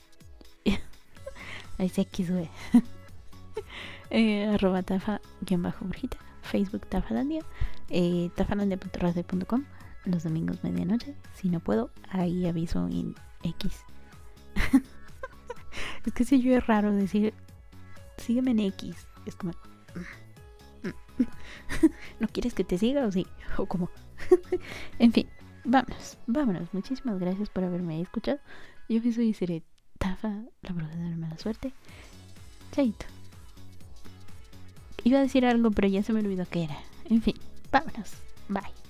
es 1.77 1.97
X, 1.97 2.31
güey. 2.31 2.49
eh, 4.09 4.45
arroba 4.47 4.83
tafa 4.83 5.21
bajo 5.57 5.85
brujita. 5.85 6.17
Facebook 6.41 6.85
Tafalandia, 6.87 7.43
eh, 7.87 8.29
los 10.03 10.23
domingos 10.23 10.65
medianoche. 10.65 11.15
Si 11.33 11.47
no 11.47 11.61
puedo, 11.61 11.91
ahí 12.09 12.45
aviso 12.45 12.85
en 12.87 13.15
X. 13.41 13.85
es 16.05 16.11
que 16.11 16.25
si 16.25 16.41
yo 16.41 16.57
es 16.57 16.67
raro 16.67 16.91
decir, 16.91 17.33
sígueme 18.17 18.51
en 18.51 18.59
X. 18.59 19.07
Es 19.25 19.37
como, 19.37 19.53
¿no 22.19 22.27
quieres 22.27 22.53
que 22.53 22.65
te 22.65 22.77
siga 22.77 23.05
o 23.05 23.11
sí? 23.13 23.25
O 23.55 23.65
como, 23.65 23.89
en 24.99 25.13
fin, 25.13 25.29
vámonos, 25.65 26.17
vámonos. 26.27 26.73
Muchísimas 26.73 27.19
gracias 27.19 27.49
por 27.49 27.63
haberme 27.63 28.01
escuchado. 28.01 28.39
Yo 28.87 28.99
soy 29.11 29.33
Seré 29.33 29.63
Tafa, 29.97 30.43
la 30.61 30.71
bruja 30.73 30.95
de 30.95 31.09
la 31.09 31.17
mala 31.17 31.37
suerte. 31.37 31.73
Chaito. 32.71 33.05
Iba 35.03 35.19
a 35.19 35.21
decir 35.21 35.45
algo, 35.45 35.71
pero 35.71 35.87
ya 35.87 36.03
se 36.03 36.13
me 36.13 36.19
olvidó 36.19 36.45
qué 36.49 36.63
era. 36.63 36.77
En 37.09 37.21
fin, 37.21 37.35
vámonos. 37.71 38.13
Bye. 38.49 38.84